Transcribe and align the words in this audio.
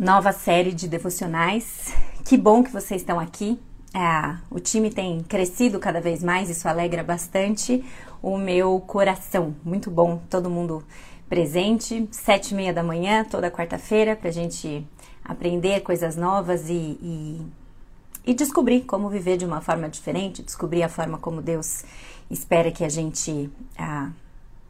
Nova 0.00 0.32
série 0.32 0.72
de 0.72 0.88
devocionais. 0.88 1.92
Que 2.24 2.34
bom 2.38 2.64
que 2.64 2.72
vocês 2.72 3.02
estão 3.02 3.20
aqui. 3.20 3.60
É, 3.92 4.34
o 4.50 4.58
time 4.58 4.88
tem 4.88 5.22
crescido 5.22 5.78
cada 5.78 6.00
vez 6.00 6.22
mais, 6.22 6.48
isso 6.48 6.66
alegra 6.66 7.04
bastante 7.04 7.84
o 8.22 8.38
meu 8.38 8.80
coração. 8.80 9.54
Muito 9.62 9.90
bom, 9.90 10.22
todo 10.30 10.48
mundo 10.48 10.82
presente. 11.28 12.08
Sete 12.12 12.52
e 12.52 12.54
meia 12.54 12.72
da 12.72 12.82
manhã, 12.82 13.26
toda 13.30 13.50
quarta-feira, 13.50 14.16
para 14.16 14.30
a 14.30 14.32
gente 14.32 14.86
aprender 15.22 15.80
coisas 15.82 16.16
novas 16.16 16.70
e, 16.70 16.98
e, 17.02 17.46
e 18.24 18.32
descobrir 18.32 18.84
como 18.84 19.10
viver 19.10 19.36
de 19.36 19.44
uma 19.44 19.60
forma 19.60 19.86
diferente, 19.86 20.42
descobrir 20.42 20.82
a 20.82 20.88
forma 20.88 21.18
como 21.18 21.42
Deus 21.42 21.84
espera 22.30 22.72
que 22.72 22.84
a 22.84 22.88
gente 22.88 23.50
ah, 23.76 24.08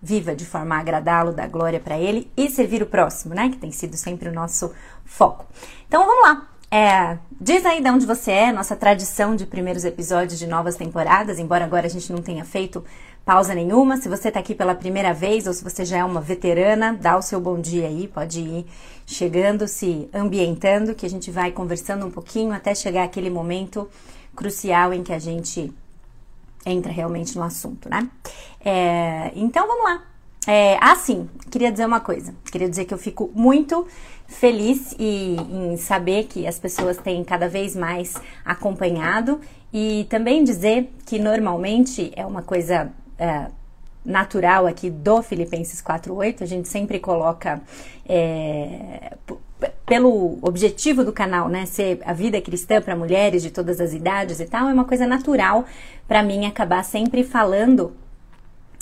viva 0.02 0.34
de 0.34 0.46
forma 0.46 0.76
a 0.76 0.78
agradá-lo, 0.78 1.32
dar 1.32 1.48
glória 1.48 1.78
para 1.78 1.98
ele 1.98 2.30
e 2.36 2.48
servir 2.48 2.82
o 2.82 2.86
próximo, 2.86 3.34
né? 3.34 3.50
Que 3.50 3.58
tem 3.58 3.70
sido 3.70 3.96
sempre 3.96 4.28
o 4.28 4.32
nosso 4.32 4.72
foco. 5.10 5.44
Então 5.88 6.06
vamos 6.06 6.22
lá. 6.22 6.46
É, 6.70 7.18
diz 7.40 7.66
aí 7.66 7.82
de 7.82 7.90
onde 7.90 8.06
você 8.06 8.30
é, 8.30 8.52
nossa 8.52 8.76
tradição 8.76 9.34
de 9.34 9.44
primeiros 9.44 9.84
episódios 9.84 10.38
de 10.38 10.46
novas 10.46 10.76
temporadas, 10.76 11.40
embora 11.40 11.64
agora 11.64 11.86
a 11.86 11.90
gente 11.90 12.12
não 12.12 12.22
tenha 12.22 12.44
feito 12.44 12.84
pausa 13.24 13.52
nenhuma. 13.52 13.96
Se 13.96 14.08
você 14.08 14.28
está 14.28 14.38
aqui 14.38 14.54
pela 14.54 14.74
primeira 14.74 15.12
vez 15.12 15.48
ou 15.48 15.52
se 15.52 15.64
você 15.64 15.84
já 15.84 15.98
é 15.98 16.04
uma 16.04 16.20
veterana, 16.20 16.96
dá 16.98 17.16
o 17.16 17.22
seu 17.22 17.40
bom 17.40 17.60
dia 17.60 17.88
aí, 17.88 18.06
pode 18.06 18.40
ir 18.40 18.66
chegando, 19.04 19.66
se 19.66 20.08
ambientando, 20.14 20.94
que 20.94 21.04
a 21.04 21.10
gente 21.10 21.30
vai 21.30 21.50
conversando 21.50 22.06
um 22.06 22.10
pouquinho 22.10 22.52
até 22.52 22.72
chegar 22.72 23.02
aquele 23.02 23.30
momento 23.30 23.90
crucial 24.36 24.92
em 24.92 25.02
que 25.02 25.12
a 25.12 25.18
gente 25.18 25.72
entra 26.64 26.92
realmente 26.92 27.36
no 27.36 27.42
assunto, 27.42 27.88
né? 27.88 28.08
É, 28.64 29.32
então 29.34 29.66
vamos 29.66 29.84
lá. 29.84 30.04
É, 30.46 30.78
ah, 30.80 30.96
sim, 30.96 31.28
queria 31.50 31.70
dizer 31.70 31.86
uma 31.86 32.00
coisa. 32.00 32.34
Queria 32.50 32.68
dizer 32.68 32.84
que 32.84 32.94
eu 32.94 32.98
fico 32.98 33.30
muito 33.34 33.86
feliz 34.26 34.94
e, 34.98 35.36
em 35.36 35.76
saber 35.76 36.24
que 36.24 36.46
as 36.46 36.58
pessoas 36.58 36.96
têm 36.96 37.22
cada 37.24 37.48
vez 37.48 37.76
mais 37.76 38.14
acompanhado 38.44 39.40
e 39.72 40.06
também 40.08 40.44
dizer 40.44 40.90
que 41.04 41.18
normalmente 41.18 42.12
é 42.16 42.24
uma 42.24 42.42
coisa 42.42 42.90
é, 43.18 43.46
natural 44.04 44.66
aqui 44.66 44.88
do 44.88 45.22
Filipenses 45.22 45.82
4.8, 45.82 46.42
a 46.42 46.46
gente 46.46 46.68
sempre 46.68 46.98
coloca 46.98 47.60
é, 48.08 49.16
pelo 49.84 50.38
objetivo 50.40 51.04
do 51.04 51.12
canal, 51.12 51.48
né, 51.48 51.66
ser 51.66 52.00
a 52.04 52.12
vida 52.12 52.40
cristã 52.40 52.80
para 52.80 52.96
mulheres 52.96 53.42
de 53.42 53.50
todas 53.50 53.80
as 53.80 53.92
idades 53.92 54.40
e 54.40 54.46
tal, 54.46 54.68
é 54.68 54.72
uma 54.72 54.84
coisa 54.84 55.06
natural 55.06 55.64
para 56.08 56.22
mim 56.22 56.46
acabar 56.46 56.82
sempre 56.84 57.22
falando 57.22 57.92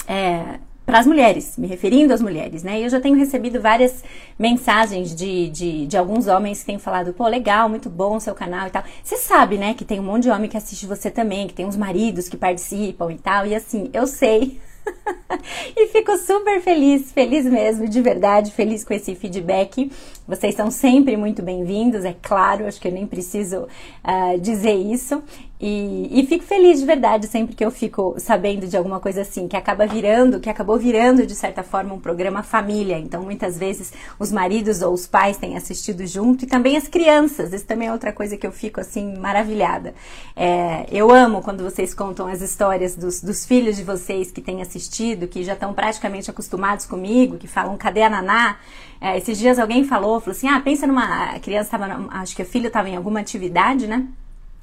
é, 0.07 0.61
para 0.89 1.01
as 1.01 1.07
mulheres, 1.07 1.59
me 1.59 1.67
referindo 1.67 2.15
às 2.15 2.23
mulheres, 2.23 2.63
né? 2.63 2.81
E 2.81 2.85
eu 2.85 2.89
já 2.89 2.99
tenho 2.99 3.15
recebido 3.15 3.61
várias 3.61 4.03
mensagens 4.39 5.15
de, 5.15 5.51
de, 5.51 5.87
de, 5.87 5.99
alguns 5.99 6.27
homens 6.27 6.61
que 6.61 6.65
têm 6.65 6.79
falado, 6.79 7.13
pô, 7.13 7.29
legal, 7.29 7.69
muito 7.69 7.91
bom 7.91 8.17
o 8.17 8.21
seu 8.21 8.35
canal 8.35 8.69
e 8.69 8.71
tal. 8.71 8.83
Você 9.05 9.19
sabe, 9.19 9.59
né, 9.59 9.75
que 9.75 9.85
tem 9.85 10.01
um 10.01 10.03
monte 10.03 10.23
de 10.23 10.31
homem 10.31 10.49
que 10.49 10.57
assiste 10.57 10.87
você 10.87 11.11
também, 11.11 11.47
que 11.47 11.53
tem 11.53 11.67
uns 11.67 11.77
maridos 11.77 12.27
que 12.27 12.39
participam 12.39 13.13
e 13.13 13.19
tal. 13.19 13.47
E 13.47 13.55
assim, 13.55 13.91
eu 13.93 14.07
sei 14.07 14.59
e 15.77 15.89
fico 15.89 16.17
super 16.17 16.63
feliz, 16.63 17.13
feliz 17.13 17.45
mesmo, 17.45 17.87
de 17.87 18.01
verdade, 18.01 18.51
feliz 18.51 18.83
com 18.83 18.95
esse 18.95 19.15
feedback. 19.15 19.93
Vocês 20.29 20.55
são 20.55 20.71
sempre 20.71 21.17
muito 21.17 21.41
bem-vindos, 21.43 22.05
é 22.05 22.15
claro, 22.21 22.67
acho 22.67 22.79
que 22.79 22.87
eu 22.87 22.93
nem 22.93 23.07
preciso 23.07 23.63
uh, 23.63 24.39
dizer 24.39 24.75
isso. 24.75 25.23
E, 25.61 26.21
e, 26.21 26.27
fico 26.27 26.45
feliz 26.45 26.79
de 26.79 26.87
verdade 26.87 27.27
sempre 27.27 27.57
que 27.57 27.65
eu 27.65 27.71
fico 27.71 28.15
sabendo 28.19 28.69
de 28.69 28.77
alguma 28.77 29.01
coisa 29.01 29.23
assim, 29.23 29.49
que 29.49 29.57
acaba 29.57 29.87
virando, 29.87 30.39
que 30.39 30.49
acabou 30.49 30.79
virando 30.79 31.27
de 31.27 31.35
certa 31.35 31.65
forma 31.65 31.95
um 31.95 31.99
programa 31.99 32.45
família. 32.45 32.97
Então, 32.97 33.23
muitas 33.23 33.59
vezes 33.59 33.93
os 34.21 34.31
maridos 34.31 34.83
ou 34.83 34.93
os 34.93 35.07
pais 35.07 35.37
têm 35.37 35.57
assistido 35.57 36.07
junto 36.07 36.45
e 36.45 36.47
também 36.47 36.77
as 36.77 36.87
crianças. 36.87 37.53
Isso 37.53 37.65
também 37.65 37.89
é 37.89 37.93
outra 37.93 38.13
coisa 38.13 38.37
que 38.37 38.47
eu 38.47 38.53
fico 38.53 38.81
assim 38.81 39.17
maravilhada. 39.19 39.95
É, 40.37 40.87
eu 40.93 41.11
amo 41.11 41.43
quando 41.43 41.65
vocês 41.65 41.93
contam 41.93 42.29
as 42.29 42.41
histórias 42.41 42.95
dos, 42.95 43.21
dos 43.21 43.45
filhos 43.45 43.77
de 43.77 43.83
vocês 43.83 44.31
que 44.31 44.41
têm 44.43 44.63
assistido, 44.63 45.27
que 45.27 45.43
já 45.43 45.55
estão 45.55 45.73
praticamente 45.73 46.31
acostumados 46.31 46.87
comigo, 46.87 47.37
que 47.37 47.49
falam 47.49 47.77
cadê 47.77 48.03
a 48.03 48.11
Naná? 48.11 48.59
É, 49.01 49.17
esses 49.17 49.39
dias 49.39 49.59
alguém 49.59 49.85
falou, 49.85 50.21
falou 50.21 50.37
assim: 50.37 50.49
ah, 50.49 50.61
pensa 50.61 50.87
numa. 50.87 51.35
A 51.35 51.41
criança 51.41 51.77
estava, 51.77 52.09
acho 52.11 52.35
que 52.35 52.43
o 52.43 52.47
filho 52.47 52.67
estava 52.67 52.89
em 52.89 52.97
alguma 52.97 53.21
atividade, 53.21 53.87
né? 53.87 54.07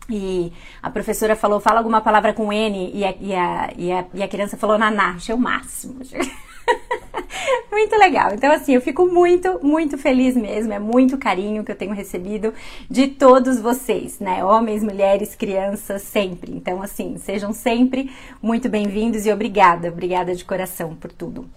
E 0.10 0.54
a 0.84 0.90
professora 0.90 1.36
falou, 1.36 1.60
fala 1.60 1.80
alguma 1.80 2.00
palavra 2.02 2.34
com 2.34 2.54
N, 2.54 2.92
e 2.94 3.04
a, 3.04 3.16
e 3.20 3.34
a, 3.34 3.74
e 3.76 3.92
a, 3.92 4.06
e 4.14 4.24
a 4.24 4.28
criança 4.28 4.56
falou 4.56 4.78
naná, 4.78 5.16
achei 5.16 5.34
o 5.34 5.38
máximo. 5.38 6.00
muito 7.72 7.96
legal. 7.98 8.32
Então, 8.34 8.52
assim, 8.52 8.74
eu 8.74 8.82
fico 8.82 9.06
muito, 9.08 9.60
muito 9.64 9.98
feliz 9.98 10.36
mesmo. 10.36 10.72
É 10.74 10.80
muito 10.80 11.18
carinho 11.18 11.64
que 11.64 11.72
eu 11.72 11.76
tenho 11.76 11.94
recebido 11.94 12.54
de 12.90 13.08
todos 13.08 13.60
vocês, 13.60 14.20
né? 14.20 14.44
Homens, 14.44 14.84
mulheres, 14.84 15.36
crianças, 15.36 16.04
sempre. 16.04 16.52
Então, 16.52 16.82
assim, 16.82 17.18
sejam 17.18 17.52
sempre 17.52 18.12
muito 18.42 18.70
bem-vindos 18.70 19.26
e 19.26 19.32
obrigada, 19.32 19.90
obrigada 19.90 20.36
de 20.36 20.46
coração 20.46 20.96
por 20.96 21.12
tudo. 21.12 21.50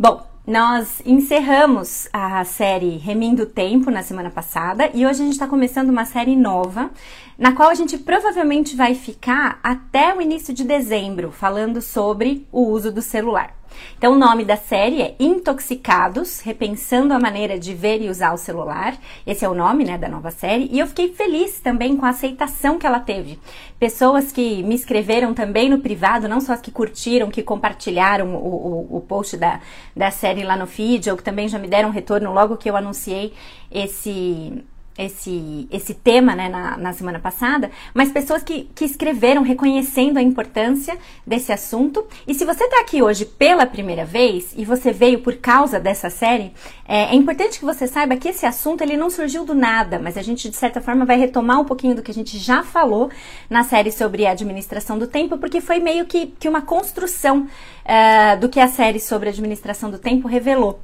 Bom, 0.00 0.24
nós 0.46 1.02
encerramos 1.04 2.08
a 2.12 2.44
série 2.44 2.98
Remindo 2.98 3.42
o 3.42 3.46
Tempo 3.46 3.90
na 3.90 4.00
semana 4.00 4.30
passada 4.30 4.88
e 4.94 5.04
hoje 5.04 5.22
a 5.22 5.24
gente 5.24 5.32
está 5.32 5.48
começando 5.48 5.88
uma 5.88 6.04
série 6.04 6.36
nova, 6.36 6.88
na 7.36 7.50
qual 7.50 7.68
a 7.68 7.74
gente 7.74 7.98
provavelmente 7.98 8.76
vai 8.76 8.94
ficar 8.94 9.58
até 9.60 10.14
o 10.14 10.22
início 10.22 10.54
de 10.54 10.62
dezembro, 10.62 11.32
falando 11.32 11.82
sobre 11.82 12.46
o 12.52 12.68
uso 12.68 12.92
do 12.92 13.02
celular. 13.02 13.57
Então, 13.96 14.12
o 14.12 14.18
nome 14.18 14.44
da 14.44 14.56
série 14.56 15.02
é 15.02 15.16
Intoxicados, 15.18 16.40
repensando 16.40 17.12
a 17.12 17.18
maneira 17.18 17.58
de 17.58 17.74
ver 17.74 18.00
e 18.00 18.08
usar 18.08 18.32
o 18.32 18.38
celular. 18.38 18.96
Esse 19.26 19.44
é 19.44 19.48
o 19.48 19.54
nome, 19.54 19.84
né, 19.84 19.98
da 19.98 20.08
nova 20.08 20.30
série. 20.30 20.68
E 20.70 20.78
eu 20.78 20.86
fiquei 20.86 21.12
feliz 21.12 21.60
também 21.60 21.96
com 21.96 22.06
a 22.06 22.10
aceitação 22.10 22.78
que 22.78 22.86
ela 22.86 23.00
teve. 23.00 23.38
Pessoas 23.78 24.32
que 24.32 24.62
me 24.62 24.74
escreveram 24.74 25.34
também 25.34 25.68
no 25.68 25.80
privado, 25.80 26.28
não 26.28 26.40
só 26.40 26.52
as 26.52 26.60
que 26.60 26.70
curtiram, 26.70 27.30
que 27.30 27.42
compartilharam 27.42 28.34
o, 28.34 28.86
o, 28.90 28.96
o 28.98 29.00
post 29.00 29.36
da, 29.36 29.60
da 29.96 30.10
série 30.10 30.44
lá 30.44 30.56
no 30.56 30.66
feed, 30.66 31.10
ou 31.10 31.16
que 31.16 31.22
também 31.22 31.48
já 31.48 31.58
me 31.58 31.68
deram 31.68 31.90
retorno 31.90 32.32
logo 32.32 32.56
que 32.56 32.70
eu 32.70 32.76
anunciei 32.76 33.32
esse 33.70 34.64
esse, 34.98 35.68
esse 35.70 35.94
tema 35.94 36.34
né, 36.34 36.48
na, 36.48 36.76
na 36.76 36.92
semana 36.92 37.20
passada, 37.20 37.70
mas 37.94 38.10
pessoas 38.10 38.42
que, 38.42 38.68
que 38.74 38.84
escreveram 38.84 39.42
reconhecendo 39.42 40.18
a 40.18 40.22
importância 40.22 40.98
desse 41.24 41.52
assunto. 41.52 42.04
E 42.26 42.34
se 42.34 42.44
você 42.44 42.64
está 42.64 42.80
aqui 42.80 43.00
hoje 43.00 43.24
pela 43.24 43.64
primeira 43.64 44.04
vez 44.04 44.52
e 44.56 44.64
você 44.64 44.92
veio 44.92 45.20
por 45.20 45.36
causa 45.36 45.78
dessa 45.78 46.10
série, 46.10 46.52
é, 46.86 47.04
é, 47.04 47.14
importante 47.14 47.60
que 47.60 47.64
você 47.64 47.86
saiba 47.86 48.16
que 48.16 48.28
esse 48.28 48.44
assunto 48.44 48.82
ele 48.82 48.96
não 48.96 49.08
surgiu 49.08 49.44
do 49.44 49.54
nada, 49.54 50.00
mas 50.00 50.16
a 50.16 50.22
gente 50.22 50.50
de 50.50 50.56
certa 50.56 50.80
forma 50.80 51.04
vai 51.04 51.16
retomar 51.16 51.60
um 51.60 51.64
pouquinho 51.64 51.94
do 51.94 52.02
que 52.02 52.10
a 52.10 52.14
gente 52.14 52.36
já 52.36 52.64
falou 52.64 53.08
na 53.48 53.62
série 53.62 53.92
sobre 53.92 54.26
a 54.26 54.32
administração 54.32 54.98
do 54.98 55.06
tempo, 55.06 55.38
porque 55.38 55.60
foi 55.60 55.78
meio 55.78 56.06
que, 56.06 56.26
que 56.26 56.48
uma 56.48 56.62
construção 56.62 57.46
uh, 57.46 58.40
do 58.40 58.48
que 58.48 58.58
a 58.58 58.66
série 58.66 58.98
sobre 58.98 59.28
administração 59.28 59.90
do 59.90 59.98
tempo 59.98 60.26
revelou 60.26 60.80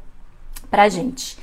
pra 0.71 0.89
gente. 0.89 1.37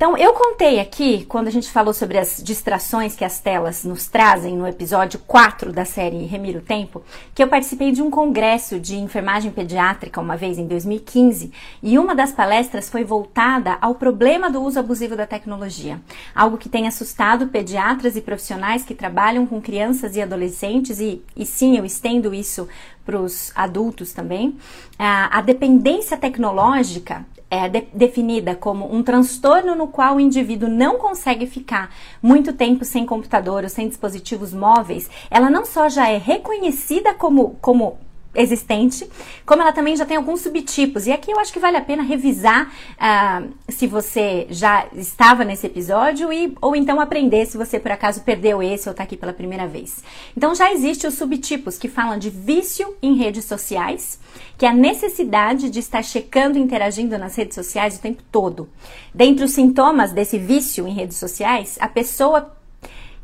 Então, 0.00 0.16
eu 0.16 0.32
contei 0.32 0.80
aqui, 0.80 1.26
quando 1.26 1.48
a 1.48 1.50
gente 1.50 1.70
falou 1.70 1.92
sobre 1.92 2.16
as 2.16 2.42
distrações 2.42 3.14
que 3.14 3.22
as 3.22 3.38
telas 3.38 3.84
nos 3.84 4.06
trazem 4.06 4.56
no 4.56 4.66
episódio 4.66 5.20
4 5.26 5.74
da 5.74 5.84
série 5.84 6.24
Remir 6.24 6.56
o 6.56 6.62
Tempo, 6.62 7.02
que 7.34 7.42
eu 7.42 7.48
participei 7.48 7.92
de 7.92 8.00
um 8.00 8.10
congresso 8.10 8.80
de 8.80 8.96
enfermagem 8.96 9.50
pediátrica 9.50 10.18
uma 10.18 10.38
vez 10.38 10.58
em 10.58 10.66
2015 10.66 11.52
e 11.82 11.98
uma 11.98 12.14
das 12.14 12.32
palestras 12.32 12.88
foi 12.88 13.04
voltada 13.04 13.76
ao 13.78 13.94
problema 13.94 14.50
do 14.50 14.62
uso 14.62 14.80
abusivo 14.80 15.14
da 15.14 15.26
tecnologia, 15.26 16.00
algo 16.34 16.56
que 16.56 16.70
tem 16.70 16.88
assustado 16.88 17.48
pediatras 17.48 18.16
e 18.16 18.22
profissionais 18.22 18.82
que 18.82 18.94
trabalham 18.94 19.46
com 19.46 19.60
crianças 19.60 20.16
e 20.16 20.22
adolescentes 20.22 20.98
e, 20.98 21.22
e 21.36 21.44
sim, 21.44 21.76
eu 21.76 21.84
estendo 21.84 22.32
isso 22.32 22.66
para 23.04 23.20
os 23.20 23.52
adultos 23.54 24.14
também. 24.14 24.56
A 24.98 25.42
dependência 25.42 26.16
tecnológica 26.16 27.26
é 27.50 27.68
de, 27.68 27.82
definida 27.92 28.54
como 28.54 28.94
um 28.94 29.02
transtorno 29.02 29.74
no 29.74 29.88
qual 29.88 30.16
o 30.16 30.20
indivíduo 30.20 30.68
não 30.68 30.96
consegue 30.96 31.46
ficar 31.46 31.92
muito 32.22 32.52
tempo 32.52 32.84
sem 32.84 33.04
computador 33.04 33.64
ou 33.64 33.68
sem 33.68 33.88
dispositivos 33.88 34.54
móveis, 34.54 35.10
ela 35.30 35.50
não 35.50 35.66
só 35.66 35.88
já 35.88 36.08
é 36.08 36.16
reconhecida 36.16 37.12
como, 37.12 37.56
como 37.60 37.98
existente, 38.34 39.08
como 39.44 39.62
ela 39.62 39.72
também 39.72 39.96
já 39.96 40.06
tem 40.06 40.16
alguns 40.16 40.40
subtipos. 40.40 41.06
E 41.06 41.12
aqui 41.12 41.30
eu 41.30 41.40
acho 41.40 41.52
que 41.52 41.58
vale 41.58 41.76
a 41.76 41.80
pena 41.80 42.02
revisar 42.02 42.72
uh, 42.96 43.52
se 43.68 43.86
você 43.86 44.46
já 44.50 44.86
estava 44.94 45.44
nesse 45.44 45.66
episódio 45.66 46.32
e, 46.32 46.56
ou 46.60 46.76
então 46.76 47.00
aprender 47.00 47.46
se 47.46 47.56
você 47.56 47.80
por 47.80 47.90
acaso 47.90 48.22
perdeu 48.22 48.62
esse 48.62 48.88
ou 48.88 48.92
está 48.92 49.02
aqui 49.02 49.16
pela 49.16 49.32
primeira 49.32 49.66
vez. 49.66 50.02
Então 50.36 50.54
já 50.54 50.72
existem 50.72 51.08
os 51.08 51.16
subtipos 51.16 51.76
que 51.76 51.88
falam 51.88 52.18
de 52.18 52.30
vício 52.30 52.96
em 53.02 53.16
redes 53.16 53.44
sociais, 53.44 54.20
que 54.56 54.64
é 54.64 54.68
a 54.68 54.74
necessidade 54.74 55.68
de 55.68 55.80
estar 55.80 56.02
checando 56.02 56.56
e 56.56 56.60
interagindo 56.60 57.18
nas 57.18 57.34
redes 57.34 57.54
sociais 57.54 57.96
o 57.96 58.00
tempo 58.00 58.22
todo. 58.30 58.68
Dentre 59.12 59.44
os 59.44 59.52
sintomas 59.52 60.12
desse 60.12 60.38
vício 60.38 60.86
em 60.86 60.94
redes 60.94 61.16
sociais, 61.16 61.76
a 61.80 61.88
pessoa 61.88 62.54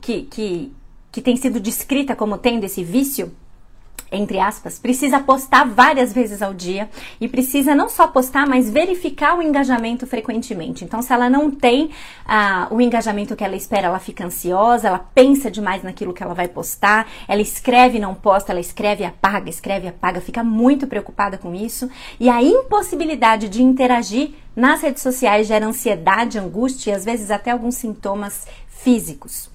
que, 0.01 0.23
que, 0.23 0.73
que 1.13 1.23
tem 1.23 1.37
sido 1.37 1.61
descrita 1.61 2.17
como 2.17 2.39
tendo 2.39 2.65
esse 2.65 2.83
vício 2.83 3.33
entre 4.11 4.39
aspas, 4.39 4.79
precisa 4.79 5.19
postar 5.21 5.65
várias 5.65 6.13
vezes 6.13 6.41
ao 6.41 6.55
dia 6.55 6.89
e 7.21 7.27
precisa 7.27 7.75
não 7.75 7.89
só 7.89 8.07
postar, 8.07 8.47
mas 8.47 8.71
verificar 8.71 9.37
o 9.37 9.43
engajamento 9.43 10.07
frequentemente. 10.07 10.85
Então, 10.85 11.03
se 11.03 11.13
ela 11.13 11.29
não 11.29 11.51
tem 11.51 11.91
ah, 12.25 12.69
o 12.71 12.81
engajamento 12.81 13.35
que 13.35 13.43
ela 13.43 13.57
espera, 13.57 13.89
ela 13.89 13.99
fica 13.99 14.25
ansiosa, 14.25 14.89
ela 14.89 14.99
pensa 14.99 15.51
demais 15.51 15.83
naquilo 15.83 16.13
que 16.13 16.23
ela 16.23 16.35
vai 16.35 16.49
postar, 16.49 17.09
ela 17.27 17.43
escreve 17.43 17.99
e 17.99 18.01
não 18.01 18.15
posta, 18.15 18.53
ela 18.53 18.61
escreve 18.61 19.03
e 19.03 19.07
apaga, 19.07 19.51
escreve 19.51 19.87
e 19.87 19.89
apaga, 19.89 20.21
fica 20.21 20.45
muito 20.45 20.87
preocupada 20.87 21.37
com 21.37 21.55
isso. 21.55 21.91
E 22.21 22.29
a 22.29 22.43
impossibilidade 22.43 23.49
de 23.49 23.63
interagir 23.63 24.31
nas 24.55 24.81
redes 24.83 25.03
sociais 25.03 25.47
gera 25.47 25.67
ansiedade, 25.67 26.39
angústia 26.39 26.93
e 26.93 26.95
às 26.95 27.05
vezes 27.05 27.31
até 27.31 27.51
alguns 27.51 27.75
sintomas 27.75 28.47
físicos. 28.69 29.51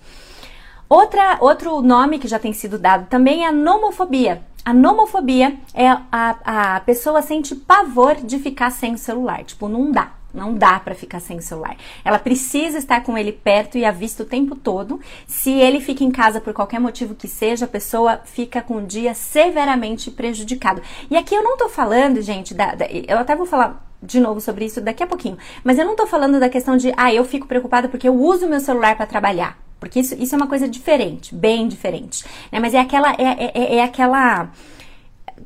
Outra, 0.91 1.37
outro 1.39 1.81
nome 1.81 2.19
que 2.19 2.27
já 2.27 2.37
tem 2.37 2.51
sido 2.51 2.77
dado 2.77 3.07
também 3.07 3.45
é 3.45 3.47
a 3.47 3.51
nomofobia. 3.53 4.41
A 4.65 4.73
nomofobia 4.73 5.55
é 5.73 5.87
a, 5.87 6.75
a 6.75 6.79
pessoa 6.81 7.21
sente 7.21 7.55
pavor 7.55 8.15
de 8.15 8.37
ficar 8.39 8.69
sem 8.71 8.95
o 8.95 8.97
celular. 8.97 9.41
Tipo, 9.45 9.69
não 9.69 9.89
dá. 9.89 10.11
Não 10.33 10.53
dá 10.53 10.81
para 10.81 10.93
ficar 10.93 11.21
sem 11.21 11.37
o 11.37 11.41
celular. 11.41 11.77
Ela 12.03 12.19
precisa 12.19 12.77
estar 12.77 13.05
com 13.05 13.17
ele 13.17 13.31
perto 13.31 13.77
e 13.77 13.85
à 13.85 13.91
vista 13.91 14.23
o 14.23 14.25
tempo 14.25 14.53
todo. 14.53 14.99
Se 15.25 15.49
ele 15.51 15.79
fica 15.79 16.03
em 16.03 16.11
casa 16.11 16.41
por 16.41 16.51
qualquer 16.53 16.81
motivo 16.81 17.15
que 17.15 17.25
seja, 17.29 17.63
a 17.63 17.69
pessoa 17.69 18.19
fica 18.25 18.61
com 18.61 18.75
o 18.75 18.85
dia 18.85 19.13
severamente 19.13 20.11
prejudicado. 20.11 20.81
E 21.09 21.15
aqui 21.15 21.33
eu 21.33 21.41
não 21.41 21.55
tô 21.55 21.69
falando, 21.69 22.21
gente, 22.21 22.53
da, 22.53 22.75
da, 22.75 22.85
eu 22.87 23.17
até 23.17 23.33
vou 23.33 23.45
falar 23.45 23.81
de 24.03 24.19
novo 24.19 24.41
sobre 24.41 24.65
isso 24.65 24.81
daqui 24.81 25.03
a 25.03 25.07
pouquinho. 25.07 25.37
Mas 25.63 25.79
eu 25.79 25.85
não 25.85 25.95
tô 25.95 26.05
falando 26.05 26.37
da 26.37 26.49
questão 26.49 26.75
de, 26.75 26.91
ah, 26.97 27.13
eu 27.13 27.23
fico 27.23 27.47
preocupada 27.47 27.87
porque 27.87 28.09
eu 28.09 28.21
uso 28.21 28.45
meu 28.45 28.59
celular 28.59 28.97
para 28.97 29.05
trabalhar. 29.05 29.57
Porque 29.81 29.99
isso, 29.99 30.13
isso 30.13 30.35
é 30.35 30.37
uma 30.37 30.47
coisa 30.47 30.69
diferente, 30.69 31.33
bem 31.33 31.67
diferente. 31.67 32.23
Né? 32.51 32.59
Mas 32.59 32.75
é 32.75 32.79
aquela, 32.79 33.13
é, 33.13 33.23
é, 33.23 33.51
é, 33.55 33.75
é 33.77 33.83
aquela 33.83 34.51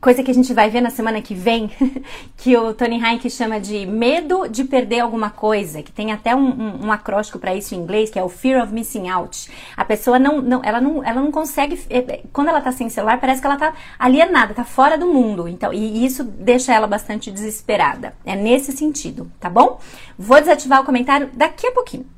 coisa 0.01 0.21
que 0.21 0.29
a 0.29 0.33
gente 0.33 0.53
vai 0.53 0.69
ver 0.69 0.81
na 0.81 0.89
semana 0.89 1.21
que 1.21 1.33
vem, 1.33 1.71
que 2.35 2.55
o 2.57 2.73
Tony 2.73 3.01
Heinck 3.01 3.29
chama 3.29 3.61
de 3.61 3.85
medo 3.85 4.45
de 4.49 4.65
perder 4.65 4.99
alguma 4.99 5.29
coisa, 5.29 5.81
que 5.81 5.91
tem 5.91 6.11
até 6.11 6.35
um, 6.35 6.49
um, 6.49 6.85
um 6.87 6.91
acróstico 6.91 7.39
para 7.39 7.55
isso 7.55 7.73
em 7.73 7.77
inglês, 7.77 8.09
que 8.09 8.19
é 8.19 8.23
o 8.23 8.27
fear 8.27 8.61
of 8.61 8.73
missing 8.73 9.07
out. 9.07 9.49
A 9.77 9.85
pessoa 9.85 10.19
não, 10.19 10.41
não, 10.41 10.61
ela 10.65 10.81
não, 10.81 11.01
ela 11.01 11.21
não 11.21 11.31
consegue, 11.31 11.79
é, 11.89 11.99
é, 11.99 12.23
quando 12.33 12.49
ela 12.49 12.59
tá 12.59 12.73
sem 12.73 12.89
celular, 12.89 13.21
parece 13.21 13.39
que 13.39 13.47
ela 13.47 13.55
tá 13.57 13.73
alienada, 13.97 14.53
tá 14.53 14.65
fora 14.65 14.97
do 14.97 15.07
mundo. 15.07 15.47
Então, 15.47 15.71
e 15.71 16.05
isso 16.05 16.25
deixa 16.25 16.73
ela 16.73 16.87
bastante 16.87 17.31
desesperada. 17.31 18.13
É 18.25 18.35
nesse 18.35 18.73
sentido, 18.73 19.31
tá 19.39 19.49
bom? 19.49 19.79
Vou 20.19 20.39
desativar 20.41 20.81
o 20.81 20.85
comentário 20.85 21.29
daqui 21.33 21.67
a 21.67 21.71
pouquinho. 21.71 22.14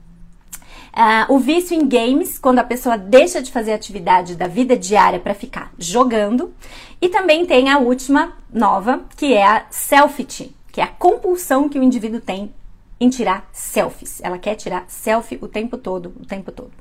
Uh, 0.97 1.31
o 1.31 1.37
vício 1.37 1.75
em 1.75 1.87
games, 1.87 2.39
quando 2.39 2.57
a 2.57 2.63
pessoa 2.63 2.97
deixa 2.97 3.39
de 3.39 3.51
fazer 3.51 3.71
atividade 3.71 4.35
da 4.35 4.47
vida 4.47 4.75
diária 4.75 5.19
para 5.19 5.35
ficar 5.35 5.71
jogando. 5.77 6.51
E 6.99 7.07
também 7.07 7.45
tem 7.45 7.69
a 7.69 7.77
última 7.77 8.35
nova, 8.51 9.01
que 9.15 9.31
é 9.31 9.45
a 9.45 9.67
selfie, 9.69 10.55
que 10.71 10.81
é 10.81 10.83
a 10.83 10.87
compulsão 10.87 11.69
que 11.69 11.77
o 11.77 11.83
indivíduo 11.83 12.19
tem 12.19 12.51
em 12.99 13.09
tirar 13.09 13.47
selfies. 13.53 14.19
Ela 14.23 14.39
quer 14.39 14.55
tirar 14.55 14.85
selfie 14.87 15.37
o 15.39 15.47
tempo 15.47 15.77
todo, 15.77 16.15
o 16.19 16.25
tempo 16.25 16.51
todo. 16.51 16.71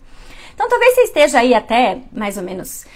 Então 0.54 0.66
talvez 0.66 0.94
você 0.94 1.02
esteja 1.02 1.40
aí 1.40 1.52
até 1.52 2.00
mais 2.10 2.38
ou 2.38 2.42
menos 2.42 2.86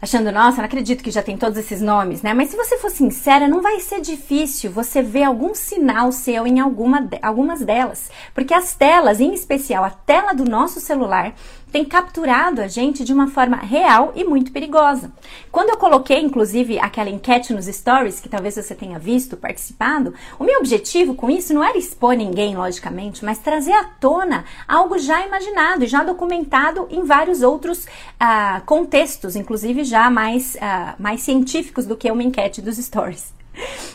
achando, 0.00 0.30
nossa, 0.30 0.58
não 0.58 0.64
acredito 0.64 1.02
que 1.02 1.10
já 1.10 1.22
tem 1.22 1.36
todos 1.36 1.58
esses 1.58 1.80
nomes, 1.80 2.22
né? 2.22 2.32
Mas 2.32 2.50
se 2.50 2.56
você 2.56 2.78
for 2.78 2.90
sincera, 2.90 3.48
não 3.48 3.60
vai 3.60 3.80
ser 3.80 4.00
difícil 4.00 4.70
você 4.70 5.02
ver 5.02 5.24
algum 5.24 5.54
sinal 5.54 6.12
seu 6.12 6.46
em 6.46 6.60
alguma 6.60 7.00
de, 7.00 7.18
algumas 7.20 7.60
delas. 7.60 8.10
Porque 8.32 8.54
as 8.54 8.74
telas, 8.74 9.20
em 9.20 9.34
especial 9.34 9.84
a 9.84 9.90
tela 9.90 10.32
do 10.32 10.44
nosso 10.44 10.80
celular, 10.80 11.34
tem 11.70 11.84
capturado 11.84 12.60
a 12.60 12.68
gente 12.68 13.04
de 13.04 13.12
uma 13.12 13.28
forma 13.28 13.56
real 13.56 14.12
e 14.14 14.24
muito 14.24 14.52
perigosa. 14.52 15.12
Quando 15.50 15.70
eu 15.70 15.76
coloquei, 15.76 16.20
inclusive, 16.20 16.78
aquela 16.78 17.10
enquete 17.10 17.52
nos 17.52 17.66
stories, 17.66 18.20
que 18.20 18.28
talvez 18.28 18.54
você 18.54 18.74
tenha 18.74 18.98
visto, 18.98 19.36
participado, 19.36 20.14
o 20.38 20.44
meu 20.44 20.60
objetivo 20.60 21.14
com 21.14 21.30
isso 21.30 21.52
não 21.52 21.62
era 21.62 21.78
expor 21.78 22.14
ninguém, 22.14 22.56
logicamente, 22.56 23.24
mas 23.24 23.38
trazer 23.38 23.72
à 23.72 23.84
tona 23.84 24.44
algo 24.66 24.98
já 24.98 25.26
imaginado 25.26 25.84
e 25.84 25.86
já 25.86 26.02
documentado 26.02 26.86
em 26.90 27.04
vários 27.04 27.42
outros 27.42 27.84
uh, 27.84 28.64
contextos, 28.64 29.36
inclusive 29.36 29.84
já 29.84 30.10
mais, 30.10 30.54
uh, 30.56 30.94
mais 30.98 31.22
científicos 31.22 31.86
do 31.86 31.96
que 31.96 32.10
uma 32.10 32.22
enquete 32.22 32.62
dos 32.62 32.76
stories. 32.76 33.32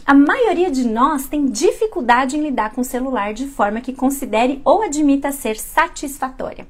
A 0.05 0.13
maioria 0.13 0.69
de 0.69 0.85
nós 0.85 1.27
tem 1.27 1.45
dificuldade 1.45 2.37
em 2.37 2.41
lidar 2.41 2.71
com 2.71 2.81
o 2.81 2.85
celular 2.85 3.33
de 3.33 3.47
forma 3.47 3.79
que 3.79 3.93
considere 3.93 4.61
ou 4.65 4.83
admita 4.83 5.31
ser 5.31 5.57
satisfatória. 5.57 6.67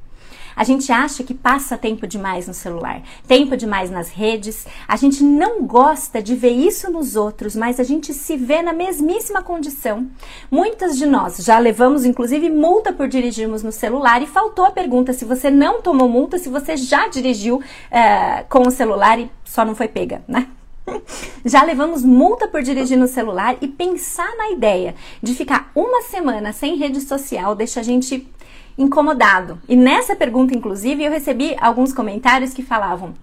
A 0.56 0.64
gente 0.64 0.92
acha 0.92 1.24
que 1.24 1.34
passa 1.34 1.78
tempo 1.78 2.08
demais 2.08 2.48
no 2.48 2.54
celular, 2.54 3.02
tempo 3.28 3.58
demais 3.58 3.90
nas 3.90 4.10
redes. 4.10 4.66
A 4.88 4.96
gente 4.96 5.24
não 5.24 5.64
gosta 5.66 6.22
de 6.22 6.36
ver 6.36 6.52
isso 6.52 6.92
nos 6.92 7.16
outros, 7.16 7.56
mas 7.56 7.80
a 7.80 7.84
gente 7.84 8.14
se 8.14 8.38
vê 8.38 8.62
na 8.62 8.74
mesmíssima 8.74 9.42
condição. 9.42 10.08
Muitas 10.50 10.98
de 10.98 11.06
nós 11.06 11.38
já 11.38 11.58
levamos, 11.60 12.06
inclusive, 12.06 12.50
multa 12.50 12.94
por 12.94 13.08
dirigirmos 13.08 13.64
no 13.64 13.72
celular 13.72 14.22
e 14.22 14.28
faltou 14.28 14.66
a 14.66 14.72
pergunta 14.72 15.14
se 15.14 15.26
você 15.26 15.50
não 15.50 15.82
tomou 15.82 16.08
multa, 16.10 16.38
se 16.38 16.50
você 16.50 16.78
já 16.78 17.08
dirigiu 17.08 17.58
uh, 17.58 18.46
com 18.50 18.68
o 18.68 18.72
celular 18.72 19.20
e 19.20 19.30
só 19.44 19.64
não 19.64 19.76
foi 19.76 19.88
pega, 19.88 20.24
né? 20.28 20.48
Já 21.46 21.64
levamos 21.64 22.04
multa 22.04 22.48
por 22.48 22.62
dirigir 22.62 22.98
no 22.98 23.08
celular 23.08 23.56
e 23.62 23.68
pensar 23.68 24.36
na 24.36 24.52
ideia 24.52 24.96
de 25.22 25.34
ficar 25.34 25.72
uma 25.76 26.02
semana 26.02 26.52
sem 26.52 26.76
rede 26.76 27.02
social 27.02 27.56
deixa 27.56 27.80
a 27.80 27.84
gente 27.84 28.28
incomodado. 28.78 29.60
E 29.68 29.76
nessa 29.76 30.16
pergunta, 30.16 30.56
inclusive, 30.56 31.04
eu 31.04 31.12
recebi 31.12 31.56
alguns 31.60 31.94
comentários 31.94 32.54
que 32.54 32.64
falavam: 32.64 33.14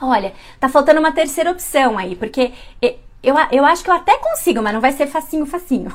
Olha, 0.00 0.32
tá 0.60 0.68
faltando 0.68 1.00
uma 1.00 1.12
terceira 1.12 1.50
opção 1.50 1.96
aí, 1.96 2.14
porque 2.16 2.52
eu, 3.22 3.34
eu 3.50 3.64
acho 3.64 3.82
que 3.82 3.90
eu 3.90 3.94
até 3.94 4.16
consigo, 4.18 4.62
mas 4.62 4.72
não 4.72 4.80
vai 4.80 4.92
ser 4.92 5.06
facinho, 5.06 5.46
facinho. 5.46 5.92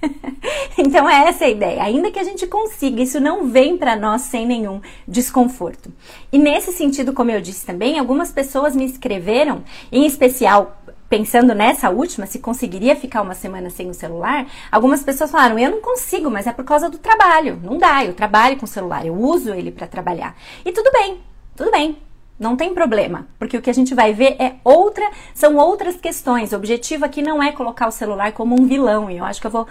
então 0.78 1.08
é 1.08 1.28
essa 1.28 1.44
a 1.44 1.48
ideia. 1.48 1.82
Ainda 1.82 2.10
que 2.10 2.18
a 2.18 2.24
gente 2.24 2.46
consiga, 2.46 3.02
isso 3.02 3.20
não 3.20 3.46
vem 3.46 3.76
para 3.76 3.96
nós 3.96 4.22
sem 4.22 4.46
nenhum 4.46 4.80
desconforto. 5.06 5.92
E 6.32 6.38
nesse 6.38 6.72
sentido, 6.72 7.12
como 7.12 7.30
eu 7.30 7.40
disse 7.40 7.66
também, 7.66 7.98
algumas 7.98 8.32
pessoas 8.32 8.74
me 8.74 8.86
escreveram, 8.86 9.62
em 9.92 10.06
especial 10.06 10.79
pensando 11.10 11.54
nessa 11.54 11.90
última, 11.90 12.24
se 12.24 12.38
conseguiria 12.38 12.94
ficar 12.94 13.20
uma 13.20 13.34
semana 13.34 13.68
sem 13.68 13.90
o 13.90 13.94
celular, 13.94 14.46
algumas 14.70 15.02
pessoas 15.02 15.30
falaram: 15.30 15.58
eu 15.58 15.70
não 15.70 15.80
consigo, 15.82 16.30
mas 16.30 16.46
é 16.46 16.52
por 16.52 16.64
causa 16.64 16.88
do 16.88 16.96
trabalho. 16.96 17.60
Não 17.62 17.76
dá, 17.76 18.04
eu 18.04 18.14
trabalho 18.14 18.56
com 18.56 18.64
o 18.64 18.68
celular, 18.68 19.04
eu 19.04 19.14
uso 19.14 19.52
ele 19.52 19.72
para 19.72 19.88
trabalhar. 19.88 20.36
E 20.64 20.70
tudo 20.72 20.90
bem, 20.92 21.20
tudo 21.56 21.72
bem. 21.72 21.98
Não 22.38 22.56
tem 22.56 22.72
problema, 22.72 23.26
porque 23.38 23.58
o 23.58 23.60
que 23.60 23.68
a 23.68 23.74
gente 23.74 23.94
vai 23.94 24.14
ver 24.14 24.36
é 24.38 24.54
outra, 24.64 25.10
são 25.34 25.56
outras 25.56 25.96
questões. 25.96 26.52
O 26.52 26.56
objetivo 26.56 27.04
aqui 27.04 27.20
não 27.20 27.42
é 27.42 27.52
colocar 27.52 27.86
o 27.86 27.92
celular 27.92 28.32
como 28.32 28.58
um 28.58 28.66
vilão, 28.66 29.10
e 29.10 29.18
eu 29.18 29.24
acho 29.26 29.42
que 29.42 29.46
eu 29.46 29.50
vou 29.50 29.66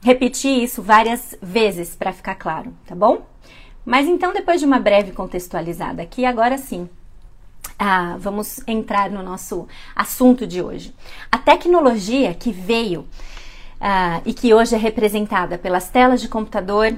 repetir 0.00 0.62
isso 0.62 0.80
várias 0.80 1.36
vezes 1.42 1.94
para 1.94 2.14
ficar 2.14 2.36
claro, 2.36 2.72
tá 2.86 2.94
bom? 2.94 3.26
Mas 3.84 4.06
então, 4.06 4.32
depois 4.32 4.58
de 4.58 4.64
uma 4.64 4.78
breve 4.78 5.12
contextualizada 5.12 6.02
aqui, 6.02 6.24
agora 6.24 6.56
sim, 6.56 6.88
ah, 7.78 8.16
vamos 8.18 8.60
entrar 8.66 9.10
no 9.10 9.22
nosso 9.22 9.66
assunto 9.94 10.46
de 10.46 10.62
hoje. 10.62 10.94
A 11.30 11.38
tecnologia 11.38 12.34
que 12.34 12.50
veio 12.50 13.06
ah, 13.80 14.20
e 14.24 14.32
que 14.32 14.54
hoje 14.54 14.74
é 14.74 14.78
representada 14.78 15.58
pelas 15.58 15.88
telas 15.88 16.20
de 16.20 16.28
computador, 16.28 16.94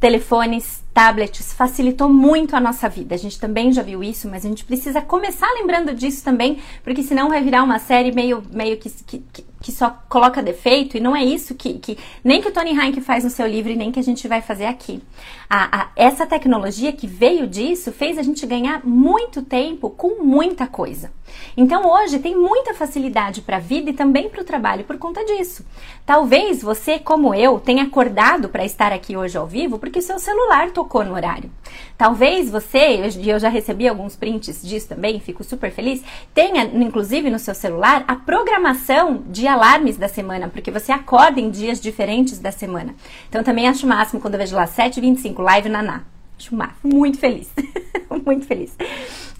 telefones, 0.00 0.82
tablets, 0.92 1.52
facilitou 1.52 2.08
muito 2.08 2.56
a 2.56 2.60
nossa 2.60 2.88
vida. 2.88 3.14
A 3.14 3.18
gente 3.18 3.38
também 3.38 3.72
já 3.72 3.82
viu 3.82 4.02
isso, 4.02 4.28
mas 4.28 4.44
a 4.44 4.48
gente 4.48 4.64
precisa 4.64 5.00
começar 5.00 5.46
lembrando 5.54 5.94
disso 5.94 6.24
também, 6.24 6.60
porque 6.82 7.02
senão 7.02 7.28
vai 7.28 7.40
virar 7.42 7.62
uma 7.62 7.78
série 7.78 8.10
meio, 8.12 8.42
meio 8.50 8.76
que, 8.78 8.90
que, 8.90 9.18
que 9.32 9.44
só 9.70 9.96
coloca 10.08 10.42
defeito, 10.42 10.96
e 10.96 11.00
não 11.00 11.14
é 11.14 11.22
isso 11.22 11.54
que, 11.54 11.74
que 11.74 11.98
nem 12.24 12.40
que 12.40 12.48
o 12.48 12.52
Tony 12.52 12.70
Heinck 12.70 13.00
faz 13.00 13.22
no 13.22 13.30
seu 13.30 13.46
livro 13.46 13.70
e 13.70 13.76
nem 13.76 13.92
que 13.92 14.00
a 14.00 14.02
gente 14.02 14.26
vai 14.26 14.40
fazer 14.40 14.64
aqui. 14.64 15.00
A, 15.48 15.82
a, 15.82 15.88
essa 15.94 16.26
tecnologia 16.26 16.92
que 16.92 17.06
veio 17.06 17.46
disso 17.46 17.92
fez 17.92 18.16
a 18.18 18.22
gente 18.22 18.46
ganhar 18.46 18.84
muito 18.84 19.42
tempo 19.42 19.90
com 19.90 20.24
muita 20.24 20.66
coisa. 20.66 21.12
Então 21.56 21.86
hoje 21.86 22.18
tem 22.18 22.36
muita 22.36 22.74
facilidade 22.74 23.42
para 23.42 23.56
a 23.56 23.60
vida 23.60 23.90
e 23.90 23.94
também 23.94 24.28
para 24.28 24.40
o 24.40 24.44
trabalho 24.44 24.84
por 24.84 24.98
conta 24.98 25.24
disso. 25.24 25.64
Talvez 26.04 26.62
você, 26.62 26.98
como 26.98 27.34
eu, 27.34 27.60
tenha 27.60 27.84
acordado 27.84 28.48
para 28.48 28.64
estar 28.64 28.92
aqui 28.92 29.16
hoje 29.16 29.36
ao 29.36 29.46
vivo 29.46 29.78
porque 29.78 30.02
seu 30.02 30.18
celular 30.18 30.70
tocou 30.70 31.04
no 31.04 31.14
horário. 31.14 31.50
Talvez 31.96 32.50
você, 32.50 33.00
e 33.18 33.30
eu 33.30 33.38
já 33.38 33.48
recebi 33.48 33.86
alguns 33.86 34.16
prints 34.16 34.62
disso 34.62 34.88
também, 34.88 35.20
fico 35.20 35.44
super 35.44 35.70
feliz, 35.70 36.02
tenha, 36.34 36.64
inclusive 36.64 37.30
no 37.30 37.38
seu 37.38 37.54
celular, 37.54 38.04
a 38.08 38.16
programação 38.16 39.22
de 39.28 39.46
alarmes 39.52 39.96
da 39.96 40.08
semana, 40.08 40.48
porque 40.48 40.70
você 40.70 40.90
acorda 40.90 41.40
em 41.40 41.50
dias 41.50 41.80
diferentes 41.80 42.38
da 42.38 42.50
semana. 42.50 42.94
Então 43.28 43.42
também 43.42 43.68
acho 43.68 43.86
máximo 43.86 44.20
quando 44.20 44.34
eu 44.34 44.40
vejo 44.40 44.56
lá 44.56 44.66
7h25, 44.66 45.38
live 45.40 45.68
naná. 45.68 46.02
Acho 46.38 46.56
máximo, 46.56 46.94
muito 46.94 47.18
feliz. 47.18 47.48
muito 48.24 48.46
feliz. 48.46 48.76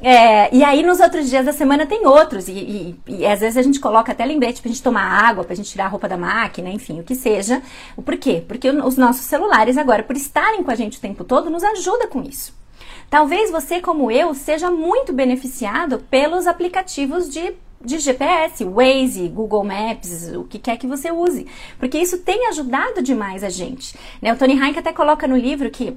É, 0.00 0.54
e 0.54 0.64
aí 0.64 0.82
nos 0.82 0.98
outros 0.98 1.30
dias 1.30 1.46
da 1.46 1.52
semana 1.52 1.86
tem 1.86 2.06
outros, 2.06 2.48
e, 2.48 2.52
e, 2.52 3.00
e, 3.06 3.26
às 3.26 3.38
vezes 3.38 3.56
a 3.56 3.62
gente 3.62 3.78
coloca 3.78 4.10
até 4.10 4.24
lembrete 4.24 4.60
pra 4.60 4.68
gente 4.68 4.82
tomar 4.82 5.02
água, 5.02 5.44
pra 5.44 5.54
gente 5.54 5.70
tirar 5.70 5.84
a 5.84 5.88
roupa 5.88 6.08
da 6.08 6.16
máquina, 6.16 6.70
enfim, 6.70 6.98
o 6.98 7.04
que 7.04 7.14
seja. 7.14 7.62
O 7.96 8.02
porquê? 8.02 8.42
Porque 8.46 8.68
os 8.68 8.96
nossos 8.96 9.22
celulares 9.26 9.76
agora, 9.76 10.02
por 10.02 10.16
estarem 10.16 10.62
com 10.62 10.70
a 10.70 10.74
gente 10.74 10.98
o 10.98 11.00
tempo 11.00 11.22
todo, 11.22 11.50
nos 11.50 11.62
ajuda 11.62 12.08
com 12.08 12.20
isso. 12.22 12.52
Talvez 13.08 13.50
você, 13.50 13.80
como 13.80 14.10
eu, 14.10 14.34
seja 14.34 14.70
muito 14.70 15.12
beneficiado 15.12 15.98
pelos 16.10 16.46
aplicativos 16.46 17.28
de 17.28 17.52
de 17.84 17.98
GPS, 17.98 18.64
Waze, 18.64 19.28
Google 19.28 19.64
Maps, 19.64 20.32
o 20.34 20.44
que 20.44 20.58
quer 20.58 20.76
que 20.76 20.86
você 20.86 21.10
use, 21.10 21.46
porque 21.78 21.98
isso 21.98 22.18
tem 22.18 22.48
ajudado 22.48 23.02
demais 23.02 23.42
a 23.42 23.48
gente. 23.48 23.96
Né? 24.20 24.32
O 24.32 24.36
Tony 24.36 24.58
Heinck 24.58 24.78
até 24.78 24.92
coloca 24.92 25.26
no 25.26 25.36
livro 25.36 25.70
que 25.70 25.96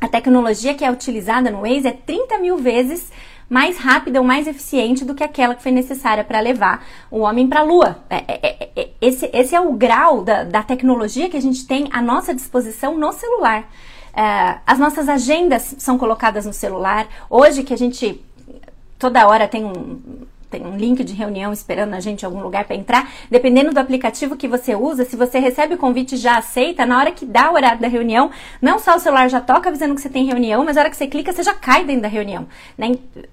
a 0.00 0.08
tecnologia 0.08 0.74
que 0.74 0.84
é 0.84 0.90
utilizada 0.90 1.50
no 1.50 1.60
Waze 1.60 1.86
é 1.86 1.92
30 1.92 2.38
mil 2.38 2.56
vezes 2.56 3.10
mais 3.48 3.76
rápida 3.76 4.18
ou 4.18 4.26
mais 4.26 4.46
eficiente 4.46 5.04
do 5.04 5.14
que 5.14 5.22
aquela 5.22 5.54
que 5.54 5.62
foi 5.62 5.70
necessária 5.70 6.24
para 6.24 6.40
levar 6.40 6.84
o 7.10 7.18
homem 7.18 7.46
para 7.46 7.60
a 7.60 7.62
Lua. 7.62 7.98
É, 8.08 8.16
é, 8.26 8.70
é, 8.74 8.88
esse, 9.00 9.30
esse 9.32 9.54
é 9.54 9.60
o 9.60 9.74
grau 9.74 10.24
da, 10.24 10.42
da, 10.42 10.62
tecnologia 10.62 11.28
que 11.28 11.36
a 11.36 11.40
gente 11.40 11.66
tem 11.66 11.88
à 11.92 12.00
nossa 12.00 12.34
disposição 12.34 12.98
no 12.98 13.12
celular. 13.12 13.68
As 14.66 14.78
nossas 14.78 15.08
agendas 15.08 15.74
são 15.78 15.96
colocadas 15.96 16.44
no 16.44 16.52
celular. 16.52 17.06
Hoje 17.30 17.62
que 17.62 17.72
a 17.72 17.78
gente 17.78 18.22
toda 18.98 19.26
hora 19.26 19.48
tem 19.48 19.64
um, 19.64 20.00
tem 20.52 20.66
um 20.66 20.76
link 20.76 21.02
de 21.02 21.14
reunião 21.14 21.52
esperando 21.52 21.94
a 21.94 22.00
gente 22.00 22.22
em 22.22 22.26
algum 22.26 22.42
lugar 22.42 22.64
para 22.64 22.76
entrar. 22.76 23.10
Dependendo 23.30 23.72
do 23.72 23.78
aplicativo 23.78 24.36
que 24.36 24.46
você 24.46 24.76
usa, 24.76 25.04
se 25.04 25.16
você 25.16 25.38
recebe 25.38 25.74
o 25.74 25.78
convite 25.78 26.16
já 26.16 26.36
aceita, 26.36 26.84
na 26.84 26.98
hora 26.98 27.10
que 27.10 27.24
dá 27.24 27.50
o 27.50 27.54
horário 27.54 27.80
da 27.80 27.88
reunião, 27.88 28.30
não 28.60 28.78
só 28.78 28.96
o 28.96 29.00
celular 29.00 29.28
já 29.30 29.40
toca 29.40 29.70
avisando 29.70 29.94
que 29.94 30.02
você 30.02 30.10
tem 30.10 30.26
reunião, 30.26 30.62
mas 30.64 30.76
na 30.76 30.82
hora 30.82 30.90
que 30.90 30.96
você 30.96 31.06
clica, 31.06 31.32
você 31.32 31.42
já 31.42 31.54
cai 31.54 31.84
dentro 31.84 32.02
da 32.02 32.08
reunião. 32.08 32.46
Né? 32.76 32.92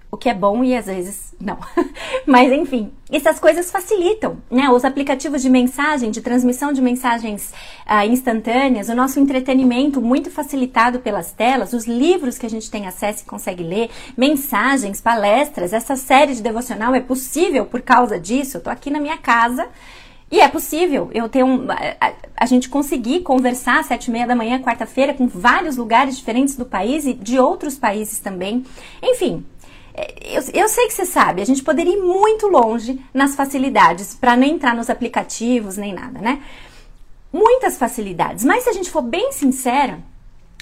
O 0.09 0.17
que 0.17 0.29
é 0.29 0.33
bom 0.33 0.63
e 0.63 0.75
às 0.75 0.85
vezes 0.85 1.35
não. 1.39 1.57
mas 2.25 2.51
enfim, 2.51 2.91
essas 3.11 3.39
coisas 3.39 3.71
facilitam, 3.71 4.37
né? 4.51 4.69
Os 4.69 4.85
aplicativos 4.85 5.41
de 5.41 5.49
mensagem, 5.49 6.11
de 6.11 6.21
transmissão 6.21 6.71
de 6.71 6.81
mensagens 6.81 7.51
uh, 7.87 8.05
instantâneas, 8.07 8.89
o 8.89 8.95
nosso 8.95 9.19
entretenimento 9.19 9.99
muito 9.99 10.29
facilitado 10.29 10.99
pelas 10.99 11.31
telas, 11.31 11.73
os 11.73 11.87
livros 11.87 12.37
que 12.37 12.45
a 12.45 12.49
gente 12.49 12.69
tem 12.69 12.87
acesso 12.87 13.23
e 13.23 13.25
consegue 13.25 13.63
ler, 13.63 13.89
mensagens, 14.15 15.01
palestras, 15.01 15.73
essa 15.73 15.95
série 15.95 16.35
de 16.35 16.41
devocional 16.43 16.93
é 16.93 16.99
possível 17.09 17.65
por 17.65 17.81
causa 17.81 18.19
disso. 18.19 18.57
Eu 18.57 18.61
tô 18.61 18.69
aqui 18.69 18.91
na 18.91 18.99
minha 18.99 19.17
casa 19.17 19.67
e 20.31 20.39
é 20.39 20.47
possível 20.47 21.09
eu 21.11 21.27
ter 21.27 21.43
um. 21.43 21.65
A, 21.71 22.13
a 22.37 22.45
gente 22.45 22.69
conseguir 22.69 23.21
conversar 23.21 23.79
às 23.79 23.87
sete 23.87 24.05
e 24.05 24.11
meia 24.11 24.27
da 24.27 24.35
manhã, 24.35 24.61
quarta-feira, 24.61 25.15
com 25.15 25.27
vários 25.27 25.75
lugares 25.75 26.15
diferentes 26.15 26.55
do 26.55 26.65
país 26.65 27.07
e 27.07 27.13
de 27.13 27.39
outros 27.39 27.79
países 27.79 28.19
também. 28.19 28.63
Enfim. 29.01 29.43
É, 29.91 30.37
eu, 30.37 30.43
eu 30.53 30.69
sei 30.69 30.85
que 30.85 30.93
você 30.93 31.03
sabe, 31.03 31.41
a 31.41 31.45
gente 31.45 31.63
poderia 31.63 31.93
ir 31.93 32.01
muito 32.01 32.45
longe 32.45 33.03
nas 33.11 33.33
facilidades 33.35 34.13
para 34.13 34.37
não 34.37 34.45
entrar 34.45 34.75
nos 34.75 34.87
aplicativos 34.87 35.77
nem 35.77 35.91
nada, 35.91 36.21
né? 36.21 36.43
Muitas 37.33 37.75
facilidades, 37.75 38.45
mas 38.45 38.63
se 38.63 38.69
a 38.69 38.73
gente 38.73 38.89
for 38.91 39.01
bem 39.01 39.31
sincera, 39.31 39.99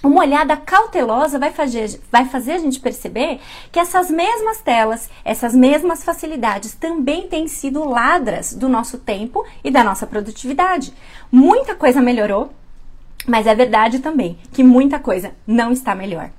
uma 0.03 0.21
olhada 0.21 0.55
cautelosa 0.55 1.39
vai 1.39 1.51
fazer, 1.51 1.99
vai 2.11 2.25
fazer 2.25 2.53
a 2.53 2.57
gente 2.59 2.79
perceber 2.79 3.39
que 3.71 3.79
essas 3.79 4.11
mesmas 4.11 4.59
telas, 4.59 5.09
essas 5.25 5.55
mesmas 5.55 6.03
facilidades 6.03 6.73
também 6.73 7.27
têm 7.27 7.47
sido 7.47 7.83
ladras 7.83 8.53
do 8.53 8.69
nosso 8.69 8.99
tempo 8.99 9.45
e 9.63 9.71
da 9.71 9.83
nossa 9.83 10.05
produtividade. 10.05 10.93
Muita 11.31 11.75
coisa 11.75 12.01
melhorou, 12.01 12.51
mas 13.27 13.47
é 13.47 13.55
verdade 13.55 13.99
também 13.99 14.37
que 14.53 14.63
muita 14.63 14.99
coisa 14.99 15.31
não 15.45 15.71
está 15.71 15.95
melhor 15.95 16.29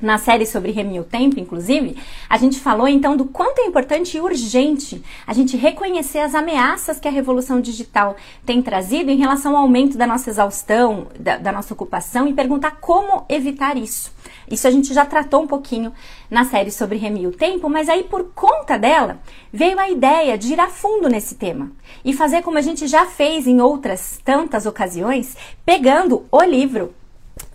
na 0.00 0.16
série 0.16 0.46
sobre 0.46 0.70
remir 0.70 1.00
o 1.00 1.04
tempo, 1.04 1.40
inclusive, 1.40 1.96
a 2.28 2.38
gente 2.38 2.60
falou 2.60 2.86
então 2.86 3.16
do 3.16 3.24
quanto 3.24 3.60
é 3.60 3.66
importante 3.66 4.16
e 4.16 4.20
urgente 4.20 5.02
a 5.26 5.32
gente 5.32 5.56
reconhecer 5.56 6.20
as 6.20 6.34
ameaças 6.34 7.00
que 7.00 7.08
a 7.08 7.10
revolução 7.10 7.60
digital 7.60 8.16
tem 8.46 8.62
trazido 8.62 9.10
em 9.10 9.16
relação 9.16 9.56
ao 9.56 9.62
aumento 9.62 9.98
da 9.98 10.06
nossa 10.06 10.30
exaustão, 10.30 11.08
da, 11.18 11.36
da 11.36 11.52
nossa 11.52 11.74
ocupação 11.74 12.28
e 12.28 12.32
perguntar 12.32 12.78
como 12.80 13.24
evitar 13.28 13.76
isso. 13.76 14.12
Isso 14.50 14.66
a 14.66 14.70
gente 14.70 14.94
já 14.94 15.04
tratou 15.04 15.42
um 15.42 15.46
pouquinho 15.46 15.92
na 16.30 16.44
série 16.44 16.70
sobre 16.70 16.96
remir 16.96 17.28
o 17.28 17.32
tempo, 17.32 17.68
mas 17.68 17.88
aí 17.88 18.04
por 18.04 18.24
conta 18.34 18.78
dela 18.78 19.18
veio 19.52 19.78
a 19.78 19.90
ideia 19.90 20.38
de 20.38 20.52
ir 20.52 20.60
a 20.60 20.68
fundo 20.68 21.08
nesse 21.08 21.34
tema 21.34 21.72
e 22.04 22.12
fazer 22.12 22.42
como 22.42 22.58
a 22.58 22.62
gente 22.62 22.86
já 22.86 23.04
fez 23.06 23.46
em 23.46 23.60
outras 23.60 24.20
tantas 24.24 24.64
ocasiões, 24.64 25.36
pegando 25.64 26.24
o 26.30 26.42
livro 26.42 26.94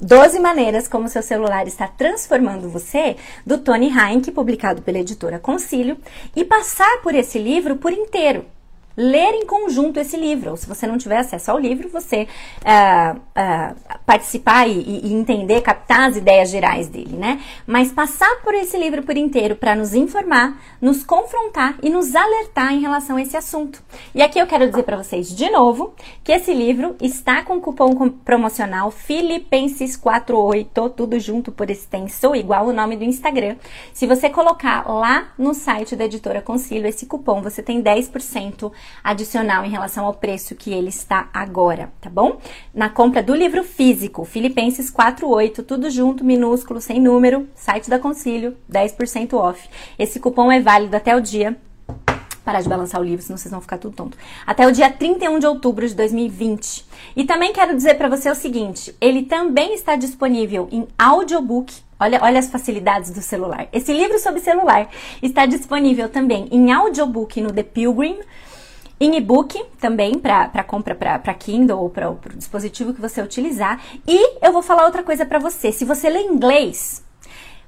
12 0.01 0.39
maneiras 0.39 0.87
como 0.87 1.07
seu 1.07 1.21
celular 1.21 1.67
está 1.67 1.87
transformando 1.87 2.69
você, 2.69 3.15
do 3.45 3.57
Tony 3.57 3.89
Heinck, 3.89 4.31
publicado 4.31 4.81
pela 4.81 4.99
editora 4.99 5.39
Concílio, 5.39 5.97
e 6.35 6.43
passar 6.43 7.01
por 7.01 7.15
esse 7.15 7.39
livro 7.39 7.77
por 7.77 7.91
inteiro 7.91 8.45
ler 8.95 9.33
em 9.33 9.45
conjunto 9.45 9.99
esse 9.99 10.17
livro. 10.17 10.51
Ou 10.51 10.57
se 10.57 10.67
você 10.67 10.85
não 10.87 10.97
tiver 10.97 11.17
acesso 11.17 11.51
ao 11.51 11.59
livro, 11.59 11.89
você 11.89 12.27
uh, 12.61 13.17
uh, 13.17 13.75
participar 14.05 14.67
e, 14.67 15.07
e, 15.07 15.13
entender, 15.13 15.61
captar 15.61 16.09
as 16.09 16.17
ideias 16.17 16.49
gerais 16.49 16.87
dele, 16.87 17.15
né? 17.15 17.41
Mas 17.65 17.91
passar 17.91 18.41
por 18.43 18.53
esse 18.53 18.77
livro 18.77 19.03
por 19.03 19.17
inteiro 19.17 19.55
para 19.55 19.75
nos 19.75 19.93
informar, 19.93 20.61
nos 20.81 21.03
confrontar 21.03 21.77
e 21.81 21.89
nos 21.89 22.15
alertar 22.15 22.73
em 22.73 22.81
relação 22.81 23.17
a 23.17 23.21
esse 23.21 23.35
assunto. 23.35 23.81
E 24.13 24.21
aqui 24.21 24.39
eu 24.39 24.47
quero 24.47 24.69
dizer 24.69 24.83
para 24.83 24.97
vocês 24.97 25.35
de 25.35 25.49
novo 25.49 25.93
que 26.23 26.31
esse 26.31 26.53
livro 26.53 26.95
está 27.01 27.43
com 27.43 27.59
cupom 27.59 28.09
promocional 28.09 28.91
Filipenses 28.91 29.97
48, 29.97 30.89
tudo 30.89 31.19
junto 31.19 31.51
por 31.51 31.69
extenso, 31.69 32.35
igual 32.35 32.67
o 32.67 32.73
nome 32.73 32.95
do 32.95 33.03
Instagram. 33.03 33.55
Se 33.93 34.05
você 34.05 34.29
colocar 34.29 34.87
lá 34.87 35.33
no 35.37 35.53
site 35.53 35.95
da 35.95 36.05
editora 36.05 36.41
Concílio 36.41 36.87
esse 36.87 37.05
cupom, 37.05 37.41
você 37.41 37.61
tem 37.61 37.81
10% 37.81 38.71
adicional 39.03 39.65
em 39.65 39.69
relação 39.69 40.05
ao 40.05 40.13
preço 40.13 40.55
que 40.55 40.71
ele 40.71 40.89
está 40.89 41.29
agora, 41.33 41.91
tá 41.99 42.09
bom? 42.09 42.39
Na 42.73 42.89
compra 42.89 43.21
do 43.21 43.35
livro 43.35 43.63
físico, 43.63 44.25
Filipenses 44.25 44.89
48, 44.89 45.63
tudo 45.63 45.89
junto, 45.89 46.23
minúsculo, 46.23 46.79
sem 46.81 46.99
número, 46.99 47.47
site 47.55 47.89
da 47.89 47.99
Concílio, 47.99 48.57
10% 48.71 49.33
off. 49.33 49.69
Esse 49.97 50.19
cupom 50.19 50.51
é 50.51 50.59
válido 50.59 50.95
até 50.95 51.15
o 51.15 51.21
dia 51.21 51.57
parar 52.43 52.61
de 52.61 52.69
balançar 52.69 52.99
o 52.99 53.03
livro, 53.03 53.23
senão 53.23 53.37
vocês 53.37 53.51
vão 53.51 53.61
ficar 53.61 53.77
tudo 53.77 53.95
tonto. 53.95 54.17
Até 54.45 54.67
o 54.67 54.71
dia 54.71 54.91
31 54.91 55.39
de 55.39 55.47
outubro 55.47 55.87
de 55.87 55.95
2020. 55.95 56.85
E 57.15 57.23
também 57.23 57.53
quero 57.53 57.75
dizer 57.75 57.95
para 57.95 58.09
você 58.09 58.29
o 58.29 58.35
seguinte, 58.35 58.95
ele 58.99 59.23
também 59.23 59.73
está 59.73 59.95
disponível 59.95 60.67
em 60.71 60.87
audiobook. 60.97 61.73
Olha, 61.99 62.19
olha 62.21 62.39
as 62.39 62.49
facilidades 62.49 63.11
do 63.11 63.21
celular. 63.21 63.67
Esse 63.71 63.93
livro 63.93 64.19
sobre 64.19 64.41
celular 64.41 64.89
está 65.21 65.45
disponível 65.45 66.09
também 66.09 66.47
em 66.51 66.71
audiobook 66.71 67.39
no 67.39 67.51
The 67.51 67.63
Pilgrim 67.63 68.19
em 69.03 69.17
e-book 69.17 69.61
também 69.79 70.17
para 70.17 70.63
compra 70.63 70.95
para 70.95 71.33
Kindle 71.33 71.79
ou 71.79 71.89
para 71.89 72.09
o 72.09 72.17
dispositivo 72.35 72.93
que 72.93 73.01
você 73.01 73.21
utilizar. 73.21 73.81
E 74.07 74.37
eu 74.45 74.51
vou 74.51 74.61
falar 74.61 74.85
outra 74.85 75.03
coisa 75.03 75.25
para 75.25 75.39
você. 75.39 75.71
Se 75.71 75.85
você 75.85 76.09
lê 76.09 76.21
inglês, 76.21 77.02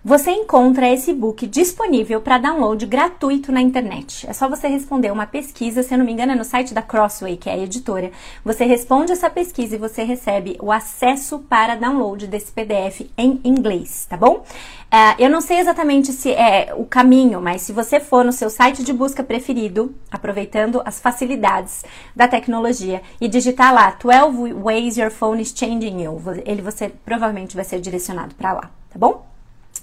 você 0.05 0.29
encontra 0.29 0.87
esse 0.87 1.11
book 1.11 1.47
disponível 1.47 2.21
para 2.21 2.37
download 2.37 2.85
gratuito 2.85 3.51
na 3.51 3.59
internet. 3.59 4.29
É 4.29 4.33
só 4.33 4.47
você 4.47 4.67
responder 4.67 5.11
uma 5.11 5.25
pesquisa, 5.25 5.81
se 5.81 5.91
eu 5.95 5.97
não 5.97 6.05
me 6.05 6.11
engano, 6.11 6.33
é 6.33 6.35
no 6.35 6.43
site 6.43 6.75
da 6.75 6.81
Crossway, 6.83 7.35
que 7.37 7.49
é 7.49 7.53
a 7.53 7.57
editora. 7.57 8.11
Você 8.43 8.65
responde 8.65 9.11
essa 9.11 9.31
pesquisa 9.31 9.73
e 9.73 9.79
você 9.79 10.03
recebe 10.03 10.57
o 10.61 10.71
acesso 10.71 11.39
para 11.39 11.73
download 11.73 12.27
desse 12.27 12.51
PDF 12.51 13.09
em 13.17 13.41
inglês, 13.43 14.05
tá 14.07 14.15
bom? 14.15 14.45
Uh, 14.93 15.15
eu 15.17 15.27
não 15.27 15.41
sei 15.41 15.57
exatamente 15.57 16.11
se 16.11 16.31
é 16.31 16.71
o 16.77 16.85
caminho, 16.85 17.41
mas 17.41 17.63
se 17.63 17.73
você 17.73 17.99
for 17.99 18.23
no 18.23 18.31
seu 18.31 18.51
site 18.51 18.83
de 18.83 18.93
busca 18.93 19.23
preferido, 19.23 19.95
aproveitando 20.11 20.83
as 20.85 20.99
facilidades 20.99 21.83
da 22.15 22.27
tecnologia 22.27 23.01
e 23.19 23.27
digitar 23.27 23.73
lá 23.73 23.97
12 23.99 24.53
ways 24.53 24.97
your 24.97 25.09
phone 25.09 25.41
is 25.41 25.51
changing 25.51 26.03
you, 26.03 26.21
ele 26.45 26.61
você 26.61 26.89
provavelmente 26.89 27.55
vai 27.55 27.65
ser 27.65 27.81
direcionado 27.81 28.35
para 28.35 28.53
lá, 28.53 28.69
tá 28.91 28.99
bom? 28.99 29.34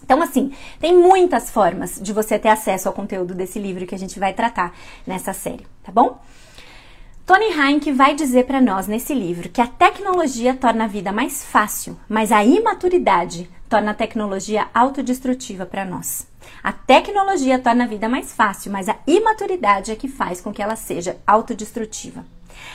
Então, 0.03 0.21
assim, 0.21 0.53
tem 0.81 0.97
muitas 0.97 1.51
formas 1.51 1.99
de 2.01 2.13
você 2.13 2.39
ter 2.39 2.49
acesso 2.49 2.89
ao 2.89 2.95
conteúdo 2.95 3.35
desse 3.35 3.59
livro 3.59 3.87
que 3.87 3.95
a 3.95 3.99
gente 3.99 4.19
vai 4.19 4.33
tratar 4.33 4.75
nessa 5.07 5.33
série, 5.33 5.67
tá 5.83 5.93
bom? 5.93 6.21
Tony 7.25 7.47
Heinck 7.47 7.93
vai 7.93 8.15
dizer 8.15 8.47
para 8.47 8.61
nós 8.61 8.89
nesse 8.89 9.15
livro 9.15 9.49
que 9.49 9.61
a 9.61 9.67
tecnologia 9.67 10.55
torna 10.55 10.85
a 10.85 10.89
vida 10.89 11.13
mais 11.13 11.45
fácil, 11.45 11.97
mas 12.09 12.33
a 12.33 12.45
imaturidade 12.45 13.49
torna 13.69 13.93
a 13.93 13.95
tecnologia 13.95 14.69
autodestrutiva 14.75 15.65
para 15.65 15.85
nós. 15.85 16.27
A 16.63 16.73
tecnologia 16.73 17.61
torna 17.61 17.85
a 17.85 17.87
vida 17.87 18.09
mais 18.09 18.33
fácil, 18.33 18.73
mas 18.73 18.89
a 18.89 18.99
imaturidade 19.07 19.93
é 19.93 19.97
que 19.97 20.09
faz 20.09 20.41
com 20.41 20.53
que 20.53 20.61
ela 20.61 20.75
seja 20.75 21.17
autodestrutiva. 21.27 22.25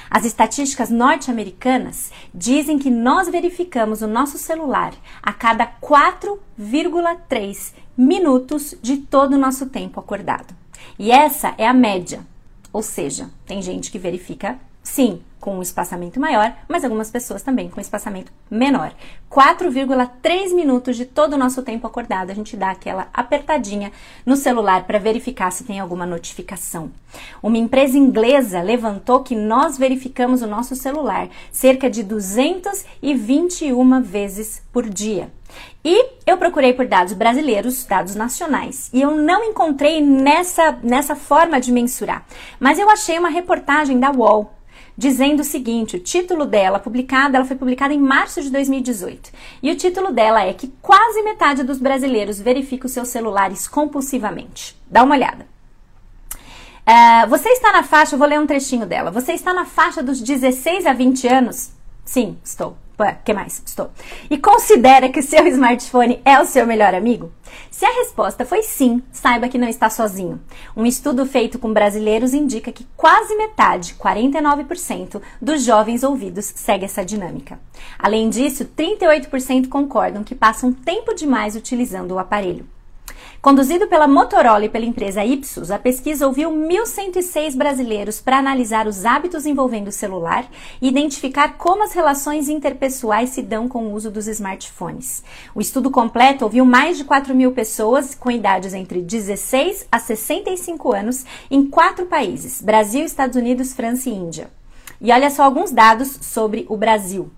As 0.09 0.25
estatísticas 0.25 0.89
norte-americanas 0.89 2.11
dizem 2.33 2.79
que 2.79 2.89
nós 2.89 3.29
verificamos 3.29 4.01
o 4.01 4.07
nosso 4.07 4.37
celular 4.37 4.93
a 5.21 5.33
cada 5.33 5.67
4,3 5.67 7.73
minutos 7.97 8.75
de 8.81 8.97
todo 8.97 9.33
o 9.33 9.37
nosso 9.37 9.65
tempo 9.67 9.99
acordado. 9.99 10.55
E 10.97 11.11
essa 11.11 11.53
é 11.57 11.67
a 11.67 11.73
média. 11.73 12.25
Ou 12.71 12.81
seja, 12.81 13.29
tem 13.45 13.61
gente 13.61 13.91
que 13.91 13.99
verifica 13.99 14.57
sim 14.87 15.21
com 15.39 15.59
um 15.59 15.61
espaçamento 15.61 16.19
maior, 16.19 16.51
mas 16.67 16.83
algumas 16.83 17.11
pessoas 17.11 17.43
também 17.43 17.69
com 17.69 17.79
espaçamento 17.79 18.31
menor. 18.49 18.91
4,3 19.31 20.53
minutos 20.53 20.97
de 20.97 21.05
todo 21.05 21.33
o 21.33 21.37
nosso 21.37 21.61
tempo 21.61 21.85
acordado, 21.85 22.31
a 22.31 22.33
gente 22.33 22.57
dá 22.57 22.71
aquela 22.71 23.07
apertadinha 23.13 23.91
no 24.25 24.35
celular 24.35 24.85
para 24.85 24.97
verificar 24.97 25.51
se 25.51 25.63
tem 25.63 25.79
alguma 25.79 26.05
notificação. 26.05 26.91
Uma 27.41 27.57
empresa 27.57 27.97
inglesa 27.97 28.61
levantou 28.61 29.23
que 29.23 29.35
nós 29.35 29.77
verificamos 29.77 30.41
o 30.41 30.47
nosso 30.47 30.75
celular 30.75 31.29
cerca 31.51 31.89
de 31.89 32.01
221 32.03 34.01
vezes 34.01 34.61
por 34.73 34.89
dia. 34.89 35.31
E 35.83 36.09
eu 36.25 36.37
procurei 36.37 36.73
por 36.73 36.87
dados 36.87 37.13
brasileiros, 37.13 37.85
dados 37.85 38.15
nacionais, 38.15 38.89
e 38.91 39.01
eu 39.01 39.15
não 39.15 39.43
encontrei 39.43 40.01
nessa, 40.01 40.77
nessa 40.83 41.15
forma 41.15 41.61
de 41.61 41.71
mensurar. 41.71 42.25
Mas 42.59 42.79
eu 42.79 42.89
achei 42.89 43.17
uma 43.17 43.29
reportagem 43.29 43.97
da 43.99 44.11
UOL 44.11 44.56
dizendo 44.97 45.41
o 45.41 45.45
seguinte: 45.45 45.95
o 45.95 45.99
título 45.99 46.45
dela, 46.45 46.79
publicada, 46.79 47.37
ela 47.37 47.45
foi 47.45 47.55
publicada 47.55 47.93
em 47.93 47.99
março 47.99 48.41
de 48.41 48.49
2018. 48.49 49.31
E 49.61 49.71
o 49.71 49.75
título 49.75 50.11
dela 50.11 50.43
é 50.43 50.53
que 50.53 50.73
quase 50.81 51.21
metade 51.21 51.63
dos 51.63 51.77
brasileiros 51.77 52.39
verifica 52.41 52.87
os 52.87 52.91
seus 52.91 53.09
celulares 53.09 53.67
compulsivamente. 53.67 54.75
Dá 54.89 55.03
uma 55.03 55.15
olhada. 55.15 55.45
Uh, 56.87 57.29
você 57.29 57.49
está 57.49 57.73
na 57.73 57.83
faixa, 57.83 58.15
vou 58.15 58.27
ler 58.27 58.39
um 58.39 58.47
trechinho 58.47 58.85
dela. 58.85 59.11
Você 59.11 59.33
está 59.33 59.53
na 59.53 59.65
faixa 59.65 60.01
dos 60.01 60.21
16 60.21 60.85
a 60.85 60.93
20 60.93 61.27
anos? 61.27 61.71
Sim, 62.05 62.37
estou. 62.43 62.77
Que 63.23 63.31
mais? 63.31 63.61
Estou. 63.63 63.91
E 64.27 64.39
considera 64.39 65.09
que 65.09 65.21
seu 65.21 65.45
smartphone 65.47 66.19
é 66.25 66.39
o 66.39 66.45
seu 66.45 66.65
melhor 66.65 66.95
amigo? 66.95 67.31
Se 67.69 67.85
a 67.85 67.91
resposta 67.91 68.43
foi 68.43 68.63
sim, 68.63 69.03
saiba 69.11 69.47
que 69.47 69.57
não 69.57 69.67
está 69.67 69.87
sozinho. 69.87 70.41
Um 70.75 70.83
estudo 70.83 71.23
feito 71.25 71.59
com 71.59 71.71
brasileiros 71.71 72.33
indica 72.33 72.71
que 72.71 72.87
quase 72.97 73.35
metade, 73.35 73.93
49%, 73.93 75.21
dos 75.39 75.63
jovens 75.63 76.03
ouvidos 76.03 76.51
segue 76.55 76.85
essa 76.85 77.05
dinâmica. 77.05 77.59
Além 77.99 78.29
disso, 78.29 78.65
38% 78.65 79.69
concordam 79.69 80.23
que 80.23 80.33
passam 80.33 80.73
tempo 80.73 81.13
demais 81.13 81.55
utilizando 81.55 82.11
o 82.15 82.19
aparelho. 82.19 82.67
Conduzido 83.41 83.87
pela 83.87 84.07
Motorola 84.07 84.65
e 84.65 84.69
pela 84.69 84.85
empresa 84.85 85.23
Ipsos, 85.23 85.71
a 85.71 85.79
pesquisa 85.79 86.27
ouviu 86.27 86.51
1.106 86.51 87.55
brasileiros 87.55 88.19
para 88.19 88.37
analisar 88.37 88.87
os 88.87 89.05
hábitos 89.05 89.45
envolvendo 89.45 89.87
o 89.87 89.91
celular 89.91 90.49
e 90.81 90.87
identificar 90.87 91.57
como 91.57 91.83
as 91.83 91.93
relações 91.93 92.49
interpessoais 92.49 93.29
se 93.29 93.41
dão 93.41 93.67
com 93.67 93.85
o 93.85 93.93
uso 93.93 94.11
dos 94.11 94.27
smartphones. 94.27 95.23
O 95.55 95.61
estudo 95.61 95.89
completo 95.89 96.43
ouviu 96.43 96.65
mais 96.65 96.97
de 96.97 97.03
4 97.03 97.33
mil 97.33 97.51
pessoas 97.51 98.15
com 98.15 98.31
idades 98.31 98.73
entre 98.73 99.01
16 99.01 99.87
a 99.91 99.99
65 99.99 100.93
anos 100.93 101.25
em 101.49 101.65
quatro 101.67 102.05
países: 102.05 102.61
Brasil, 102.61 103.05
Estados 103.05 103.35
Unidos, 103.35 103.73
França 103.73 104.09
e 104.09 104.13
Índia. 104.13 104.49
E 104.99 105.11
olha 105.11 105.29
só 105.29 105.43
alguns 105.43 105.71
dados 105.71 106.17
sobre 106.21 106.65
o 106.69 106.75
Brasil. 106.75 107.31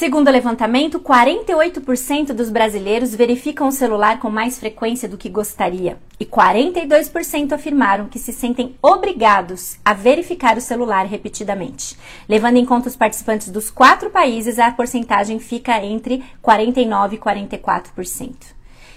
Segundo 0.00 0.28
o 0.28 0.30
levantamento, 0.30 0.98
48% 0.98 2.32
dos 2.32 2.48
brasileiros 2.48 3.14
verificam 3.14 3.68
o 3.68 3.70
celular 3.70 4.18
com 4.18 4.30
mais 4.30 4.58
frequência 4.58 5.06
do 5.06 5.18
que 5.18 5.28
gostaria 5.28 5.98
e 6.18 6.24
42% 6.24 7.52
afirmaram 7.52 8.08
que 8.08 8.18
se 8.18 8.32
sentem 8.32 8.74
obrigados 8.80 9.78
a 9.84 9.92
verificar 9.92 10.56
o 10.56 10.60
celular 10.62 11.04
repetidamente. 11.04 11.98
Levando 12.26 12.56
em 12.56 12.64
conta 12.64 12.88
os 12.88 12.96
participantes 12.96 13.50
dos 13.50 13.68
quatro 13.70 14.08
países, 14.08 14.58
a 14.58 14.70
porcentagem 14.70 15.38
fica 15.38 15.84
entre 15.84 16.24
49% 16.42 17.12
e 17.12 17.18
44%. 17.18 18.34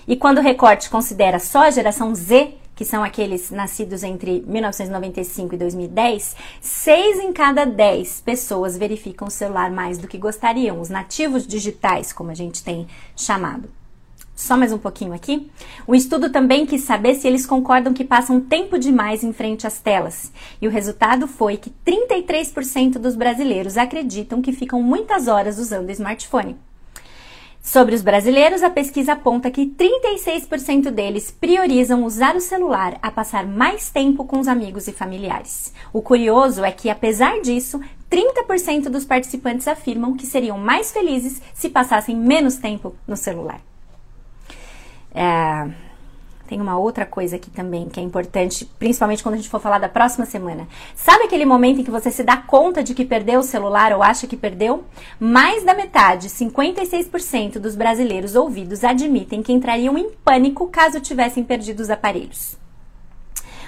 E 0.08 0.16
quando 0.16 0.38
o 0.38 0.42
recorte 0.42 0.90
considera 0.90 1.38
só 1.38 1.64
a 1.64 1.70
geração 1.70 2.16
Z, 2.16 2.54
que 2.76 2.86
são 2.86 3.04
aqueles 3.04 3.52
nascidos 3.52 4.04
entre 4.04 4.44
1995 4.48 5.56
e 5.56 5.58
2010, 5.58 6.36
6 6.62 7.20
em 7.20 7.34
cada 7.34 7.66
10 7.66 8.22
pessoas 8.22 8.78
verificam 8.78 9.28
o 9.28 9.32
celular 9.32 9.72
mais 9.72 9.98
do 9.98 10.08
que 10.08 10.18
gostariam, 10.18 10.80
os 10.80 10.90
nativos 10.90 11.46
digitais, 11.46 12.12
como 12.12 12.32
a 12.32 12.36
gente 12.36 12.64
tem 12.64 12.88
chamado. 13.16 13.70
Só 14.36 14.58
mais 14.58 14.74
um 14.74 14.80
pouquinho 14.80 15.14
aqui. 15.14 15.50
O 15.86 15.94
estudo 15.94 16.30
também 16.30 16.66
quis 16.66 16.82
saber 16.82 17.16
se 17.16 17.28
eles 17.28 17.46
concordam 17.46 17.94
que 17.94 18.04
passam 18.04 18.42
tempo 18.42 18.80
demais 18.80 19.24
em 19.24 19.32
frente 19.32 19.68
às 19.68 19.80
telas. 19.80 20.32
E 20.60 20.68
o 20.68 20.72
resultado 20.72 21.28
foi 21.28 21.56
que 21.56 21.70
33% 21.86 22.94
dos 22.94 23.16
brasileiros 23.16 23.78
acreditam 23.78 24.42
que 24.42 24.52
ficam 24.52 24.82
muitas 24.82 25.28
horas 25.28 25.60
usando 25.60 25.90
o 25.90 25.92
smartphone. 25.92 26.58
Sobre 27.66 27.96
os 27.96 28.02
brasileiros, 28.02 28.62
a 28.62 28.70
pesquisa 28.70 29.14
aponta 29.14 29.50
que 29.50 29.66
36% 29.66 30.92
deles 30.92 31.32
priorizam 31.32 32.04
usar 32.04 32.36
o 32.36 32.42
celular 32.42 33.00
a 33.02 33.10
passar 33.10 33.48
mais 33.48 33.90
tempo 33.90 34.26
com 34.26 34.38
os 34.38 34.50
amigos 34.50 34.90
e 34.90 34.92
familiares. 34.92 35.74
O 35.94 36.02
curioso 36.02 36.66
é 36.66 36.74
que, 36.74 36.90
apesar 36.90 37.40
disso, 37.40 37.80
30% 38.12 38.90
dos 38.90 39.06
participantes 39.06 39.66
afirmam 39.70 40.14
que 40.14 40.26
seriam 40.26 40.58
mais 40.58 40.92
felizes 40.92 41.42
se 41.54 41.70
passassem 41.70 42.18
menos 42.18 42.58
tempo 42.58 42.98
no 43.08 43.16
celular. 43.16 43.62
É, 45.16 45.72
tem 46.54 46.62
uma 46.62 46.78
outra 46.78 47.04
coisa 47.04 47.38
aqui 47.38 47.50
também 47.50 47.90
que 47.90 48.00
é 48.00 48.04
importante, 48.04 48.64
principalmente 48.78 49.24
quando 49.24 49.34
a 49.34 49.38
gente 49.38 49.50
for 49.50 49.60
falar 49.60 49.80
da 49.80 49.90
próxima 49.90 50.24
semana. 50.24 50.68
Sabe 50.96 51.24
aquele 51.24 51.46
momento 51.46 51.82
em 51.82 51.84
que 51.84 51.90
você 51.90 52.12
se 52.12 52.22
dá 52.22 52.38
conta 52.38 52.84
de 52.84 52.94
que 52.94 53.04
perdeu 53.04 53.40
o 53.40 53.44
celular 53.44 53.92
ou 53.92 54.04
acha 54.04 54.28
que 54.28 54.38
perdeu? 54.38 54.84
Mais 55.20 55.64
da 55.64 55.74
metade, 55.74 56.30
56% 56.30 57.54
dos 57.58 57.76
brasileiros 57.76 58.36
ouvidos 58.36 58.84
admitem 58.84 59.42
que 59.42 59.52
entrariam 59.52 59.98
em 59.98 60.12
pânico 60.24 60.68
caso 60.68 61.00
tivessem 61.00 61.44
perdido 61.44 61.80
os 61.80 61.90
aparelhos. 61.90 62.56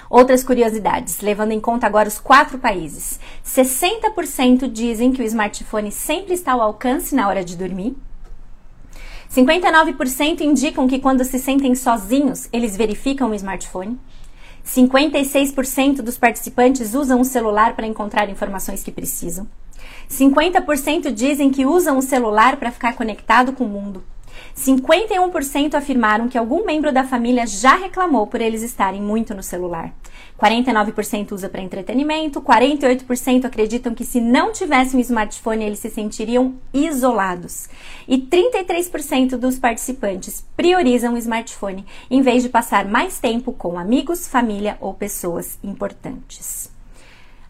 Outras 0.08 0.44
curiosidades, 0.44 1.20
levando 1.20 1.50
em 1.50 1.58
conta 1.58 1.88
agora 1.88 2.06
os 2.06 2.20
quatro 2.20 2.56
países. 2.56 3.18
60% 3.44 4.70
dizem 4.70 5.10
que 5.10 5.22
o 5.22 5.24
smartphone 5.24 5.90
sempre 5.90 6.34
está 6.34 6.52
ao 6.52 6.60
alcance 6.60 7.16
na 7.16 7.26
hora 7.26 7.44
de 7.44 7.56
dormir. 7.56 7.96
59% 9.30 10.40
indicam 10.40 10.86
que 10.86 10.98
quando 10.98 11.24
se 11.24 11.38
sentem 11.38 11.74
sozinhos, 11.74 12.48
eles 12.52 12.76
verificam 12.76 13.30
o 13.30 13.34
smartphone. 13.34 13.98
56% 14.64 15.96
dos 16.02 16.18
participantes 16.18 16.94
usam 16.94 17.20
o 17.20 17.24
celular 17.24 17.76
para 17.76 17.86
encontrar 17.86 18.28
informações 18.28 18.82
que 18.82 18.90
precisam. 18.90 19.46
50% 20.10 21.12
dizem 21.12 21.50
que 21.50 21.66
usam 21.66 21.98
o 21.98 22.02
celular 22.02 22.56
para 22.56 22.72
ficar 22.72 22.94
conectado 22.94 23.52
com 23.52 23.64
o 23.64 23.68
mundo. 23.68 24.02
51% 24.56 25.74
afirmaram 25.74 26.28
que 26.28 26.38
algum 26.38 26.64
membro 26.64 26.92
da 26.92 27.04
família 27.04 27.46
já 27.46 27.76
reclamou 27.76 28.26
por 28.26 28.40
eles 28.40 28.62
estarem 28.62 29.00
muito 29.00 29.34
no 29.34 29.42
celular. 29.42 29.92
49% 30.38 31.32
usa 31.32 31.48
para 31.48 31.62
entretenimento, 31.62 32.42
48% 32.42 33.46
acreditam 33.46 33.94
que 33.94 34.04
se 34.04 34.20
não 34.20 34.52
tivessem 34.52 34.98
um 34.98 35.00
smartphone 35.00 35.64
eles 35.64 35.78
se 35.78 35.88
sentiriam 35.88 36.54
isolados. 36.72 37.68
E 38.06 38.18
33% 38.18 39.36
dos 39.36 39.58
participantes 39.58 40.44
priorizam 40.56 41.14
o 41.14 41.18
smartphone 41.18 41.86
em 42.10 42.20
vez 42.20 42.42
de 42.42 42.48
passar 42.48 42.84
mais 42.84 43.18
tempo 43.18 43.52
com 43.52 43.78
amigos, 43.78 44.28
família 44.28 44.76
ou 44.80 44.92
pessoas 44.92 45.58
importantes. 45.64 46.70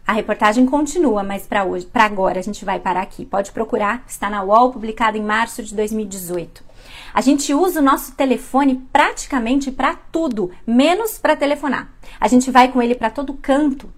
A 0.05 0.13
reportagem 0.13 0.65
continua, 0.65 1.21
mas 1.21 1.45
para 1.45 1.65
hoje, 1.65 1.85
para 1.85 2.05
agora 2.05 2.39
a 2.39 2.41
gente 2.41 2.63
vai 2.63 2.79
parar 2.79 3.01
aqui. 3.01 3.25
Pode 3.25 3.51
procurar, 3.51 4.05
está 4.07 4.29
na 4.29 4.41
UOL, 4.41 4.71
publicado 4.71 5.17
em 5.17 5.21
março 5.21 5.61
de 5.61 5.75
2018. 5.75 6.66
A 7.13 7.21
gente 7.21 7.53
usa 7.53 7.79
o 7.79 7.83
nosso 7.83 8.13
telefone 8.13 8.87
praticamente 8.91 9.71
para 9.71 9.95
tudo, 9.95 10.51
menos 10.65 11.17
para 11.17 11.35
telefonar. 11.35 11.91
A 12.19 12.27
gente 12.27 12.51
vai 12.51 12.71
com 12.71 12.81
ele 12.81 12.95
para 12.95 13.09
todo 13.09 13.33
canto. 13.33 13.89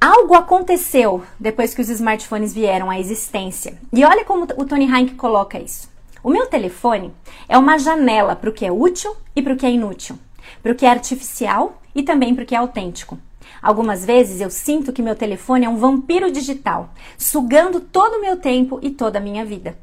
Algo 0.00 0.34
aconteceu 0.34 1.22
depois 1.40 1.74
que 1.74 1.80
os 1.80 1.88
smartphones 1.88 2.52
vieram 2.52 2.90
à 2.90 3.00
existência. 3.00 3.78
E 3.92 4.04
olha 4.04 4.24
como 4.24 4.44
o 4.56 4.64
Tony 4.64 4.86
Hank 4.86 5.14
coloca 5.14 5.58
isso. 5.58 5.88
O 6.22 6.30
meu 6.30 6.46
telefone 6.46 7.12
é 7.48 7.56
uma 7.56 7.78
janela 7.78 8.34
para 8.34 8.50
o 8.50 8.52
que 8.52 8.64
é 8.64 8.72
útil 8.72 9.14
e 9.36 9.42
para 9.42 9.52
o 9.52 9.56
que 9.56 9.66
é 9.66 9.70
inútil, 9.70 10.18
para 10.62 10.72
o 10.72 10.74
que 10.74 10.86
é 10.86 10.90
artificial 10.90 11.80
e 11.94 12.02
também 12.02 12.34
para 12.34 12.44
o 12.44 12.46
que 12.46 12.54
é 12.54 12.58
autêntico. 12.58 13.18
Algumas 13.62 14.04
vezes 14.04 14.40
eu 14.40 14.50
sinto 14.50 14.92
que 14.92 15.02
meu 15.02 15.14
telefone 15.14 15.64
é 15.64 15.68
um 15.68 15.76
vampiro 15.76 16.30
digital, 16.30 16.90
sugando 17.16 17.80
todo 17.80 18.16
o 18.16 18.20
meu 18.20 18.36
tempo 18.36 18.78
e 18.82 18.90
toda 18.90 19.18
a 19.18 19.22
minha 19.22 19.44
vida. 19.44 19.78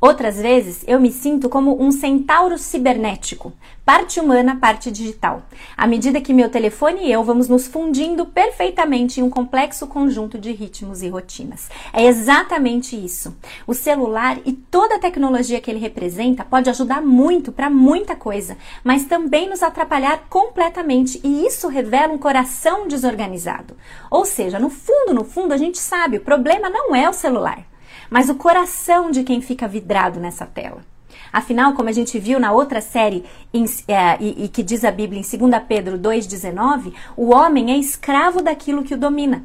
Outras 0.00 0.40
vezes 0.40 0.82
eu 0.86 0.98
me 0.98 1.12
sinto 1.12 1.46
como 1.50 1.78
um 1.78 1.92
centauro 1.92 2.56
cibernético, 2.56 3.52
parte 3.84 4.18
humana, 4.18 4.56
parte 4.56 4.90
digital. 4.90 5.42
À 5.76 5.86
medida 5.86 6.22
que 6.22 6.32
meu 6.32 6.48
telefone 6.48 7.04
e 7.04 7.12
eu 7.12 7.22
vamos 7.22 7.48
nos 7.48 7.66
fundindo 7.66 8.24
perfeitamente 8.24 9.20
em 9.20 9.22
um 9.22 9.28
complexo 9.28 9.86
conjunto 9.86 10.38
de 10.38 10.52
ritmos 10.52 11.02
e 11.02 11.08
rotinas. 11.10 11.68
É 11.92 12.06
exatamente 12.06 12.96
isso. 12.96 13.36
O 13.66 13.74
celular 13.74 14.38
e 14.46 14.54
toda 14.54 14.94
a 14.94 14.98
tecnologia 14.98 15.60
que 15.60 15.70
ele 15.70 15.78
representa 15.78 16.46
pode 16.46 16.70
ajudar 16.70 17.02
muito 17.02 17.52
para 17.52 17.68
muita 17.68 18.16
coisa, 18.16 18.56
mas 18.82 19.04
também 19.04 19.50
nos 19.50 19.62
atrapalhar 19.62 20.28
completamente, 20.30 21.20
e 21.22 21.44
isso 21.44 21.68
revela 21.68 22.14
um 22.14 22.18
coração 22.18 22.88
desorganizado. 22.88 23.76
Ou 24.10 24.24
seja, 24.24 24.58
no 24.58 24.70
fundo, 24.70 25.12
no 25.12 25.24
fundo, 25.24 25.52
a 25.52 25.58
gente 25.58 25.76
sabe, 25.76 26.16
o 26.16 26.22
problema 26.22 26.70
não 26.70 26.96
é 26.96 27.06
o 27.06 27.12
celular 27.12 27.69
mas 28.10 28.28
o 28.28 28.34
coração 28.34 29.10
de 29.10 29.22
quem 29.22 29.40
fica 29.40 29.68
vidrado 29.68 30.18
nessa 30.20 30.44
tela. 30.44 30.84
Afinal, 31.32 31.74
como 31.74 31.88
a 31.88 31.92
gente 31.92 32.18
viu 32.18 32.40
na 32.40 32.52
outra 32.52 32.80
série 32.80 33.24
em, 33.54 33.64
é, 33.86 34.16
e, 34.20 34.44
e, 34.44 34.48
que 34.48 34.62
diz 34.62 34.84
a 34.84 34.90
Bíblia 34.90 35.20
em 35.20 35.38
2 35.38 35.62
Pedro 35.68 35.98
2,19, 35.98 36.92
o 37.16 37.32
homem 37.32 37.72
é 37.72 37.76
escravo 37.76 38.42
daquilo 38.42 38.82
que 38.82 38.94
o 38.94 38.98
domina. 38.98 39.44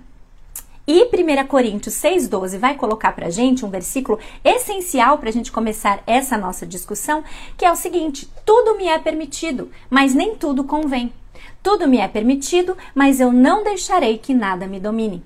E 0.87 1.03
1 1.03 1.47
Coríntios 1.47 1.95
6,12 1.95 2.59
vai 2.59 2.75
colocar 2.75 3.11
para 3.13 3.27
a 3.27 3.31
gente 3.31 3.65
um 3.65 3.69
versículo 3.69 4.19
essencial 4.43 5.17
para 5.17 5.29
a 5.29 5.31
gente 5.31 5.51
começar 5.51 6.03
essa 6.05 6.37
nossa 6.37 6.65
discussão, 6.65 7.23
que 7.57 7.65
é 7.65 7.71
o 7.71 7.75
seguinte: 7.75 8.29
tudo 8.45 8.77
me 8.77 8.87
é 8.87 8.97
permitido, 8.99 9.71
mas 9.89 10.13
nem 10.13 10.35
tudo 10.35 10.63
convém. 10.63 11.11
Tudo 11.63 11.87
me 11.87 11.97
é 11.97 12.07
permitido, 12.07 12.77
mas 12.93 13.19
eu 13.19 13.31
não 13.31 13.63
deixarei 13.63 14.19
que 14.19 14.33
nada 14.33 14.67
me 14.67 14.79
domine. 14.79 15.23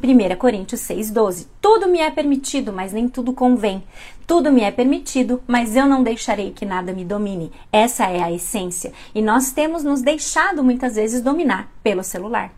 1 0.00 0.36
Coríntios 0.36 0.80
6,12. 0.82 1.46
Tudo 1.60 1.88
me 1.88 1.98
é 1.98 2.10
permitido, 2.10 2.72
mas 2.72 2.92
nem 2.92 3.08
tudo 3.08 3.32
convém. 3.32 3.82
Tudo 4.26 4.52
me 4.52 4.62
é 4.62 4.70
permitido, 4.70 5.42
mas 5.46 5.74
eu 5.76 5.86
não 5.86 6.02
deixarei 6.02 6.52
que 6.52 6.64
nada 6.64 6.92
me 6.92 7.04
domine. 7.04 7.52
Essa 7.72 8.06
é 8.06 8.22
a 8.22 8.32
essência. 8.32 8.92
E 9.14 9.20
nós 9.20 9.52
temos 9.52 9.84
nos 9.84 10.02
deixado 10.02 10.62
muitas 10.62 10.96
vezes 10.96 11.20
dominar 11.20 11.70
pelo 11.82 12.02
celular. 12.02 12.52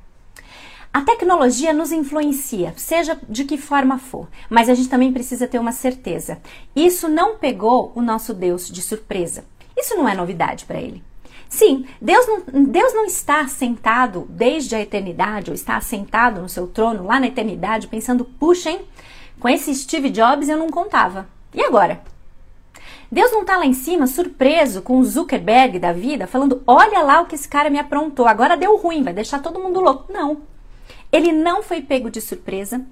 A 0.93 1.01
tecnologia 1.01 1.73
nos 1.73 1.91
influencia, 1.91 2.73
seja 2.77 3.19
de 3.29 3.45
que 3.45 3.59
forma 3.59 3.99
for, 3.99 4.29
mas 4.49 4.69
a 4.69 4.75
gente 4.75 4.89
também 4.89 5.13
precisa 5.13 5.49
ter 5.49 5.59
uma 5.59 5.73
certeza. 5.73 6.39
Isso 6.77 7.09
não 7.09 7.37
pegou 7.37 7.91
o 7.97 8.01
nosso 8.01 8.33
Deus 8.33 8.69
de 8.69 8.81
surpresa. 8.81 9.45
Isso 9.77 9.97
não 9.97 10.09
é 10.09 10.15
novidade 10.15 10.65
para 10.65 10.81
ele. 10.81 11.03
Sim, 11.49 11.87
Deus 12.01 12.27
não, 12.27 12.65
Deus 12.65 12.93
não 12.93 13.05
está 13.05 13.47
sentado 13.47 14.27
desde 14.29 14.75
a 14.75 14.81
eternidade, 14.81 15.51
ou 15.51 15.55
está 15.55 15.81
sentado 15.81 16.41
no 16.41 16.49
seu 16.49 16.67
trono 16.67 17.07
lá 17.07 17.21
na 17.21 17.29
eternidade, 17.29 17.87
pensando, 17.87 18.25
puxa, 18.25 18.71
hein, 18.71 18.81
com 19.39 19.49
esse 19.49 19.75
Steve 19.75 20.11
Jobs 20.11 20.49
eu 20.49 20.57
não 20.57 20.69
contava. 20.69 21.29
E 21.53 21.63
agora? 21.63 22.01
Deus 23.11 23.31
não 23.31 23.43
está 23.43 23.57
lá 23.57 23.65
em 23.65 23.75
cima, 23.75 24.07
surpreso 24.07 24.83
com 24.83 24.99
o 24.99 25.05
Zuckerberg 25.05 25.79
da 25.79 25.93
vida, 25.93 26.27
falando: 26.27 26.63
olha 26.67 27.01
lá 27.03 27.21
o 27.21 27.27
que 27.27 27.37
esse 27.37 27.49
cara 27.49 27.71
me 27.71 27.79
aprontou, 27.79 28.27
agora 28.27 28.57
deu 28.57 28.77
ruim, 28.77 29.05
vai 29.05 29.13
deixar 29.13 29.41
todo 29.41 29.61
mundo 29.61 29.81
louco. 29.81 30.13
Não. 30.13 30.39
Ele 31.13 31.31
não 31.31 31.63
foi 31.63 31.81
pego 31.81 32.11
de 32.11 32.21
surpresa, 32.21 32.85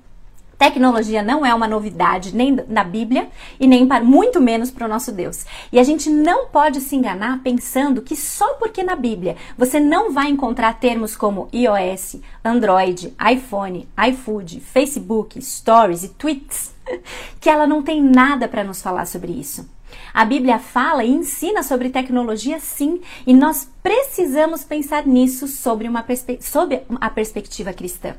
Tecnologia 0.62 1.24
não 1.24 1.44
é 1.44 1.52
uma 1.52 1.66
novidade 1.66 2.32
nem 2.32 2.52
na 2.68 2.84
Bíblia 2.84 3.28
e 3.58 3.66
nem 3.66 3.84
para 3.84 4.04
muito 4.04 4.40
menos 4.40 4.70
para 4.70 4.86
o 4.86 4.88
nosso 4.88 5.10
Deus. 5.10 5.44
E 5.72 5.78
a 5.80 5.82
gente 5.82 6.08
não 6.08 6.46
pode 6.46 6.80
se 6.80 6.94
enganar 6.94 7.42
pensando 7.42 8.00
que 8.00 8.14
só 8.14 8.54
porque 8.54 8.84
na 8.84 8.94
Bíblia 8.94 9.36
você 9.58 9.80
não 9.80 10.12
vai 10.12 10.28
encontrar 10.28 10.78
termos 10.78 11.16
como 11.16 11.48
iOS, 11.52 12.20
Android, 12.44 13.12
iPhone, 13.28 13.88
iFood, 14.08 14.60
Facebook, 14.60 15.42
Stories 15.42 16.04
e 16.04 16.10
Tweets, 16.10 16.72
que 17.40 17.50
ela 17.50 17.66
não 17.66 17.82
tem 17.82 18.00
nada 18.00 18.46
para 18.46 18.62
nos 18.62 18.80
falar 18.80 19.08
sobre 19.08 19.32
isso. 19.32 19.68
A 20.14 20.24
Bíblia 20.24 20.60
fala 20.60 21.02
e 21.02 21.10
ensina 21.10 21.64
sobre 21.64 21.90
tecnologia 21.90 22.60
sim, 22.60 23.00
e 23.26 23.34
nós 23.34 23.68
precisamos 23.82 24.62
pensar 24.62 25.04
nisso 25.08 25.48
sobre, 25.48 25.88
uma 25.88 26.06
sob 26.40 26.82
a 27.00 27.10
perspectiva 27.10 27.72
cristã. 27.72 28.14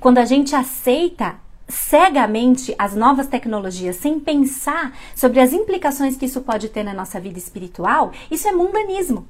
Quando 0.00 0.16
a 0.16 0.24
gente 0.24 0.56
aceita 0.56 1.44
cegamente 1.68 2.74
as 2.78 2.94
novas 2.94 3.26
tecnologias 3.26 3.96
sem 3.96 4.20
pensar 4.20 4.96
sobre 5.14 5.40
as 5.40 5.52
implicações 5.52 6.16
que 6.16 6.26
isso 6.26 6.40
pode 6.42 6.68
ter 6.68 6.82
na 6.82 6.94
nossa 6.94 7.18
vida 7.18 7.38
espiritual, 7.38 8.12
isso 8.30 8.46
é 8.46 8.52
mundanismo. 8.52 9.26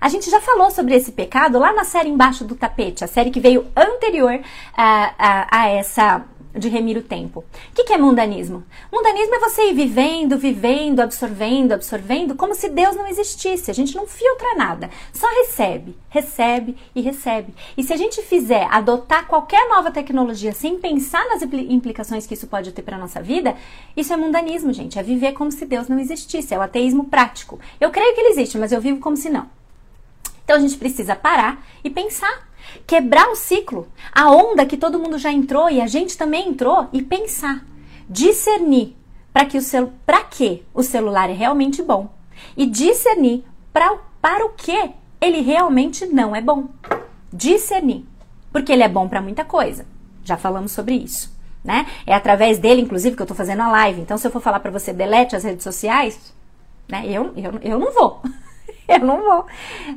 A 0.00 0.08
gente 0.08 0.30
já 0.30 0.40
falou 0.40 0.70
sobre 0.70 0.94
esse 0.94 1.10
pecado 1.10 1.58
lá 1.58 1.72
na 1.72 1.84
série 1.84 2.08
Embaixo 2.08 2.44
do 2.44 2.54
Tapete, 2.54 3.02
a 3.02 3.08
série 3.08 3.30
que 3.30 3.40
veio 3.40 3.66
anterior 3.76 4.40
a, 4.76 5.14
a, 5.18 5.60
a 5.62 5.68
essa 5.68 6.24
de 6.54 6.68
remir 6.68 6.96
o 6.96 7.02
tempo. 7.02 7.40
O 7.70 7.74
que, 7.74 7.84
que 7.84 7.92
é 7.92 7.98
mundanismo? 7.98 8.64
Mundanismo 8.92 9.34
é 9.34 9.38
você 9.38 9.70
ir 9.70 9.74
vivendo, 9.74 10.38
vivendo, 10.38 11.00
absorvendo, 11.00 11.72
absorvendo, 11.72 12.34
como 12.34 12.54
se 12.54 12.68
Deus 12.68 12.96
não 12.96 13.06
existisse. 13.06 13.70
A 13.70 13.74
gente 13.74 13.94
não 13.94 14.06
filtra 14.06 14.54
nada, 14.56 14.90
só 15.12 15.26
recebe, 15.28 15.96
recebe 16.08 16.76
e 16.94 17.00
recebe. 17.00 17.54
E 17.76 17.82
se 17.82 17.92
a 17.92 17.96
gente 17.96 18.22
fizer 18.22 18.66
adotar 18.70 19.26
qualquer 19.26 19.68
nova 19.68 19.90
tecnologia 19.90 20.52
sem 20.52 20.78
pensar 20.78 21.24
nas 21.28 21.42
implicações 21.42 22.26
que 22.26 22.34
isso 22.34 22.46
pode 22.46 22.72
ter 22.72 22.82
para 22.82 22.98
nossa 22.98 23.22
vida, 23.22 23.54
isso 23.96 24.12
é 24.12 24.16
mundanismo, 24.16 24.72
gente. 24.72 24.98
É 24.98 25.02
viver 25.02 25.32
como 25.32 25.52
se 25.52 25.64
Deus 25.66 25.88
não 25.88 25.98
existisse. 25.98 26.54
É 26.54 26.58
o 26.58 26.62
ateísmo 26.62 27.04
prático. 27.04 27.58
Eu 27.80 27.90
creio 27.90 28.14
que 28.14 28.20
ele 28.20 28.30
existe, 28.30 28.58
mas 28.58 28.72
eu 28.72 28.80
vivo 28.80 29.00
como 29.00 29.16
se 29.16 29.28
não. 29.28 29.46
Então 30.44 30.56
a 30.56 30.60
gente 30.60 30.78
precisa 30.78 31.14
parar 31.14 31.62
e 31.84 31.90
pensar 31.90 32.47
Quebrar 32.86 33.28
o 33.30 33.36
ciclo, 33.36 33.88
a 34.12 34.30
onda 34.30 34.66
que 34.66 34.76
todo 34.76 34.98
mundo 34.98 35.18
já 35.18 35.32
entrou 35.32 35.70
e 35.70 35.80
a 35.80 35.86
gente 35.86 36.16
também 36.16 36.48
entrou 36.48 36.88
e 36.92 37.02
pensar, 37.02 37.64
discernir 38.08 38.96
para 39.32 39.44
que 39.44 39.58
o 39.58 39.86
para 40.04 40.24
que 40.24 40.64
o 40.74 40.82
celular 40.82 41.30
é 41.30 41.34
realmente 41.34 41.82
bom 41.82 42.10
e 42.56 42.66
discernir 42.66 43.44
pra, 43.72 43.96
para 44.20 44.44
o 44.44 44.50
que 44.50 44.92
ele 45.20 45.40
realmente 45.40 46.06
não 46.06 46.34
é 46.34 46.40
bom. 46.40 46.68
Discernir, 47.32 48.04
porque 48.52 48.72
ele 48.72 48.82
é 48.82 48.88
bom 48.88 49.08
para 49.08 49.20
muita 49.20 49.44
coisa. 49.44 49.86
Já 50.24 50.36
falamos 50.36 50.72
sobre 50.72 50.94
isso, 50.94 51.36
né? 51.62 51.86
É 52.06 52.14
através 52.14 52.58
dele, 52.58 52.82
inclusive, 52.82 53.16
que 53.16 53.22
eu 53.22 53.24
estou 53.24 53.36
fazendo 53.36 53.62
a 53.62 53.70
live. 53.70 54.00
Então, 54.00 54.16
se 54.16 54.26
eu 54.26 54.30
for 54.30 54.40
falar 54.40 54.60
para 54.60 54.70
você 54.70 54.92
delete 54.92 55.36
as 55.36 55.44
redes 55.44 55.64
sociais, 55.64 56.18
né? 56.88 57.04
Eu, 57.06 57.32
eu, 57.36 57.58
eu 57.62 57.78
não 57.78 57.92
vou. 57.92 58.22
eu 59.00 59.00
não 59.00 59.22
vou. 59.22 59.46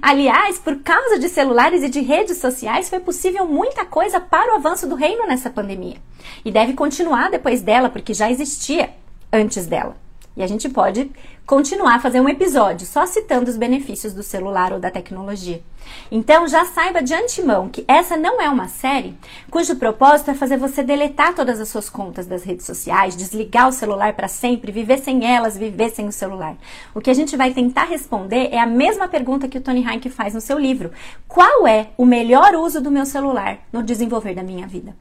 Aliás, 0.01 0.59
por 0.59 0.77
causa 0.83 1.17
de 1.17 1.29
celulares 1.29 1.81
e 1.81 1.89
de 1.89 2.01
redes 2.01 2.37
sociais, 2.37 2.89
foi 2.89 2.99
possível 2.99 3.45
muita 3.45 3.85
coisa 3.85 4.19
para 4.19 4.53
o 4.53 4.55
avanço 4.57 4.87
do 4.87 4.95
reino 4.95 5.25
nessa 5.25 5.49
pandemia. 5.49 5.97
E 6.43 6.51
deve 6.51 6.73
continuar 6.73 7.31
depois 7.31 7.61
dela, 7.61 7.89
porque 7.89 8.13
já 8.13 8.29
existia 8.29 8.89
antes 9.31 9.65
dela. 9.65 9.95
E 10.35 10.41
a 10.41 10.47
gente 10.47 10.69
pode 10.69 11.11
continuar 11.45 11.95
a 11.95 11.99
fazer 11.99 12.21
um 12.21 12.29
episódio 12.29 12.87
só 12.87 13.05
citando 13.05 13.49
os 13.49 13.57
benefícios 13.57 14.13
do 14.13 14.23
celular 14.23 14.71
ou 14.71 14.79
da 14.79 14.89
tecnologia. 14.89 15.61
Então 16.09 16.47
já 16.47 16.63
saiba 16.63 17.01
de 17.01 17.13
antemão 17.13 17.67
que 17.67 17.83
essa 17.85 18.15
não 18.15 18.39
é 18.39 18.47
uma 18.47 18.69
série 18.69 19.17
cujo 19.49 19.75
propósito 19.75 20.31
é 20.31 20.33
fazer 20.33 20.55
você 20.55 20.81
deletar 20.83 21.35
todas 21.35 21.59
as 21.59 21.67
suas 21.67 21.89
contas 21.89 22.25
das 22.25 22.43
redes 22.43 22.65
sociais, 22.65 23.15
desligar 23.15 23.67
o 23.67 23.73
celular 23.73 24.13
para 24.13 24.29
sempre, 24.29 24.71
viver 24.71 24.99
sem 24.99 25.25
elas, 25.25 25.57
viver 25.57 25.89
sem 25.89 26.07
o 26.07 26.11
celular. 26.11 26.55
O 26.95 27.01
que 27.01 27.09
a 27.09 27.13
gente 27.13 27.35
vai 27.35 27.53
tentar 27.53 27.85
responder 27.85 28.49
é 28.51 28.59
a 28.59 28.65
mesma 28.65 29.09
pergunta 29.09 29.49
que 29.49 29.57
o 29.57 29.61
Tony 29.61 29.85
Heinck 29.85 30.09
faz 30.09 30.33
no 30.33 30.39
seu 30.39 30.57
livro: 30.57 30.91
qual 31.27 31.67
é 31.67 31.89
o 31.97 32.05
melhor 32.05 32.55
uso 32.55 32.79
do 32.79 32.91
meu 32.91 33.05
celular 33.05 33.59
no 33.73 33.83
desenvolver 33.83 34.33
da 34.33 34.43
minha 34.43 34.65
vida? 34.65 34.95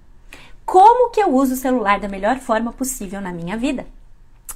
Como 0.67 1.11
que 1.11 1.21
eu 1.21 1.33
uso 1.33 1.55
o 1.55 1.57
celular 1.57 2.01
da 2.01 2.09
melhor 2.09 2.39
forma 2.39 2.73
possível 2.73 3.21
na 3.21 3.33
minha 3.33 3.57
vida? 3.57 3.87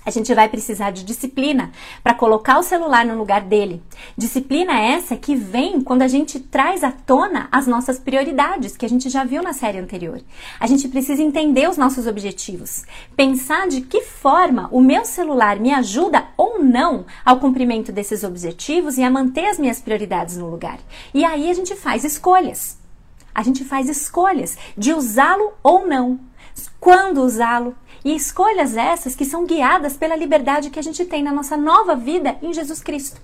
A 0.05 0.11
gente 0.11 0.35
vai 0.35 0.49
precisar 0.49 0.91
de 0.91 1.05
disciplina 1.05 1.73
para 2.03 2.15
colocar 2.15 2.59
o 2.59 2.63
celular 2.63 3.05
no 3.05 3.17
lugar 3.17 3.43
dele. 3.43 3.83
Disciplina 4.17 4.79
essa 4.79 5.17
que 5.17 5.35
vem 5.35 5.81
quando 5.81 6.03
a 6.03 6.09
gente 6.09 6.39
traz 6.39 6.85
à 6.85 6.93
tona 6.93 7.49
as 7.51 7.67
nossas 7.67 7.99
prioridades, 7.99 8.77
que 8.77 8.85
a 8.85 8.89
gente 8.89 9.09
já 9.09 9.25
viu 9.25 9.43
na 9.43 9.53
série 9.53 9.79
anterior. 9.79 10.21
A 10.61 10.67
gente 10.67 10.89
precisa 10.89 11.23
entender 11.23 11.69
os 11.69 11.77
nossos 11.77 12.07
objetivos, 12.07 12.85
pensar 13.17 13.69
de 13.69 13.81
que 13.81 14.03
forma 14.03 14.69
o 14.71 14.81
meu 14.81 15.05
celular 15.05 15.59
me 15.59 15.73
ajuda 15.73 16.25
ou 16.37 16.63
não 16.63 17.07
ao 17.25 17.39
cumprimento 17.39 17.93
desses 17.93 18.25
objetivos 18.25 18.99
e 18.99 19.03
a 19.03 19.11
manter 19.11 19.47
as 19.47 19.59
minhas 19.59 19.81
prioridades 19.81 20.37
no 20.37 20.51
lugar. 20.51 20.79
E 21.13 21.25
aí 21.25 21.51
a 21.51 21.55
gente 21.55 21.75
faz 21.75 22.05
escolhas. 22.05 22.79
A 23.35 23.43
gente 23.43 23.65
faz 23.65 23.89
escolhas 23.89 24.57
de 24.77 24.93
usá-lo 24.93 25.53
ou 25.63 25.87
não. 25.87 26.21
Quando 26.79 27.23
usá-lo, 27.23 27.75
e 28.05 28.15
escolhas 28.15 28.77
essas 28.77 29.17
que 29.17 29.25
são 29.25 29.47
guiadas 29.47 29.97
pela 29.97 30.15
liberdade 30.17 30.71
que 30.71 30.79
a 30.79 30.83
gente 30.83 31.05
tem 31.05 31.23
na 31.23 31.33
nossa 31.33 31.57
nova 31.57 31.97
vida 31.97 32.37
em 32.43 32.53
Jesus 32.53 32.83
Cristo. 32.83 33.21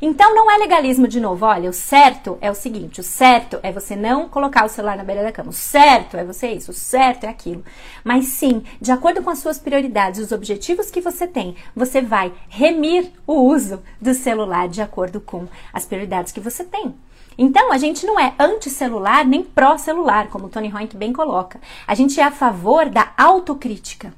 Então 0.00 0.34
não 0.34 0.50
é 0.50 0.58
legalismo 0.58 1.06
de 1.06 1.20
novo. 1.20 1.46
Olha, 1.46 1.70
o 1.70 1.72
certo 1.72 2.36
é 2.40 2.50
o 2.50 2.54
seguinte: 2.54 3.00
o 3.00 3.04
certo 3.04 3.58
é 3.62 3.70
você 3.70 3.94
não 3.94 4.28
colocar 4.28 4.64
o 4.64 4.68
celular 4.68 4.96
na 4.96 5.04
beira 5.04 5.22
da 5.22 5.32
cama. 5.32 5.50
O 5.50 5.54
certo 5.54 6.16
é 6.16 6.24
você 6.24 6.48
isso, 6.48 6.72
o 6.72 6.74
certo 6.74 7.24
é 7.24 7.28
aquilo. 7.28 7.64
Mas 8.02 8.26
sim, 8.26 8.64
de 8.80 8.90
acordo 8.90 9.22
com 9.22 9.30
as 9.30 9.38
suas 9.38 9.58
prioridades, 9.58 10.20
os 10.20 10.32
objetivos 10.32 10.90
que 10.90 11.00
você 11.00 11.26
tem, 11.26 11.54
você 11.74 12.02
vai 12.02 12.32
remir 12.48 13.12
o 13.26 13.34
uso 13.34 13.82
do 14.00 14.12
celular 14.12 14.68
de 14.68 14.82
acordo 14.82 15.20
com 15.20 15.46
as 15.72 15.84
prioridades 15.84 16.32
que 16.32 16.40
você 16.40 16.64
tem. 16.64 16.94
Então, 17.36 17.72
a 17.72 17.78
gente 17.78 18.04
não 18.06 18.18
é 18.18 18.34
anti-celular 18.38 19.24
nem 19.24 19.42
pró-celular, 19.42 20.28
como 20.28 20.48
Tony 20.48 20.72
Hoyt 20.72 20.96
bem 20.96 21.12
coloca. 21.12 21.60
A 21.86 21.94
gente 21.94 22.20
é 22.20 22.24
a 22.24 22.30
favor 22.30 22.88
da 22.88 23.12
autocrítica. 23.16 24.12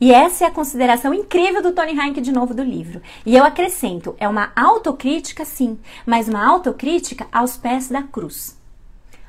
E 0.00 0.12
essa 0.12 0.44
é 0.44 0.46
a 0.46 0.52
consideração 0.52 1.12
incrível 1.12 1.62
do 1.62 1.72
Tony 1.72 1.98
Hank 1.98 2.20
de 2.20 2.30
novo 2.30 2.54
do 2.54 2.62
livro. 2.62 3.02
E 3.26 3.36
eu 3.36 3.44
acrescento, 3.44 4.14
é 4.18 4.28
uma 4.28 4.52
autocrítica 4.54 5.44
sim, 5.44 5.78
mas 6.06 6.28
uma 6.28 6.46
autocrítica 6.46 7.26
aos 7.32 7.56
pés 7.56 7.88
da 7.88 8.02
cruz. 8.02 8.57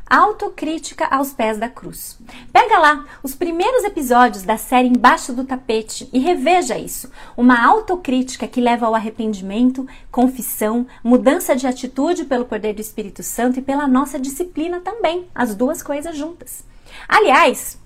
Autocrítica 0.09 1.05
aos 1.05 1.31
pés 1.31 1.59
da 1.59 1.69
cruz. 1.69 2.17
Pega 2.51 2.79
lá 2.79 3.05
os 3.21 3.35
primeiros 3.35 3.83
episódios 3.83 4.41
da 4.41 4.57
série 4.57 4.87
Embaixo 4.87 5.31
do 5.33 5.43
Tapete 5.43 6.09
e 6.11 6.17
reveja 6.17 6.79
isso. 6.79 7.11
Uma 7.37 7.63
autocrítica 7.63 8.47
que 8.47 8.59
leva 8.59 8.87
ao 8.87 8.95
arrependimento, 8.95 9.87
confissão, 10.11 10.87
mudança 11.03 11.55
de 11.55 11.67
atitude 11.67 12.25
pelo 12.25 12.45
poder 12.45 12.73
do 12.73 12.81
Espírito 12.81 13.21
Santo 13.21 13.59
e 13.59 13.61
pela 13.61 13.87
nossa 13.87 14.19
disciplina 14.19 14.79
também. 14.79 15.27
As 15.35 15.53
duas 15.53 15.83
coisas 15.83 16.17
juntas. 16.17 16.65
Aliás, 17.07 17.77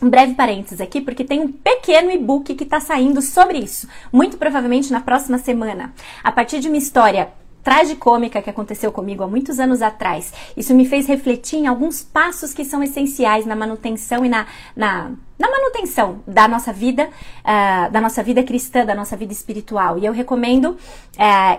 um 0.00 0.08
breve 0.08 0.32
parênteses 0.34 0.80
aqui, 0.80 0.98
porque 0.98 1.24
tem 1.24 1.40
um 1.40 1.52
pequeno 1.52 2.10
e-book 2.10 2.54
que 2.54 2.64
está 2.64 2.80
saindo 2.80 3.20
sobre 3.20 3.58
isso, 3.58 3.86
muito 4.10 4.38
provavelmente 4.38 4.90
na 4.90 5.00
próxima 5.00 5.36
semana. 5.36 5.92
A 6.24 6.32
partir 6.32 6.58
de 6.58 6.68
uma 6.68 6.78
história 6.78 7.30
tragicômica 7.62 8.42
que 8.42 8.50
aconteceu 8.50 8.90
comigo 8.90 9.22
há 9.22 9.26
muitos 9.26 9.60
anos 9.60 9.82
atrás. 9.82 10.32
Isso 10.56 10.74
me 10.74 10.84
fez 10.84 11.06
refletir 11.06 11.58
em 11.58 11.66
alguns 11.66 12.02
passos 12.02 12.52
que 12.54 12.64
são 12.64 12.82
essenciais 12.82 13.46
na 13.46 13.54
manutenção 13.54 14.24
e 14.24 14.28
na, 14.28 14.46
na, 14.74 15.10
na 15.38 15.50
manutenção 15.50 16.20
da 16.26 16.46
nossa 16.46 16.72
vida, 16.72 17.08
uh, 17.08 17.90
da 17.90 18.00
nossa 18.00 18.22
vida 18.22 18.42
cristã, 18.42 18.84
da 18.84 18.94
nossa 18.94 19.16
vida 19.16 19.32
espiritual. 19.32 19.98
E 19.98 20.04
eu 20.04 20.12
recomendo 20.12 20.70
uh, 20.72 20.76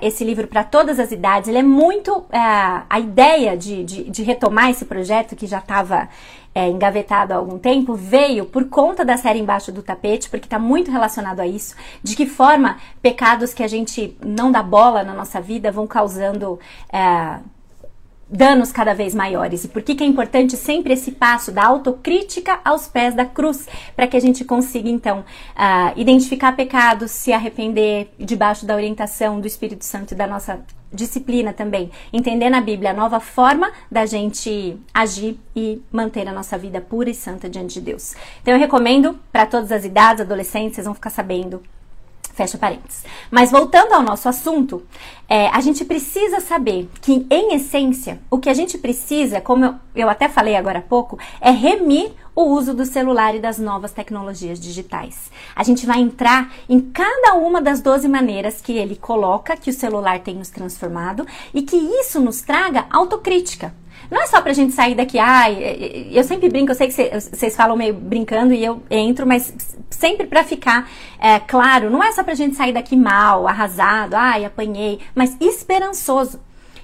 esse 0.02 0.24
livro 0.24 0.48
para 0.48 0.64
todas 0.64 1.00
as 1.00 1.12
idades. 1.12 1.50
Ele 1.50 1.58
é 1.58 1.64
muito 1.64 2.12
uh, 2.12 2.28
a 2.90 3.00
ideia 3.00 3.58
de, 3.58 3.84
de, 3.84 4.04
de, 4.10 4.24
retomar 4.24 4.70
esse 4.70 4.86
projeto 4.86 5.36
que 5.36 5.48
já 5.48 5.58
estava 5.58 6.08
é, 6.54 6.70
engavetado 6.70 7.34
há 7.34 7.38
algum 7.38 7.58
tempo, 7.58 7.94
veio 7.96 8.46
por 8.46 8.66
conta 8.66 9.06
da 9.06 9.18
série 9.18 9.40
Embaixo 9.40 9.72
do 9.72 9.82
Tapete, 9.82 10.30
porque 10.30 10.46
está 10.46 10.60
muito 10.60 10.92
relacionado 10.92 11.40
a 11.40 11.48
isso, 11.48 11.76
de 12.04 12.16
que 12.16 12.26
forma 12.26 12.78
pecados 13.02 13.54
que 13.54 13.64
a 13.64 13.68
gente 13.68 14.18
não 14.24 14.52
dá 14.52 14.62
bola 14.62 15.04
na 15.04 15.14
nossa 15.14 15.40
vida 15.40 15.72
vão 15.72 15.88
causando. 15.88 16.60
É, 16.92 17.40
danos 18.32 18.72
cada 18.72 18.94
vez 18.94 19.14
maiores. 19.14 19.66
E 19.66 19.68
por 19.68 19.82
que, 19.82 19.94
que 19.94 20.04
é 20.04 20.08
importante 20.08 20.56
sempre 20.56 20.94
esse 20.94 21.12
passo 21.12 21.52
da 21.52 21.66
autocrítica 21.66 22.62
aos 22.64 22.88
pés 22.88 23.14
da 23.14 23.26
cruz, 23.26 23.68
para 23.96 24.08
que 24.08 24.16
a 24.16 24.22
gente 24.22 24.46
consiga 24.46 24.90
então 24.90 25.20
uh, 25.20 26.00
identificar 26.00 26.56
pecados, 26.56 27.12
se 27.12 27.34
arrepender 27.34 28.10
debaixo 28.18 28.66
da 28.66 28.76
orientação 28.76 29.42
do 29.42 29.48
Espírito 29.48 29.84
Santo 29.84 30.14
e 30.14 30.16
da 30.16 30.26
nossa 30.26 30.62
disciplina 30.94 31.54
também, 31.54 31.90
entender 32.12 32.50
na 32.50 32.60
Bíblia 32.60 32.92
a 32.92 32.94
nova 32.94 33.20
forma 33.20 33.72
da 33.90 34.06
gente 34.06 34.78
agir 34.94 35.40
e 35.56 35.82
manter 35.92 36.28
a 36.28 36.34
nossa 36.34 36.58
vida 36.58 36.82
pura 36.82 37.10
e 37.10 37.14
santa 37.14 37.50
diante 37.50 37.76
de 37.76 37.82
Deus. 37.82 38.14
Então 38.42 38.54
eu 38.54 38.60
recomendo 38.60 39.18
para 39.32 39.46
todas 39.46 39.72
as 39.72 39.86
idades, 39.86 40.22
adolescentes, 40.22 40.76
vocês 40.76 40.86
vão 40.86 40.94
ficar 40.94 41.10
sabendo 41.10 41.62
Fecha 42.34 42.58
parênteses. 42.58 43.04
Mas 43.30 43.52
voltando 43.52 43.94
ao 43.94 44.02
nosso 44.02 44.28
assunto, 44.30 44.84
é, 45.28 45.48
a 45.50 45.60
gente 45.62 45.84
precisa 45.86 46.40
saber 46.40 46.90
que, 47.02 47.26
em 47.30 47.54
essência, 47.54 48.22
o 48.30 48.38
que 48.38 48.50
a 48.50 48.54
gente 48.54 48.78
precisa, 48.78 49.42
como 49.42 49.66
eu, 49.66 49.76
eu 49.96 50.10
até 50.10 50.30
falei 50.30 50.56
agora 50.56 50.80
há 50.80 50.82
pouco, 50.82 51.20
é 51.40 51.52
remir 51.52 52.14
o 52.36 52.44
uso 52.44 52.74
do 52.74 52.86
celular 52.86 53.36
e 53.36 53.40
das 53.40 53.60
novas 53.60 53.92
tecnologias 53.92 54.60
digitais. 54.60 55.30
A 55.56 55.64
gente 55.64 55.86
vai 55.86 56.00
entrar 56.00 56.54
em 56.70 56.80
cada 56.80 57.36
uma 57.36 57.62
das 57.62 57.82
12 57.82 58.08
maneiras 58.08 58.62
que 58.62 58.74
ele 58.74 58.96
coloca 58.96 59.58
que 59.58 59.70
o 59.70 59.74
celular 59.74 60.20
tem 60.20 60.36
nos 60.36 60.50
transformado 60.50 61.26
e 61.54 61.62
que 61.62 61.76
isso 61.76 62.20
nos 62.20 62.42
traga 62.42 62.86
autocrítica. 62.90 63.74
Não 64.12 64.22
é 64.22 64.28
só 64.28 64.42
pra 64.42 64.52
gente 64.52 64.74
sair 64.74 64.94
daqui, 64.94 65.18
ai, 65.18 65.64
ah, 65.64 66.18
eu 66.18 66.24
sempre 66.26 66.50
brinco, 66.50 66.72
eu 66.72 66.76
sei 66.76 66.90
que 66.90 66.94
vocês 66.94 67.56
falam 67.56 67.78
meio 67.78 67.94
brincando 67.94 68.54
e 68.54 68.62
eu 68.62 68.84
entro, 68.90 69.26
mas 69.26 69.54
sempre 69.90 70.28
para 70.28 70.44
ficar 70.44 70.90
é, 71.18 71.40
claro, 71.40 71.90
não 71.90 72.04
é 72.04 72.12
só 72.12 72.22
pra 72.22 72.34
gente 72.34 72.58
sair 72.58 72.74
daqui 72.74 72.98
mal, 72.98 73.48
arrasado, 73.48 74.16
ai, 74.16 74.44
apanhei, 74.44 75.00
mas 75.16 75.38
esperançoso. 75.40 76.42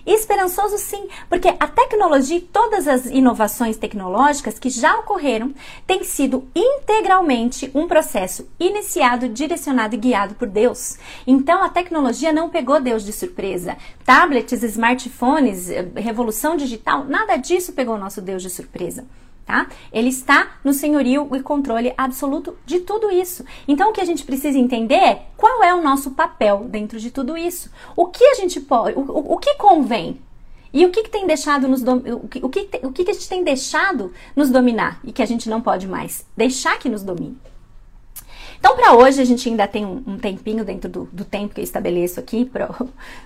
Esperançoso 0.08 0.78
sim, 0.78 1.10
porque 1.30 1.50
a 1.50 1.68
tecnologia 1.68 2.42
todas 2.54 2.88
as 2.88 3.08
inovações 3.08 3.76
tecnológicas 3.76 4.58
que 4.58 4.70
já 4.70 4.98
ocorreram 5.00 5.54
têm 5.86 6.02
sido 6.06 6.48
integralmente 6.56 7.70
um 7.76 7.90
processo 7.90 8.48
iniciado, 8.58 9.28
direcionado 9.28 9.96
e 9.96 9.98
guiado 9.98 10.36
por 10.36 10.48
Deus. 10.48 10.98
Então 11.28 11.62
a 11.62 11.68
tecnologia 11.68 12.32
não 12.32 12.50
pegou 12.50 12.80
Deus 12.80 13.04
de 13.04 13.12
surpresa. 13.12 13.76
Tablets, 14.06 14.64
smartphones, 14.64 15.70
eh, 15.70 15.86
revolução 15.98 16.56
digital, 16.56 17.04
nada 17.04 17.36
disso 17.36 17.74
pegou 17.74 17.96
o 17.96 18.00
nosso 18.00 18.22
Deus 18.22 18.42
de 18.42 18.50
surpresa 18.50 19.06
tá? 19.48 19.68
Ele 19.92 20.10
está 20.10 20.58
no 20.64 20.74
senhorio 20.74 21.28
e 21.34 21.42
controle 21.42 21.94
absoluto 21.98 22.58
de 22.66 22.82
tudo 22.82 23.10
isso. 23.10 23.46
Então, 23.66 23.90
o 23.90 23.94
que 23.94 24.02
a 24.02 24.06
gente 24.06 24.26
precisa 24.26 24.60
entender 24.60 24.96
é 24.96 25.26
qual 25.38 25.64
é 25.64 25.74
o 25.74 25.82
nosso 25.82 26.12
papel 26.12 26.66
dentro 26.70 27.00
de 27.00 27.10
tudo 27.10 27.38
isso. 27.38 27.72
O 27.96 28.08
que 28.08 28.24
a 28.26 28.36
gente 28.36 28.60
pode, 28.60 29.00
o, 29.00 29.02
o, 29.02 29.34
o 29.36 29.38
que 29.38 29.56
convém 29.56 30.20
e 30.74 30.86
o 30.86 30.92
que, 30.92 31.04
que 31.04 31.10
tem 31.10 31.26
deixado 31.26 31.68
nos 31.68 31.82
o 31.82 32.28
que, 32.28 32.46
o, 32.46 32.50
que, 32.50 32.70
o 32.84 32.92
que 32.92 33.10
a 33.10 33.14
gente 33.14 33.30
tem 33.30 33.44
deixado 33.44 34.12
nos 34.36 34.50
dominar 34.50 35.00
e 35.04 35.14
que 35.14 35.24
a 35.24 35.26
gente 35.26 35.50
não 35.50 35.62
pode 35.62 35.88
mais 35.88 36.26
deixar 36.36 36.78
que 36.78 36.90
nos 36.90 37.02
domine. 37.02 37.38
Então, 38.60 38.76
para 38.76 38.94
hoje, 38.94 39.22
a 39.22 39.26
gente 39.26 39.48
ainda 39.48 39.68
tem 39.68 39.86
um, 39.86 40.04
um 40.06 40.18
tempinho 40.18 40.64
dentro 40.64 40.90
do, 40.90 41.10
do, 41.12 41.26
tempo 41.26 41.54
que 41.54 41.62
eu 41.62 41.64
estabeleço 41.64 42.20
aqui 42.20 42.46
para 42.46 42.70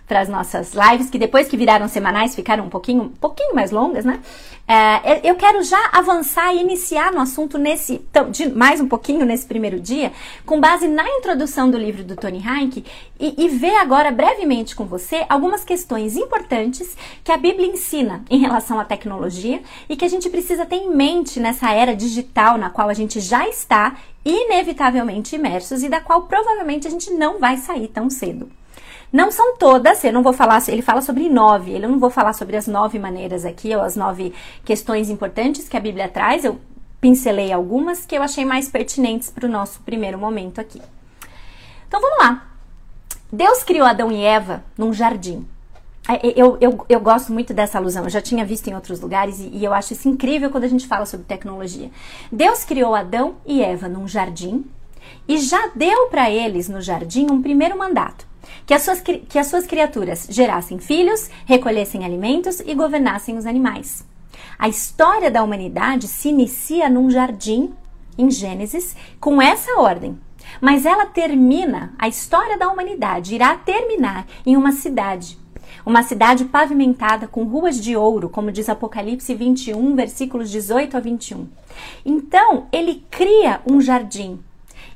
as 0.21 0.29
nossas 0.29 0.73
lives, 0.73 1.09
que 1.09 1.17
depois 1.17 1.47
que 1.47 1.57
viraram 1.57 1.87
semanais 1.87 2.35
ficaram 2.35 2.65
um 2.65 2.69
pouquinho, 2.69 3.03
um 3.03 3.09
pouquinho 3.09 3.55
mais 3.55 3.71
longas, 3.71 4.05
né? 4.05 4.19
É, 4.67 5.29
eu 5.29 5.35
quero 5.35 5.61
já 5.63 5.89
avançar 5.91 6.53
e 6.55 6.61
iniciar 6.61 7.11
no 7.11 7.19
assunto 7.19 7.57
nesse, 7.57 8.01
de, 8.29 8.47
mais 8.49 8.79
um 8.79 8.87
pouquinho 8.87 9.25
nesse 9.25 9.45
primeiro 9.45 9.79
dia, 9.79 10.11
com 10.45 10.59
base 10.59 10.87
na 10.87 11.07
introdução 11.09 11.69
do 11.69 11.77
livro 11.77 12.03
do 12.03 12.15
Tony 12.15 12.41
Heinck 12.41 12.85
e, 13.19 13.45
e 13.45 13.49
ver 13.49 13.75
agora 13.75 14.11
brevemente 14.11 14.75
com 14.75 14.85
você 14.85 15.25
algumas 15.27 15.65
questões 15.65 16.15
importantes 16.15 16.95
que 17.23 17.31
a 17.31 17.37
Bíblia 17.37 17.67
ensina 17.67 18.23
em 18.29 18.39
relação 18.39 18.79
à 18.79 18.85
tecnologia 18.85 19.61
e 19.89 19.95
que 19.95 20.05
a 20.05 20.09
gente 20.09 20.29
precisa 20.29 20.65
ter 20.65 20.77
em 20.77 20.95
mente 20.95 21.39
nessa 21.39 21.71
era 21.71 21.95
digital 21.95 22.57
na 22.57 22.69
qual 22.69 22.87
a 22.87 22.93
gente 22.93 23.19
já 23.19 23.47
está 23.49 23.97
inevitavelmente 24.23 25.35
imersos 25.35 25.83
e 25.83 25.89
da 25.89 25.99
qual 25.99 26.23
provavelmente 26.23 26.87
a 26.87 26.91
gente 26.91 27.11
não 27.11 27.39
vai 27.39 27.57
sair 27.57 27.87
tão 27.87 28.09
cedo. 28.09 28.51
Não 29.11 29.29
são 29.29 29.57
todas, 29.57 30.03
eu 30.03 30.13
não 30.13 30.23
vou 30.23 30.31
falar, 30.31 30.63
ele 30.69 30.81
fala 30.81 31.01
sobre 31.01 31.27
nove, 31.27 31.73
eu 31.73 31.81
não 31.81 31.99
vou 31.99 32.09
falar 32.09 32.31
sobre 32.31 32.55
as 32.55 32.65
nove 32.65 32.97
maneiras 32.97 33.43
aqui, 33.43 33.75
ou 33.75 33.81
as 33.81 33.95
nove 33.95 34.33
questões 34.63 35.09
importantes 35.09 35.67
que 35.67 35.75
a 35.75 35.81
Bíblia 35.81 36.07
traz, 36.07 36.45
eu 36.45 36.61
pincelei 37.01 37.51
algumas 37.51 38.05
que 38.05 38.15
eu 38.15 38.23
achei 38.23 38.45
mais 38.45 38.69
pertinentes 38.69 39.29
para 39.29 39.45
o 39.45 39.49
nosso 39.49 39.81
primeiro 39.81 40.17
momento 40.17 40.61
aqui. 40.61 40.81
Então 41.87 41.99
vamos 41.99 42.19
lá. 42.19 42.47
Deus 43.33 43.63
criou 43.63 43.85
Adão 43.85 44.11
e 44.11 44.23
Eva 44.23 44.63
num 44.77 44.93
jardim. 44.93 45.45
É, 46.07 46.33
eu, 46.35 46.57
eu, 46.59 46.85
eu 46.89 46.99
gosto 46.99 47.31
muito 47.31 47.53
dessa 47.53 47.77
alusão, 47.77 48.03
eu 48.03 48.09
já 48.09 48.21
tinha 48.21 48.43
visto 48.43 48.67
em 48.67 48.73
outros 48.73 48.99
lugares 48.99 49.39
e, 49.39 49.49
e 49.49 49.63
eu 49.63 49.71
acho 49.71 49.93
isso 49.93 50.09
incrível 50.09 50.49
quando 50.49 50.63
a 50.63 50.67
gente 50.67 50.87
fala 50.87 51.05
sobre 51.05 51.25
tecnologia. 51.27 51.91
Deus 52.31 52.63
criou 52.63 52.95
Adão 52.95 53.35
e 53.45 53.61
Eva 53.61 53.87
num 53.87 54.07
jardim 54.07 54.65
e 55.27 55.37
já 55.37 55.69
deu 55.75 56.07
para 56.07 56.29
eles 56.29 56.67
no 56.67 56.81
jardim 56.81 57.27
um 57.31 57.41
primeiro 57.41 57.77
mandato: 57.77 58.25
que 58.65 58.73
as, 58.73 58.81
suas, 58.81 59.01
que 59.01 59.37
as 59.37 59.47
suas 59.47 59.67
criaturas 59.67 60.27
gerassem 60.29 60.79
filhos, 60.79 61.29
recolhessem 61.45 62.03
alimentos 62.03 62.59
e 62.61 62.73
governassem 62.73 63.37
os 63.37 63.45
animais. 63.45 64.03
A 64.57 64.67
história 64.67 65.29
da 65.29 65.43
humanidade 65.43 66.07
se 66.07 66.29
inicia 66.29 66.89
num 66.89 67.09
jardim, 67.09 67.73
em 68.17 68.29
Gênesis, 68.29 68.95
com 69.19 69.41
essa 69.41 69.79
ordem. 69.79 70.19
Mas 70.59 70.85
ela 70.85 71.05
termina, 71.05 71.93
a 71.97 72.07
história 72.07 72.57
da 72.57 72.69
humanidade 72.69 73.33
irá 73.35 73.55
terminar 73.55 74.27
em 74.45 74.57
uma 74.57 74.71
cidade 74.71 75.39
uma 75.85 76.03
cidade 76.03 76.45
pavimentada 76.45 77.27
com 77.27 77.43
ruas 77.43 77.81
de 77.81 77.95
ouro, 77.95 78.29
como 78.29 78.51
diz 78.51 78.69
Apocalipse 78.69 79.33
21, 79.33 79.95
versículos 79.95 80.49
18 80.49 80.97
a 80.97 80.99
21. 80.99 81.47
Então, 82.05 82.67
ele 82.71 83.03
cria 83.09 83.61
um 83.65 83.81
jardim 83.81 84.39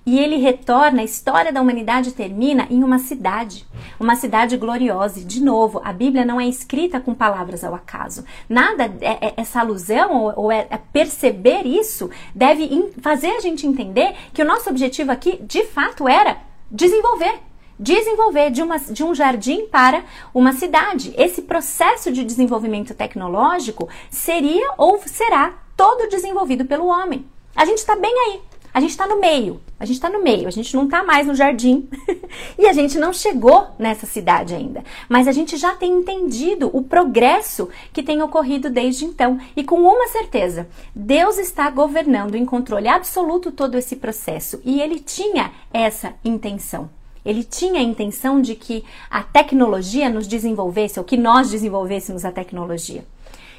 e 0.06 0.20
ele 0.20 0.38
retorna, 0.38 1.02
a 1.02 1.04
história 1.04 1.52
da 1.52 1.60
humanidade 1.60 2.12
termina 2.12 2.68
em 2.70 2.84
uma 2.84 3.00
cidade, 3.00 3.66
uma 4.00 4.16
cidade 4.16 4.56
gloriosa. 4.56 5.20
E, 5.20 5.24
de 5.24 5.44
novo, 5.44 5.82
a 5.84 5.92
Bíblia 5.92 6.24
não 6.24 6.40
é 6.40 6.48
escrita 6.48 7.00
com 7.00 7.16
palavras 7.16 7.64
ao 7.64 7.74
acaso. 7.74 8.24
Nada, 8.48 8.84
é, 9.02 9.28
é, 9.28 9.34
essa 9.36 9.62
alusão 9.62 10.14
ou, 10.14 10.34
ou 10.44 10.52
é, 10.52 10.68
é, 10.70 10.78
perceber 10.78 11.66
isso 11.66 12.12
deve 12.36 12.92
fazer 13.02 13.32
a 13.32 13.40
gente 13.40 13.66
entender 13.66 14.16
que 14.32 14.44
o 14.44 14.46
nosso 14.46 14.70
objetivo 14.70 15.12
aqui, 15.12 15.40
de 15.42 15.66
fato, 15.66 16.08
era 16.08 16.38
desenvolver 16.70 17.40
desenvolver 17.80 18.50
de, 18.52 18.62
uma, 18.62 18.78
de 18.80 19.04
um 19.04 19.14
jardim 19.14 19.68
para 19.68 20.04
uma 20.34 20.54
cidade. 20.54 21.14
Esse 21.18 21.42
processo 21.42 22.12
de 22.12 22.24
desenvolvimento 22.24 22.94
tecnológico 22.94 23.90
seria 24.10 24.74
ou 24.78 25.02
será 25.06 25.54
todo 25.76 26.10
desenvolvido 26.10 26.66
pelo 26.66 26.88
homem. 26.88 27.26
A 27.56 27.66
gente 27.66 27.80
está 27.80 27.96
bem 27.96 28.14
aí. 28.28 28.42
A 28.76 28.82
gente 28.82 28.90
está 28.90 29.08
no 29.08 29.22
meio, 29.22 29.62
a 29.80 29.86
gente 29.86 29.96
está 29.96 30.10
no 30.10 30.22
meio, 30.22 30.50
a 30.50 30.52
gente 30.52 30.76
não 30.76 30.84
está 30.84 31.02
mais 31.02 31.26
no 31.26 31.34
jardim 31.34 31.88
e 32.60 32.68
a 32.68 32.74
gente 32.74 33.00
não 33.00 33.14
chegou 33.14 33.68
nessa 33.80 34.06
cidade 34.06 34.54
ainda. 34.54 34.84
Mas 35.08 35.30
a 35.30 35.32
gente 35.32 35.56
já 35.56 35.74
tem 35.74 35.94
entendido 35.94 36.70
o 36.74 36.84
progresso 36.84 37.70
que 37.94 38.04
tem 38.04 38.22
ocorrido 38.22 38.70
desde 38.70 39.06
então 39.06 39.40
e 39.56 39.64
com 39.64 39.80
uma 39.80 40.10
certeza: 40.10 40.68
Deus 40.94 41.38
está 41.38 41.70
governando 41.70 42.36
em 42.36 42.46
controle 42.46 42.90
absoluto 42.90 43.50
todo 43.50 43.78
esse 43.78 43.96
processo 43.96 44.62
e 44.66 44.82
ele 44.82 45.00
tinha 45.00 45.54
essa 45.72 46.14
intenção. 46.22 46.90
Ele 47.26 47.44
tinha 47.44 47.80
a 47.80 47.84
intenção 47.84 48.40
de 48.40 48.56
que 48.56 48.84
a 49.10 49.24
tecnologia 49.24 50.10
nos 50.10 50.28
desenvolvesse, 50.28 51.00
ou 51.00 51.06
que 51.06 51.18
nós 51.18 51.50
desenvolvêssemos 51.50 52.24
a 52.24 52.32
tecnologia. 52.32 53.04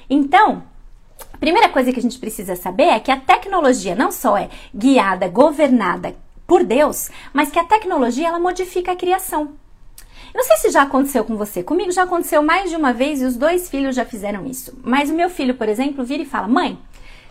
Então, 0.09 0.62
a 1.33 1.38
primeira 1.38 1.68
coisa 1.68 1.92
que 1.92 1.98
a 1.98 2.02
gente 2.02 2.18
precisa 2.18 2.55
saber 2.55 2.85
é 2.85 3.00
que 3.00 3.11
a 3.11 3.20
tecnologia 3.20 3.94
não 3.94 4.12
só 4.12 4.37
é 4.37 4.48
guiada, 4.74 5.29
governada 5.29 6.14
por 6.46 6.62
Deus, 6.62 7.11
mas 7.33 7.50
que 7.50 7.59
a 7.59 7.64
tecnologia 7.64 8.29
ela 8.29 8.38
modifica 8.38 8.92
a 8.92 8.96
criação. 8.96 9.55
Não 10.35 10.44
sei 10.44 10.57
se 10.59 10.70
já 10.70 10.83
aconteceu 10.83 11.24
com 11.24 11.37
você, 11.37 11.62
comigo 11.62 11.90
já 11.90 12.02
aconteceu 12.02 12.42
mais 12.42 12.70
de 12.70 12.76
uma 12.76 12.92
vez 12.92 13.20
e 13.20 13.24
os 13.24 13.37
dois 13.37 13.68
filhos 13.68 13.96
já 13.96 14.05
fizeram 14.05 14.46
isso. 14.46 14.79
Mas 14.85 15.11
o 15.11 15.14
meu 15.14 15.31
filho, 15.31 15.55
por 15.55 15.68
exemplo, 15.68 16.05
vira 16.05 16.22
e 16.22 16.26
fala: 16.26 16.46
Mãe, 16.46 16.79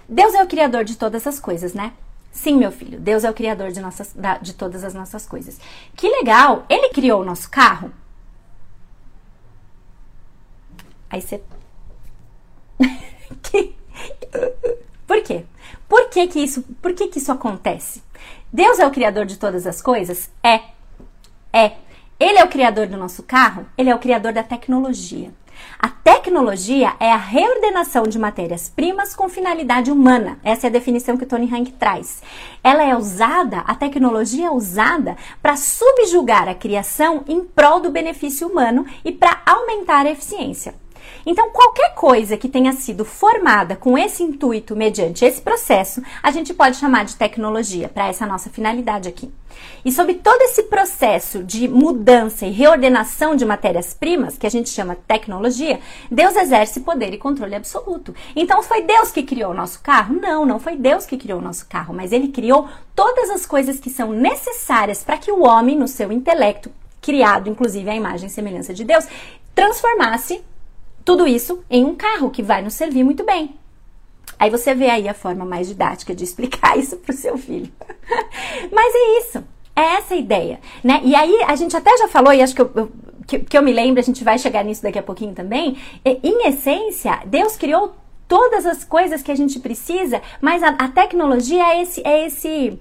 Deus 0.09 0.33
é 0.33 0.43
o 0.43 0.47
criador 0.47 0.83
de 0.83 0.97
todas 0.97 1.25
as 1.27 1.39
coisas, 1.39 1.73
né? 1.73 1.93
Sim, 2.35 2.57
meu 2.57 2.69
filho, 2.69 2.99
Deus 2.99 3.23
é 3.23 3.29
o 3.29 3.33
criador 3.33 3.71
de, 3.71 3.79
nossas, 3.79 4.13
de 4.41 4.53
todas 4.53 4.83
as 4.83 4.93
nossas 4.93 5.25
coisas. 5.25 5.57
Que 5.95 6.09
legal! 6.09 6.65
Ele 6.67 6.89
criou 6.89 7.21
o 7.21 7.25
nosso 7.25 7.49
carro? 7.49 7.93
Aí 11.09 11.21
você. 11.21 11.41
que... 13.41 13.73
Por 15.07 15.23
quê? 15.23 15.45
Por 15.87 16.09
que, 16.09 16.27
que 16.27 16.39
isso, 16.39 16.61
por 16.81 16.93
que, 16.93 17.07
que 17.07 17.19
isso 17.19 17.31
acontece? 17.31 18.03
Deus 18.51 18.79
é 18.79 18.85
o 18.85 18.91
criador 18.91 19.25
de 19.25 19.37
todas 19.37 19.65
as 19.65 19.81
coisas? 19.81 20.29
É. 20.43 20.59
É. 21.53 21.77
Ele 22.19 22.37
é 22.37 22.43
o 22.43 22.49
criador 22.49 22.85
do 22.87 22.97
nosso 22.97 23.23
carro? 23.23 23.65
Ele 23.77 23.89
é 23.89 23.95
o 23.95 23.99
criador 23.99 24.33
da 24.33 24.43
tecnologia. 24.43 25.31
A 25.79 25.87
tecnologia 25.89 26.93
é 26.99 27.11
a 27.11 27.17
reordenação 27.17 28.03
de 28.03 28.17
matérias-primas 28.17 29.15
com 29.15 29.29
finalidade 29.29 29.91
humana. 29.91 30.39
Essa 30.43 30.67
é 30.67 30.69
a 30.69 30.73
definição 30.73 31.17
que 31.17 31.25
Tony 31.25 31.53
Hank 31.53 31.71
traz. 31.73 32.21
Ela 32.63 32.83
é 32.83 32.95
usada, 32.95 33.59
a 33.59 33.75
tecnologia 33.75 34.47
é 34.47 34.51
usada 34.51 35.17
para 35.41 35.55
subjugar 35.55 36.47
a 36.47 36.55
criação 36.55 37.23
em 37.27 37.43
prol 37.43 37.79
do 37.79 37.89
benefício 37.89 38.47
humano 38.47 38.85
e 39.03 39.11
para 39.11 39.41
aumentar 39.45 40.05
a 40.05 40.11
eficiência. 40.11 40.84
Então, 41.25 41.49
qualquer 41.49 41.95
coisa 41.95 42.37
que 42.37 42.47
tenha 42.47 42.71
sido 42.73 43.03
formada 43.03 43.75
com 43.75 43.97
esse 43.97 44.21
intuito, 44.21 44.75
mediante 44.75 45.25
esse 45.25 45.41
processo, 45.41 46.01
a 46.21 46.29
gente 46.29 46.53
pode 46.53 46.77
chamar 46.77 47.05
de 47.05 47.15
tecnologia, 47.15 47.89
para 47.89 48.07
essa 48.07 48.25
nossa 48.25 48.49
finalidade 48.49 49.09
aqui. 49.09 49.31
E 49.83 49.91
sobre 49.91 50.15
todo 50.15 50.41
esse 50.41 50.63
processo 50.63 51.43
de 51.43 51.67
mudança 51.67 52.45
e 52.45 52.51
reordenação 52.51 53.35
de 53.35 53.45
matérias-primas, 53.45 54.37
que 54.37 54.45
a 54.45 54.51
gente 54.51 54.69
chama 54.69 54.97
tecnologia, 55.07 55.79
Deus 56.11 56.35
exerce 56.35 56.81
poder 56.81 57.13
e 57.13 57.17
controle 57.17 57.55
absoluto. 57.55 58.13
Então, 58.35 58.61
foi 58.61 58.83
Deus 58.83 59.11
que 59.11 59.23
criou 59.23 59.51
o 59.51 59.55
nosso 59.55 59.81
carro? 59.81 60.15
Não, 60.15 60.45
não 60.45 60.59
foi 60.59 60.75
Deus 60.75 61.05
que 61.05 61.17
criou 61.17 61.39
o 61.39 61.43
nosso 61.43 61.65
carro, 61.67 61.93
mas 61.93 62.11
ele 62.11 62.27
criou 62.27 62.67
todas 62.93 63.29
as 63.31 63.45
coisas 63.45 63.79
que 63.79 63.89
são 63.89 64.11
necessárias 64.11 65.03
para 65.03 65.17
que 65.17 65.31
o 65.31 65.43
homem, 65.43 65.77
no 65.77 65.87
seu 65.87 66.11
intelecto, 66.11 66.71
criado 67.01 67.49
inclusive 67.49 67.89
à 67.89 67.95
imagem 67.95 68.27
e 68.27 68.31
semelhança 68.31 68.73
de 68.73 68.83
Deus, 68.83 69.07
transformasse 69.53 70.43
tudo 71.05 71.27
isso 71.27 71.63
em 71.69 71.85
um 71.85 71.95
carro 71.95 72.31
que 72.31 72.43
vai 72.43 72.61
nos 72.63 72.73
servir 72.73 73.03
muito 73.03 73.23
bem. 73.23 73.55
Aí 74.37 74.49
você 74.49 74.73
vê 74.73 74.89
aí 74.89 75.07
a 75.07 75.13
forma 75.13 75.45
mais 75.45 75.67
didática 75.67 76.13
de 76.13 76.23
explicar 76.23 76.75
isso 76.79 76.97
para 76.97 77.13
o 77.13 77.17
seu 77.17 77.37
filho. 77.37 77.71
Mas 78.71 78.95
é 78.95 79.19
isso. 79.19 79.43
É 79.75 79.81
essa 79.97 80.13
a 80.13 80.17
ideia, 80.17 80.59
né? 80.83 81.01
E 81.03 81.13
aí 81.13 81.43
a 81.43 81.55
gente 81.55 81.75
até 81.75 81.95
já 81.97 82.07
falou, 82.07 82.33
e 82.33 82.41
acho 82.41 82.55
que 82.55 82.61
eu, 82.61 82.71
eu 82.75 82.91
que, 83.27 83.39
que, 83.39 83.57
eu 83.57 83.61
me 83.61 83.73
lembro, 83.73 83.99
a 83.99 84.03
gente 84.03 84.23
vai 84.23 84.37
chegar 84.37 84.63
nisso 84.63 84.83
daqui 84.83 84.99
a 84.99 85.03
pouquinho 85.03 85.33
também. 85.33 85.77
Em 86.05 86.47
essência, 86.47 87.21
Deus 87.25 87.57
criou 87.57 87.95
todas 88.27 88.65
as 88.65 88.83
coisas 88.83 89.21
que 89.21 89.31
a 89.31 89.35
gente 89.35 89.59
precisa, 89.59 90.21
mas 90.39 90.63
a, 90.63 90.69
a 90.69 90.87
tecnologia 90.87 91.73
é 91.73 91.81
esse, 91.81 92.01
é 92.05 92.25
esse, 92.25 92.79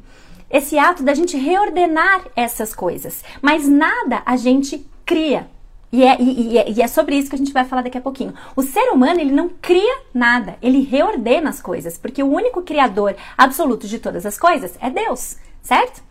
esse 0.51 0.79
ato 0.79 1.03
da 1.03 1.15
gente 1.15 1.37
reordenar 1.37 2.27
essas 2.37 2.75
coisas. 2.75 3.25
Mas 3.43 3.67
nada 3.69 4.23
a 4.25 4.37
gente 4.37 4.87
cria. 5.05 5.49
E 5.95 6.03
é, 6.03 6.21
e, 6.21 6.59
é, 6.59 6.71
e 6.73 6.83
é, 6.83 6.89
sobre 6.89 7.15
isso 7.15 7.31
que 7.31 7.37
a 7.37 7.39
gente 7.39 7.53
vai 7.53 7.65
falar 7.65 7.83
daqui 7.83 7.97
a 7.97 8.01
pouquinho. 8.01 8.35
O 8.57 8.63
ser 8.63 8.91
humano, 8.93 9.21
ele 9.21 9.31
não 9.31 9.49
cria 9.49 9.99
nada, 10.13 10.57
ele 10.61 10.81
reordena 10.81 11.49
as 11.49 11.63
coisas, 11.63 11.97
porque 11.97 12.21
o 12.21 12.33
único 12.33 12.63
criador 12.63 13.15
absoluto 13.39 13.87
de 13.87 14.01
todas 14.01 14.27
as 14.27 14.37
coisas 14.37 14.75
é 14.81 14.91
Deus, 14.91 15.37
certo? 15.63 16.03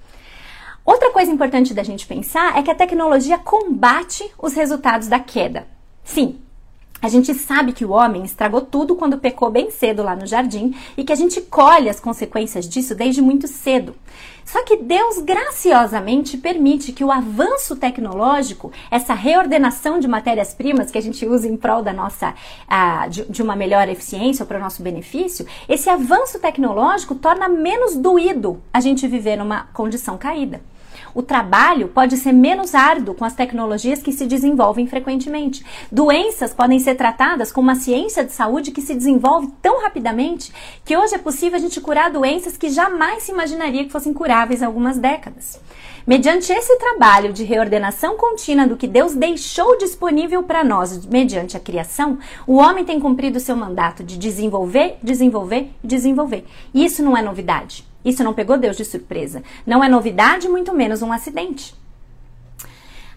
Outra 0.86 1.12
coisa 1.12 1.30
importante 1.30 1.74
da 1.74 1.84
gente 1.84 2.08
pensar 2.08 2.58
é 2.58 2.64
que 2.64 2.72
a 2.72 2.76
tecnologia 2.76 3.38
combate 3.38 4.24
os 4.42 4.54
resultados 4.54 5.10
da 5.10 5.20
queda. 5.20 5.68
Sim, 6.02 6.40
a 7.02 7.10
gente 7.10 7.34
sabe 7.34 7.74
que 7.74 7.84
o 7.84 7.92
homem 7.92 8.24
estragou 8.24 8.62
tudo 8.62 8.96
quando 8.96 9.18
pecou 9.18 9.52
bem 9.52 9.70
cedo 9.70 10.02
lá 10.02 10.16
no 10.16 10.26
jardim 10.26 10.74
e 10.96 11.04
que 11.04 11.12
a 11.12 11.18
gente 11.18 11.42
colhe 11.42 11.90
as 11.90 12.00
consequências 12.00 12.70
disso 12.70 12.96
desde 12.96 13.22
muito 13.22 13.50
cedo. 13.50 13.94
Só 14.46 14.64
que 14.64 14.78
Deus 14.78 15.20
graciosamente 15.20 16.38
permite 16.38 16.92
que 16.92 17.04
o 17.04 17.12
avanço 17.12 17.76
tecnológico, 17.76 18.72
essa 18.92 19.14
reordenação 19.14 20.00
de 20.00 20.08
matérias-primas 20.08 20.92
que 20.92 20.98
a 20.98 21.02
gente 21.02 21.26
usa 21.26 21.48
em 21.48 21.58
prol 21.58 21.82
da 21.82 21.94
nossa 21.94 22.34
de, 23.10 23.26
de 23.26 23.42
uma 23.42 23.56
melhor 23.56 23.88
eficiência 23.90 24.46
para 24.46 24.58
o 24.58 24.62
nosso 24.62 24.82
benefício, 24.82 25.46
esse 25.68 25.90
avanço 25.90 26.40
tecnológico 26.40 27.16
torna 27.16 27.48
menos 27.48 27.96
doído 27.96 28.62
a 28.74 28.80
gente 28.80 29.08
viver 29.08 29.38
numa 29.38 29.64
condição 29.74 30.18
caída. 30.18 30.62
O 31.14 31.22
trabalho 31.22 31.88
pode 31.88 32.18
ser 32.18 32.32
menos 32.32 32.74
árduo 32.74 33.14
com 33.16 33.26
as 33.26 33.36
tecnologias 33.36 34.02
que 34.02 34.12
se 34.12 34.26
desenvolvem 34.26 34.88
frequentemente. 34.88 35.66
Doenças 35.92 36.54
podem 36.54 36.80
ser 36.80 36.96
tratadas 36.96 37.52
com 37.52 37.62
uma 37.62 37.76
ciência 37.76 38.24
de 38.24 38.32
saúde 38.32 38.72
que 38.72 38.82
se 38.82 38.96
desenvolve 38.96 39.52
tão 39.62 39.82
rapidamente 39.82 40.54
que 40.86 40.96
hoje 40.96 41.16
é 41.16 41.20
possível 41.20 41.58
a 41.58 41.62
gente 41.62 41.82
curar 41.82 42.12
doenças 42.12 42.58
que 42.58 42.70
jamais 42.70 43.24
se 43.24 43.32
imaginaria 43.32 43.84
que 43.84 43.92
fossem 43.92 44.14
curáveis 44.14 44.64
há 44.64 44.66
algumas 44.66 44.98
décadas. 44.98 45.60
Mediante 46.06 46.52
esse 46.52 46.78
trabalho 46.78 47.32
de 47.32 47.46
reordenação 47.46 48.18
contínua 48.18 48.68
do 48.68 48.76
que 48.76 48.88
Deus 48.88 49.14
deixou 49.14 49.78
disponível 49.78 50.44
para 50.44 50.62
nós 50.62 51.06
mediante 51.06 51.56
a 51.56 51.60
criação, 51.60 52.18
o 52.46 52.56
homem 52.56 52.84
tem 52.84 53.00
cumprido 53.00 53.40
seu 53.40 53.56
mandato 53.56 54.04
de 54.04 54.18
desenvolver, 54.18 54.98
desenvolver 55.02 55.70
desenvolver. 55.84 56.46
E 56.74 56.86
isso 56.86 57.04
não 57.04 57.16
é 57.16 57.22
novidade. 57.22 57.93
Isso 58.04 58.24
não 58.24 58.34
pegou 58.34 58.58
Deus 58.58 58.78
de 58.78 58.86
surpresa. 58.86 59.44
Não 59.66 59.84
é 59.84 59.90
novidade, 59.90 60.50
muito 60.50 60.74
menos 60.74 61.02
um 61.02 61.12
acidente. 61.12 61.74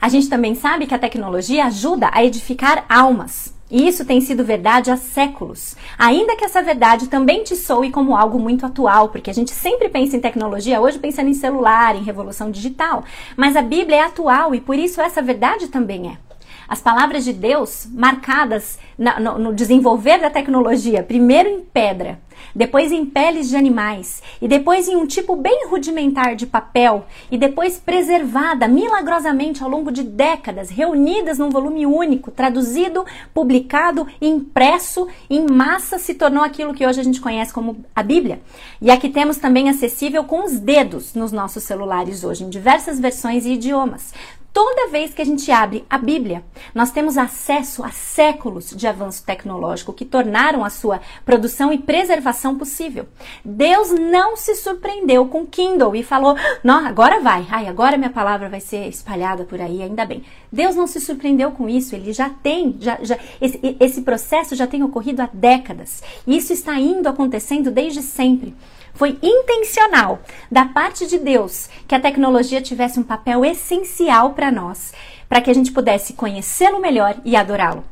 A 0.01 0.09
gente 0.09 0.29
também 0.29 0.55
sabe 0.55 0.87
que 0.87 0.95
a 0.95 0.99
tecnologia 0.99 1.65
ajuda 1.65 2.11
a 2.13 2.25
edificar 2.25 2.85
almas. 2.89 3.55
E 3.69 3.89
isso 3.89 4.05
tem 4.05 4.21
sido 4.21 4.45
verdade 4.45 4.93
há 4.93 4.97
séculos. 4.97 5.75
Ainda 5.99 6.37
que 6.37 6.45
essa 6.45 6.63
verdade 6.63 7.09
também 7.09 7.43
te 7.43 7.57
soe 7.57 7.91
como 7.91 8.17
algo 8.17 8.39
muito 8.39 8.65
atual, 8.65 9.09
porque 9.09 9.31
a 9.31 9.35
gente 9.35 9.51
sempre 9.51 9.89
pensa 9.89 10.17
em 10.17 10.21
tecnologia 10.21 10.81
hoje 10.81 11.01
pensando 11.01 11.29
em 11.29 11.35
celular, 11.35 11.97
em 11.97 12.05
revolução 12.05 12.51
digital. 12.51 13.03
Mas 13.37 13.57
a 13.57 13.63
Bíblia 13.63 13.97
é 13.97 14.03
atual 14.03 14.55
e 14.55 14.61
por 14.61 14.79
isso 14.79 15.01
essa 15.01 15.21
verdade 15.21 15.67
também 15.67 16.13
é. 16.13 16.36
As 16.69 16.81
palavras 16.81 17.25
de 17.25 17.33
Deus, 17.33 17.87
marcadas 17.93 18.79
na, 18.99 19.21
no, 19.21 19.39
no 19.39 19.55
desenvolver 19.55 20.19
da 20.19 20.31
tecnologia, 20.31 21.03
primeiro 21.03 21.49
em 21.49 21.61
pedra, 21.61 22.19
depois 22.55 22.91
em 22.91 23.05
peles 23.05 23.49
de 23.49 23.57
animais, 23.57 24.23
e 24.41 24.49
depois 24.49 24.89
em 24.89 24.97
um 24.97 25.07
tipo 25.07 25.37
bem 25.37 25.67
rudimentar 25.69 26.35
de 26.35 26.47
papel, 26.47 27.07
e 27.31 27.37
depois 27.37 27.79
preservada 27.79 28.67
milagrosamente 28.67 29.63
ao 29.63 29.69
longo 29.69 29.93
de 29.93 30.03
décadas, 30.03 30.71
reunidas 30.71 31.39
num 31.39 31.51
volume 31.51 31.87
único, 31.87 32.31
traduzido, 32.31 33.05
publicado, 33.33 34.07
impresso 34.21 35.07
em 35.29 35.47
massa, 35.47 35.99
se 35.99 36.15
tornou 36.15 36.43
aquilo 36.43 36.75
que 36.75 36.87
hoje 36.87 37.01
a 37.01 37.05
gente 37.05 37.21
conhece 37.21 37.53
como 37.53 37.85
a 37.95 38.03
Bíblia. 38.03 38.41
E 38.81 38.91
aqui 38.91 39.09
temos 39.09 39.37
também 39.37 39.69
acessível 39.69 40.25
com 40.25 40.45
os 40.45 40.59
dedos 40.59 41.15
nos 41.15 41.33
nossos 41.33 41.63
celulares 41.63 42.25
hoje, 42.25 42.45
em 42.45 42.49
diversas 42.49 42.99
versões 42.99 43.45
e 43.45 43.53
idiomas. 43.53 44.13
Toda 44.57 44.89
vez 44.89 45.13
que 45.13 45.21
a 45.21 45.25
gente 45.27 45.53
abre 45.53 45.85
a 45.91 45.99
Bíblia, 45.99 46.43
nós 46.75 46.91
temos 46.91 47.19
acesso 47.19 47.85
a 47.85 47.91
séculos 47.91 48.71
de 48.71 48.87
avanço 48.87 49.23
tecnológico 49.23 49.93
que 49.93 50.03
tornaram 50.03 50.65
a 50.65 50.71
sua 50.71 50.99
produção 51.27 51.71
e 51.75 51.77
preservação 51.77 52.57
possível. 52.57 53.07
Deus 53.45 53.91
não 53.91 54.35
se 54.35 54.55
surpreendeu 54.55 55.27
com 55.27 55.45
Kindle 55.45 55.95
e 55.95 56.03
falou: 56.03 56.37
"Não, 56.65 56.87
agora 56.87 57.21
vai. 57.21 57.47
Ai, 57.51 57.67
agora 57.69 57.99
minha 57.99 58.09
palavra 58.09 58.49
vai 58.49 58.61
ser 58.61 58.89
espalhada 58.89 59.45
por 59.45 59.61
aí, 59.61 59.83
ainda 59.83 60.07
bem". 60.07 60.25
Deus 60.51 60.75
não 60.75 60.87
se 60.87 61.03
surpreendeu 61.03 61.51
com 61.51 61.69
isso, 61.69 61.95
ele 61.95 62.15
já 62.15 62.31
tem, 62.31 62.79
já, 62.81 62.99
já 63.03 63.19
esse, 63.39 63.77
esse 63.79 64.01
processo 64.01 64.57
já 64.57 64.67
tem 64.67 64.83
ocorrido 64.83 65.21
há 65.21 65.29
décadas. 65.31 66.03
Isso 66.27 66.55
está 66.55 66.81
indo 66.81 67.11
acontecendo 67.11 67.71
desde 67.71 68.01
sempre. 68.01 68.55
Foi 68.97 69.19
intencional 69.23 70.21
da 70.51 70.65
parte 70.65 71.07
de 71.07 71.19
Deus 71.19 71.69
que 71.87 71.95
a 71.95 72.01
tecnologia 72.01 72.63
tivesse 72.63 72.99
um 72.99 73.03
papel 73.03 73.45
essencial 73.45 74.33
para 74.33 74.51
nós, 74.51 74.95
para 75.29 75.43
que 75.43 75.51
a 75.51 75.55
gente 75.55 75.71
pudesse 75.71 76.15
conhecê-lo 76.15 76.81
melhor 76.81 77.15
e 77.23 77.37
adorá-lo. 77.37 77.85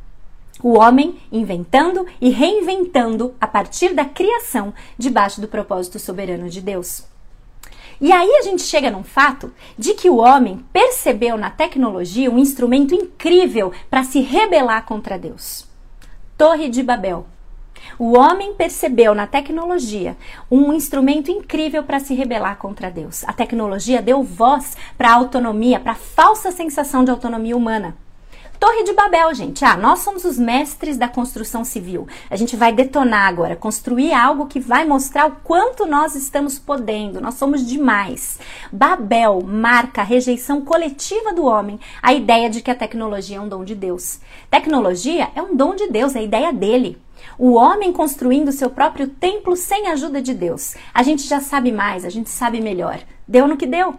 O 0.63 0.79
homem 0.79 1.19
inventando 1.31 2.07
e 2.19 2.29
reinventando 2.29 3.35
a 3.39 3.45
partir 3.45 3.93
da 3.93 4.03
criação 4.03 4.73
debaixo 4.97 5.39
do 5.39 5.47
propósito 5.47 5.99
soberano 5.99 6.49
de 6.49 6.59
Deus. 6.59 7.03
E 8.01 8.11
aí 8.11 8.37
a 8.37 8.41
gente 8.41 8.63
chega 8.63 8.89
num 8.89 9.03
fato 9.03 9.53
de 9.77 9.93
que 9.93 10.09
o 10.09 10.17
homem 10.17 10.65
percebeu 10.73 11.37
na 11.37 11.51
tecnologia 11.51 12.31
um 12.31 12.39
instrumento 12.39 12.95
incrível 12.95 13.71
para 13.91 14.03
se 14.03 14.21
rebelar 14.21 14.85
contra 14.85 15.19
Deus. 15.19 15.67
Torre 16.35 16.67
de 16.67 16.81
Babel. 16.81 17.27
O 17.97 18.17
homem 18.17 18.53
percebeu 18.53 19.15
na 19.15 19.27
tecnologia 19.27 20.17
um 20.49 20.73
instrumento 20.73 21.31
incrível 21.31 21.83
para 21.83 21.99
se 21.99 22.13
rebelar 22.13 22.57
contra 22.57 22.91
Deus. 22.91 23.23
A 23.25 23.33
tecnologia 23.33 24.01
deu 24.01 24.23
voz 24.23 24.75
para 24.97 25.09
a 25.09 25.15
autonomia, 25.15 25.79
para 25.79 25.93
a 25.93 25.95
falsa 25.95 26.51
sensação 26.51 27.03
de 27.03 27.11
autonomia 27.11 27.55
humana. 27.55 27.95
Torre 28.59 28.83
de 28.83 28.93
Babel, 28.93 29.33
gente. 29.33 29.65
Ah, 29.65 29.75
nós 29.75 29.99
somos 29.99 30.23
os 30.23 30.37
mestres 30.37 30.97
da 30.97 31.07
construção 31.07 31.65
civil. 31.65 32.07
A 32.29 32.35
gente 32.35 32.55
vai 32.55 32.71
detonar 32.71 33.27
agora, 33.27 33.55
construir 33.55 34.13
algo 34.13 34.47
que 34.47 34.59
vai 34.59 34.85
mostrar 34.85 35.27
o 35.27 35.35
quanto 35.43 35.85
nós 35.85 36.15
estamos 36.15 36.57
podendo. 36.57 37.19
Nós 37.19 37.35
somos 37.35 37.65
demais. 37.65 38.39
Babel 38.71 39.41
marca 39.41 40.01
a 40.01 40.05
rejeição 40.05 40.61
coletiva 40.61 41.33
do 41.33 41.45
homem, 41.45 41.79
a 42.01 42.13
ideia 42.13 42.49
de 42.49 42.61
que 42.61 42.71
a 42.71 42.75
tecnologia 42.75 43.37
é 43.37 43.41
um 43.41 43.49
dom 43.49 43.63
de 43.63 43.75
Deus. 43.75 44.19
Tecnologia 44.49 45.29
é 45.35 45.41
um 45.41 45.55
dom 45.55 45.75
de 45.75 45.89
Deus, 45.89 46.15
é 46.15 46.19
a 46.19 46.23
ideia 46.23 46.53
dele. 46.53 46.97
O 47.37 47.53
homem 47.53 47.91
construindo 47.91 48.51
seu 48.51 48.69
próprio 48.69 49.07
templo 49.07 49.55
sem 49.55 49.87
a 49.87 49.93
ajuda 49.93 50.21
de 50.21 50.33
Deus. 50.33 50.75
A 50.93 51.03
gente 51.03 51.23
já 51.23 51.39
sabe 51.39 51.71
mais, 51.71 52.05
a 52.05 52.09
gente 52.09 52.29
sabe 52.29 52.61
melhor. 52.61 52.99
Deu 53.27 53.47
no 53.47 53.57
que 53.57 53.65
deu. 53.65 53.95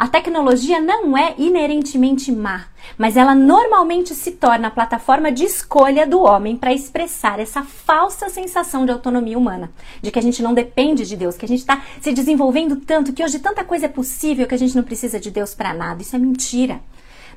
A 0.00 0.08
tecnologia 0.08 0.80
não 0.80 1.16
é 1.16 1.34
inerentemente 1.36 2.32
má, 2.32 2.68
mas 2.96 3.18
ela 3.18 3.34
normalmente 3.34 4.14
se 4.14 4.30
torna 4.30 4.68
a 4.68 4.70
plataforma 4.70 5.30
de 5.30 5.44
escolha 5.44 6.06
do 6.06 6.22
homem 6.22 6.56
para 6.56 6.72
expressar 6.72 7.38
essa 7.38 7.62
falsa 7.62 8.30
sensação 8.30 8.86
de 8.86 8.92
autonomia 8.92 9.36
humana, 9.36 9.70
de 10.00 10.10
que 10.10 10.18
a 10.18 10.22
gente 10.22 10.42
não 10.42 10.54
depende 10.54 11.06
de 11.06 11.16
Deus, 11.16 11.36
que 11.36 11.44
a 11.44 11.48
gente 11.48 11.60
está 11.60 11.82
se 12.00 12.12
desenvolvendo 12.12 12.76
tanto, 12.76 13.12
que 13.12 13.22
hoje 13.22 13.38
tanta 13.40 13.62
coisa 13.62 13.86
é 13.86 13.88
possível 13.90 14.46
que 14.46 14.54
a 14.54 14.58
gente 14.58 14.74
não 14.74 14.82
precisa 14.82 15.20
de 15.20 15.30
Deus 15.30 15.54
para 15.54 15.74
nada. 15.74 16.00
Isso 16.00 16.16
é 16.16 16.18
mentira. 16.18 16.80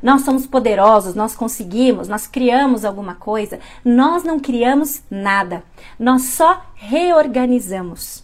Nós 0.03 0.23
somos 0.23 0.45
poderosos, 0.45 1.15
nós 1.15 1.33
conseguimos, 1.33 2.09
nós 2.09 2.27
criamos 2.27 2.83
alguma 2.83 3.15
coisa. 3.15 3.59
Nós 3.85 4.21
não 4.21 4.37
criamos 4.37 5.01
nada. 5.09 5.63
Nós 5.97 6.23
só 6.23 6.61
reorganizamos. 6.75 8.21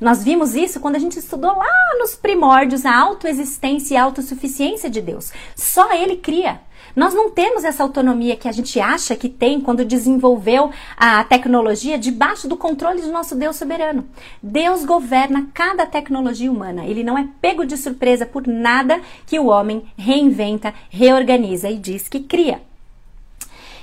Nós 0.00 0.24
vimos 0.24 0.56
isso 0.56 0.80
quando 0.80 0.96
a 0.96 0.98
gente 0.98 1.20
estudou 1.20 1.56
lá 1.56 1.68
nos 2.00 2.16
primórdios 2.16 2.84
a 2.84 2.96
autoexistência 2.96 3.94
e 3.94 3.96
a 3.96 4.02
autossuficiência 4.02 4.90
de 4.90 5.00
Deus. 5.00 5.30
Só 5.54 5.92
Ele 5.92 6.16
cria. 6.16 6.60
Nós 6.94 7.14
não 7.14 7.30
temos 7.30 7.64
essa 7.64 7.82
autonomia 7.82 8.36
que 8.36 8.48
a 8.48 8.52
gente 8.52 8.80
acha 8.80 9.14
que 9.14 9.28
tem 9.28 9.60
quando 9.60 9.84
desenvolveu 9.84 10.70
a 10.96 11.22
tecnologia 11.24 11.98
debaixo 11.98 12.48
do 12.48 12.56
controle 12.56 13.00
do 13.00 13.12
nosso 13.12 13.34
Deus 13.34 13.56
soberano. 13.56 14.06
Deus 14.42 14.84
governa 14.84 15.48
cada 15.54 15.86
tecnologia 15.86 16.50
humana. 16.50 16.86
Ele 16.86 17.04
não 17.04 17.16
é 17.16 17.28
pego 17.40 17.64
de 17.64 17.76
surpresa 17.76 18.26
por 18.26 18.46
nada 18.46 19.00
que 19.26 19.38
o 19.38 19.46
homem 19.46 19.84
reinventa, 19.96 20.74
reorganiza 20.88 21.70
e 21.70 21.78
diz 21.78 22.08
que 22.08 22.20
cria. 22.20 22.60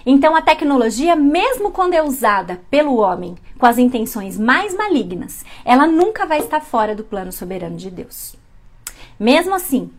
Então, 0.09 0.37
a 0.37 0.41
tecnologia, 0.41 1.17
mesmo 1.17 1.69
quando 1.69 1.93
é 1.93 2.01
usada 2.01 2.61
pelo 2.71 2.95
homem 2.95 3.35
com 3.57 3.65
as 3.65 3.77
intenções 3.77 4.39
mais 4.39 4.73
malignas, 4.73 5.43
ela 5.65 5.85
nunca 5.85 6.25
vai 6.25 6.39
estar 6.39 6.61
fora 6.61 6.95
do 6.95 7.03
plano 7.03 7.31
soberano 7.31 7.75
de 7.75 7.91
Deus. 7.91 8.37
Mesmo 9.19 9.53
assim, 9.53 9.91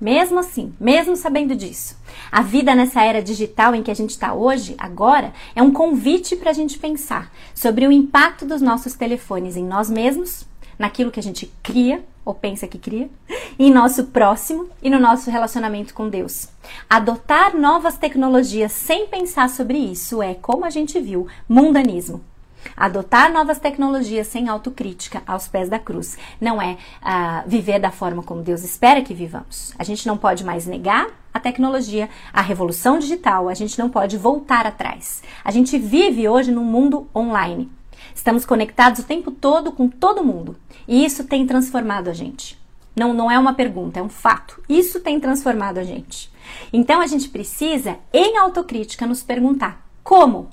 mesmo 0.00 0.38
assim, 0.38 0.72
mesmo 0.80 1.14
sabendo 1.14 1.54
disso, 1.54 1.96
a 2.32 2.42
vida 2.42 2.74
nessa 2.74 3.02
era 3.02 3.22
digital 3.22 3.74
em 3.74 3.82
que 3.82 3.90
a 3.90 3.94
gente 3.94 4.10
está 4.10 4.32
hoje, 4.32 4.74
agora, 4.78 5.32
é 5.54 5.62
um 5.62 5.72
convite 5.72 6.36
para 6.36 6.50
a 6.50 6.54
gente 6.54 6.78
pensar 6.78 7.30
sobre 7.54 7.86
o 7.86 7.92
impacto 7.92 8.46
dos 8.46 8.62
nossos 8.62 8.94
telefones 8.94 9.56
em 9.56 9.64
nós 9.64 9.90
mesmos, 9.90 10.46
naquilo 10.78 11.10
que 11.10 11.20
a 11.20 11.22
gente 11.22 11.52
cria 11.62 12.02
ou 12.24 12.34
pensa 12.34 12.68
que 12.68 12.78
cria, 12.78 13.10
em 13.58 13.70
nosso 13.70 14.04
próximo 14.04 14.68
e 14.82 14.90
no 14.90 14.98
nosso 14.98 15.30
relacionamento 15.30 15.94
com 15.94 16.08
Deus. 16.08 16.48
Adotar 16.88 17.56
novas 17.56 17.96
tecnologias 17.96 18.72
sem 18.72 19.06
pensar 19.06 19.48
sobre 19.48 19.78
isso 19.78 20.22
é, 20.22 20.34
como 20.34 20.64
a 20.64 20.70
gente 20.70 21.00
viu, 21.00 21.26
mundanismo. 21.48 22.22
Adotar 22.76 23.32
novas 23.32 23.58
tecnologias 23.58 24.26
sem 24.26 24.48
autocrítica 24.48 25.22
aos 25.26 25.48
pés 25.48 25.68
da 25.68 25.78
cruz 25.78 26.16
não 26.40 26.60
é 26.60 26.72
uh, 27.02 27.48
viver 27.48 27.78
da 27.78 27.90
forma 27.90 28.22
como 28.22 28.42
Deus 28.42 28.62
espera 28.62 29.02
que 29.02 29.14
vivamos. 29.14 29.74
A 29.78 29.84
gente 29.84 30.06
não 30.06 30.16
pode 30.16 30.44
mais 30.44 30.66
negar 30.66 31.08
a 31.32 31.38
tecnologia, 31.38 32.08
a 32.32 32.40
revolução 32.40 32.98
digital, 32.98 33.48
a 33.48 33.54
gente 33.54 33.78
não 33.78 33.88
pode 33.88 34.16
voltar 34.16 34.66
atrás. 34.66 35.22
A 35.44 35.50
gente 35.50 35.78
vive 35.78 36.28
hoje 36.28 36.50
num 36.50 36.64
mundo 36.64 37.08
online. 37.14 37.70
Estamos 38.14 38.44
conectados 38.44 39.00
o 39.00 39.06
tempo 39.06 39.30
todo 39.30 39.72
com 39.72 39.88
todo 39.88 40.24
mundo. 40.24 40.56
E 40.86 41.04
isso 41.04 41.24
tem 41.24 41.46
transformado 41.46 42.08
a 42.08 42.12
gente. 42.12 42.58
Não, 42.96 43.14
não 43.14 43.30
é 43.30 43.38
uma 43.38 43.54
pergunta, 43.54 44.00
é 44.00 44.02
um 44.02 44.08
fato. 44.08 44.62
Isso 44.68 45.00
tem 45.00 45.20
transformado 45.20 45.78
a 45.78 45.84
gente. 45.84 46.30
Então 46.72 47.00
a 47.00 47.06
gente 47.06 47.28
precisa, 47.28 47.98
em 48.12 48.36
autocrítica, 48.36 49.06
nos 49.06 49.22
perguntar 49.22 49.86
como? 50.02 50.48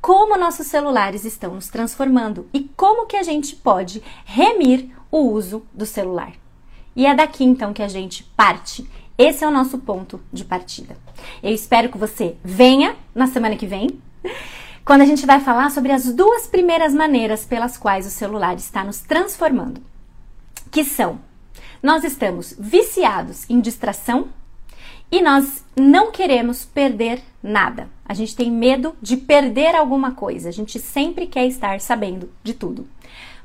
Como 0.00 0.38
nossos 0.38 0.66
celulares 0.66 1.24
estão 1.24 1.54
nos 1.54 1.68
transformando 1.68 2.48
e 2.52 2.70
como 2.76 3.06
que 3.06 3.16
a 3.16 3.22
gente 3.22 3.56
pode 3.56 4.02
remir 4.24 4.90
o 5.10 5.18
uso 5.18 5.66
do 5.72 5.84
celular. 5.84 6.32
E 6.94 7.06
é 7.06 7.14
daqui 7.14 7.44
então 7.44 7.72
que 7.72 7.82
a 7.82 7.88
gente 7.88 8.24
parte. 8.36 8.88
Esse 9.16 9.44
é 9.44 9.48
o 9.48 9.52
nosso 9.52 9.78
ponto 9.78 10.20
de 10.32 10.44
partida. 10.44 10.96
Eu 11.42 11.52
espero 11.52 11.88
que 11.88 11.98
você 11.98 12.36
venha 12.44 12.96
na 13.14 13.26
semana 13.26 13.56
que 13.56 13.66
vem 13.66 14.00
quando 14.88 15.02
a 15.02 15.04
gente 15.04 15.26
vai 15.26 15.38
falar 15.40 15.70
sobre 15.70 15.92
as 15.92 16.10
duas 16.14 16.46
primeiras 16.46 16.94
maneiras 16.94 17.44
pelas 17.44 17.76
quais 17.76 18.06
o 18.06 18.10
celular 18.10 18.56
está 18.56 18.82
nos 18.82 19.00
transformando, 19.00 19.82
que 20.70 20.82
são: 20.82 21.20
nós 21.82 22.04
estamos 22.04 22.54
viciados 22.58 23.44
em 23.50 23.60
distração 23.60 24.28
e 25.12 25.20
nós 25.20 25.62
não 25.76 26.10
queremos 26.10 26.64
perder 26.64 27.22
nada. 27.42 27.88
A 28.08 28.14
gente 28.14 28.34
tem 28.34 28.50
medo 28.50 28.96
de 29.00 29.16
perder 29.16 29.74
alguma 29.74 30.12
coisa. 30.12 30.48
A 30.48 30.52
gente 30.52 30.78
sempre 30.78 31.26
quer 31.26 31.46
estar 31.46 31.80
sabendo 31.80 32.30
de 32.42 32.54
tudo. 32.54 32.88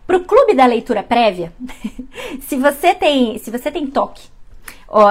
Para 0.07 0.18
o 0.18 0.24
clube 0.24 0.55
da 0.55 0.66
leitura 0.66 1.03
prévia, 1.03 1.53
se 2.41 2.55
você 2.55 2.95
tem, 2.95 3.38
se 3.38 3.51
você 3.51 3.70
tem 3.72 3.86
toque 3.88 4.34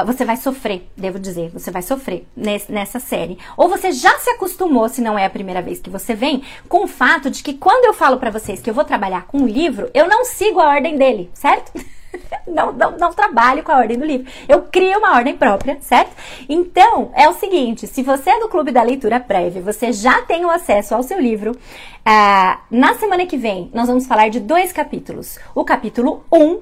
você 0.06 0.24
vai 0.24 0.36
sofrer, 0.36 0.88
devo 0.96 1.18
dizer, 1.18 1.50
você 1.50 1.70
vai 1.70 1.82
sofrer 1.82 2.24
nessa 2.36 3.00
série. 3.00 3.36
Ou 3.56 3.68
você 3.68 3.90
já 3.90 4.16
se 4.18 4.30
acostumou, 4.30 4.88
se 4.88 5.00
não 5.00 5.18
é 5.18 5.24
a 5.24 5.30
primeira 5.30 5.60
vez 5.60 5.80
que 5.80 5.90
você 5.90 6.14
vem, 6.14 6.42
com 6.68 6.84
o 6.84 6.88
fato 6.88 7.28
de 7.28 7.42
que 7.42 7.54
quando 7.54 7.84
eu 7.84 7.92
falo 7.92 8.18
para 8.18 8.30
vocês 8.30 8.60
que 8.60 8.70
eu 8.70 8.74
vou 8.74 8.84
trabalhar 8.84 9.26
com 9.26 9.38
um 9.38 9.46
livro, 9.46 9.90
eu 9.92 10.08
não 10.08 10.24
sigo 10.24 10.60
a 10.60 10.68
ordem 10.68 10.96
dele, 10.96 11.30
certo? 11.34 11.72
não, 12.46 12.72
não, 12.72 12.96
não 12.98 13.12
trabalho 13.12 13.62
com 13.62 13.72
a 13.72 13.78
ordem 13.78 13.98
do 13.98 14.04
livro. 14.04 14.30
Eu 14.48 14.62
crio 14.62 14.98
uma 14.98 15.16
ordem 15.16 15.36
própria, 15.36 15.78
certo? 15.80 16.12
Então, 16.48 17.10
é 17.14 17.28
o 17.28 17.32
seguinte: 17.32 17.86
se 17.86 18.02
você 18.02 18.30
é 18.30 18.40
do 18.40 18.48
Clube 18.48 18.72
da 18.72 18.82
Leitura 18.82 19.20
Prévia, 19.20 19.62
você 19.62 19.92
já 19.92 20.22
tem 20.22 20.44
o 20.44 20.50
acesso 20.50 20.94
ao 20.94 21.02
seu 21.02 21.20
livro. 21.20 21.52
Uh, 21.52 22.58
na 22.70 22.94
semana 22.94 23.26
que 23.26 23.36
vem, 23.36 23.70
nós 23.72 23.86
vamos 23.86 24.06
falar 24.06 24.28
de 24.28 24.40
dois 24.40 24.72
capítulos: 24.72 25.38
o 25.54 25.64
capítulo 25.64 26.24
1 26.32 26.60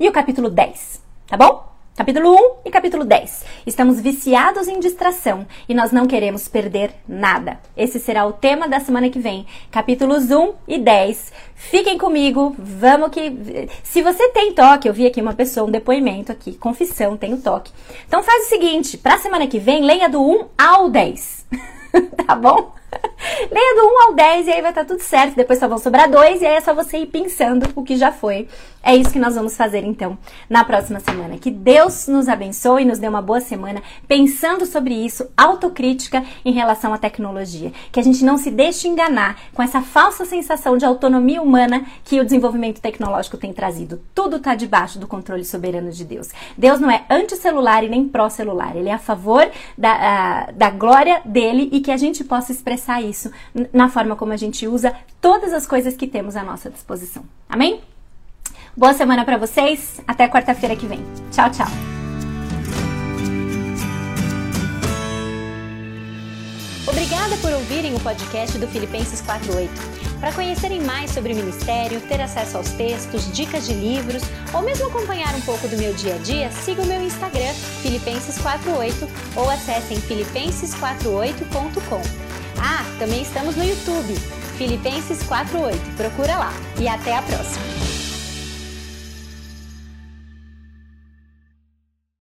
e 0.00 0.08
o 0.08 0.12
capítulo 0.12 0.50
10, 0.50 1.02
tá 1.28 1.36
bom? 1.36 1.75
Capítulo 1.96 2.34
1 2.34 2.50
e 2.66 2.70
capítulo 2.70 3.04
10. 3.06 3.46
Estamos 3.66 4.02
viciados 4.02 4.68
em 4.68 4.78
distração 4.78 5.46
e 5.66 5.72
nós 5.72 5.92
não 5.92 6.06
queremos 6.06 6.46
perder 6.46 6.90
nada. 7.08 7.58
Esse 7.74 7.98
será 7.98 8.26
o 8.26 8.34
tema 8.34 8.68
da 8.68 8.78
semana 8.80 9.08
que 9.08 9.18
vem. 9.18 9.46
Capítulos 9.70 10.30
1 10.30 10.52
e 10.68 10.78
10. 10.78 11.32
Fiquem 11.54 11.96
comigo, 11.96 12.54
vamos 12.58 13.08
que. 13.08 13.66
Se 13.82 14.02
você 14.02 14.28
tem 14.28 14.52
toque, 14.52 14.86
eu 14.86 14.92
vi 14.92 15.06
aqui 15.06 15.22
uma 15.22 15.32
pessoa, 15.32 15.66
um 15.66 15.70
depoimento 15.70 16.30
aqui, 16.30 16.52
confissão, 16.52 17.16
tenho 17.16 17.38
toque. 17.38 17.72
Então 18.06 18.22
faz 18.22 18.44
o 18.44 18.48
seguinte: 18.50 18.98
pra 18.98 19.16
semana 19.16 19.46
que 19.46 19.58
vem, 19.58 19.82
leia 19.82 20.10
do 20.10 20.20
1 20.20 20.48
ao 20.58 20.90
10. 20.90 21.46
tá 22.26 22.34
bom? 22.34 22.74
Leia 23.50 23.74
do 23.74 23.86
1 23.86 24.02
ao 24.08 24.14
10 24.14 24.46
e 24.46 24.50
aí 24.50 24.62
vai 24.62 24.70
estar 24.70 24.84
tá 24.84 24.88
tudo 24.88 25.02
certo. 25.02 25.34
Depois 25.34 25.58
só 25.58 25.68
vão 25.68 25.78
sobrar 25.78 26.10
dois 26.10 26.40
e 26.40 26.46
aí 26.46 26.56
é 26.56 26.60
só 26.60 26.74
você 26.74 26.98
ir 26.98 27.06
pensando 27.06 27.68
o 27.74 27.82
que 27.82 27.96
já 27.96 28.12
foi. 28.12 28.48
É 28.82 28.94
isso 28.94 29.10
que 29.10 29.18
nós 29.18 29.34
vamos 29.34 29.56
fazer 29.56 29.84
então 29.84 30.16
na 30.48 30.64
próxima 30.64 31.00
semana. 31.00 31.38
Que 31.38 31.50
Deus 31.50 32.06
nos 32.06 32.28
abençoe 32.28 32.82
e 32.82 32.84
nos 32.84 32.98
dê 32.98 33.08
uma 33.08 33.20
boa 33.20 33.40
semana 33.40 33.82
pensando 34.06 34.64
sobre 34.64 34.94
isso, 34.94 35.28
autocrítica 35.36 36.24
em 36.44 36.52
relação 36.52 36.94
à 36.94 36.98
tecnologia. 36.98 37.72
Que 37.90 37.98
a 37.98 38.02
gente 38.02 38.24
não 38.24 38.38
se 38.38 38.50
deixe 38.50 38.86
enganar 38.86 39.40
com 39.52 39.62
essa 39.62 39.82
falsa 39.82 40.24
sensação 40.24 40.76
de 40.76 40.84
autonomia 40.84 41.42
humana 41.42 41.84
que 42.04 42.20
o 42.20 42.24
desenvolvimento 42.24 42.80
tecnológico 42.80 43.36
tem 43.36 43.52
trazido. 43.52 44.00
Tudo 44.14 44.36
está 44.36 44.54
debaixo 44.54 45.00
do 45.00 45.08
controle 45.08 45.44
soberano 45.44 45.90
de 45.90 46.04
Deus. 46.04 46.28
Deus 46.56 46.78
não 46.78 46.90
é 46.90 47.04
anti-celular 47.10 47.82
e 47.82 47.88
nem 47.88 48.06
pró-celular. 48.06 48.76
Ele 48.76 48.88
é 48.88 48.94
a 48.94 48.98
favor 48.98 49.50
da, 49.76 50.52
da 50.52 50.70
glória 50.70 51.20
dele 51.24 51.68
e 51.72 51.80
que 51.80 51.90
a 51.90 51.96
gente 51.96 52.22
possa 52.22 52.52
expressar 52.52 52.75
expressar 52.76 53.02
isso 53.02 53.32
na 53.72 53.88
forma 53.88 54.14
como 54.14 54.32
a 54.32 54.36
gente 54.36 54.68
usa 54.68 54.94
todas 55.20 55.52
as 55.52 55.66
coisas 55.66 55.96
que 55.96 56.06
temos 56.06 56.36
à 56.36 56.44
nossa 56.44 56.70
disposição. 56.70 57.24
Amém? 57.48 57.80
Boa 58.76 58.92
semana 58.92 59.24
para 59.24 59.38
vocês, 59.38 60.00
até 60.06 60.28
quarta-feira 60.28 60.76
que 60.76 60.86
vem. 60.86 61.00
Tchau, 61.32 61.50
tchau. 61.50 61.66
Obrigada 66.86 67.36
por 67.38 67.52
ouvirem 67.52 67.94
o 67.94 68.00
podcast 68.00 68.56
do 68.58 68.68
Filipenses 68.68 69.20
48. 69.22 69.96
Para 70.20 70.32
conhecerem 70.32 70.80
mais 70.80 71.10
sobre 71.10 71.32
o 71.32 71.36
ministério, 71.36 72.00
ter 72.02 72.20
acesso 72.20 72.56
aos 72.56 72.70
textos, 72.72 73.30
dicas 73.32 73.66
de 73.66 73.74
livros 73.74 74.22
ou 74.54 74.62
mesmo 74.62 74.86
acompanhar 74.86 75.34
um 75.34 75.40
pouco 75.42 75.68
do 75.68 75.76
meu 75.76 75.92
dia 75.94 76.14
a 76.14 76.18
dia, 76.18 76.50
siga 76.50 76.82
o 76.82 76.86
meu 76.86 77.02
Instagram, 77.02 77.52
Filipenses48 77.82 79.08
ou 79.36 79.50
acessem 79.50 79.98
filipenses48.com. 79.98 82.36
Ah, 82.58 82.84
também 82.98 83.22
estamos 83.22 83.56
no 83.56 83.64
YouTube, 83.64 84.14
Filipenses 84.56 85.22
48. 85.24 85.78
Procura 85.96 86.36
lá. 86.36 86.52
E 86.78 86.88
até 86.88 87.16
a 87.16 87.22
próxima. 87.22 87.95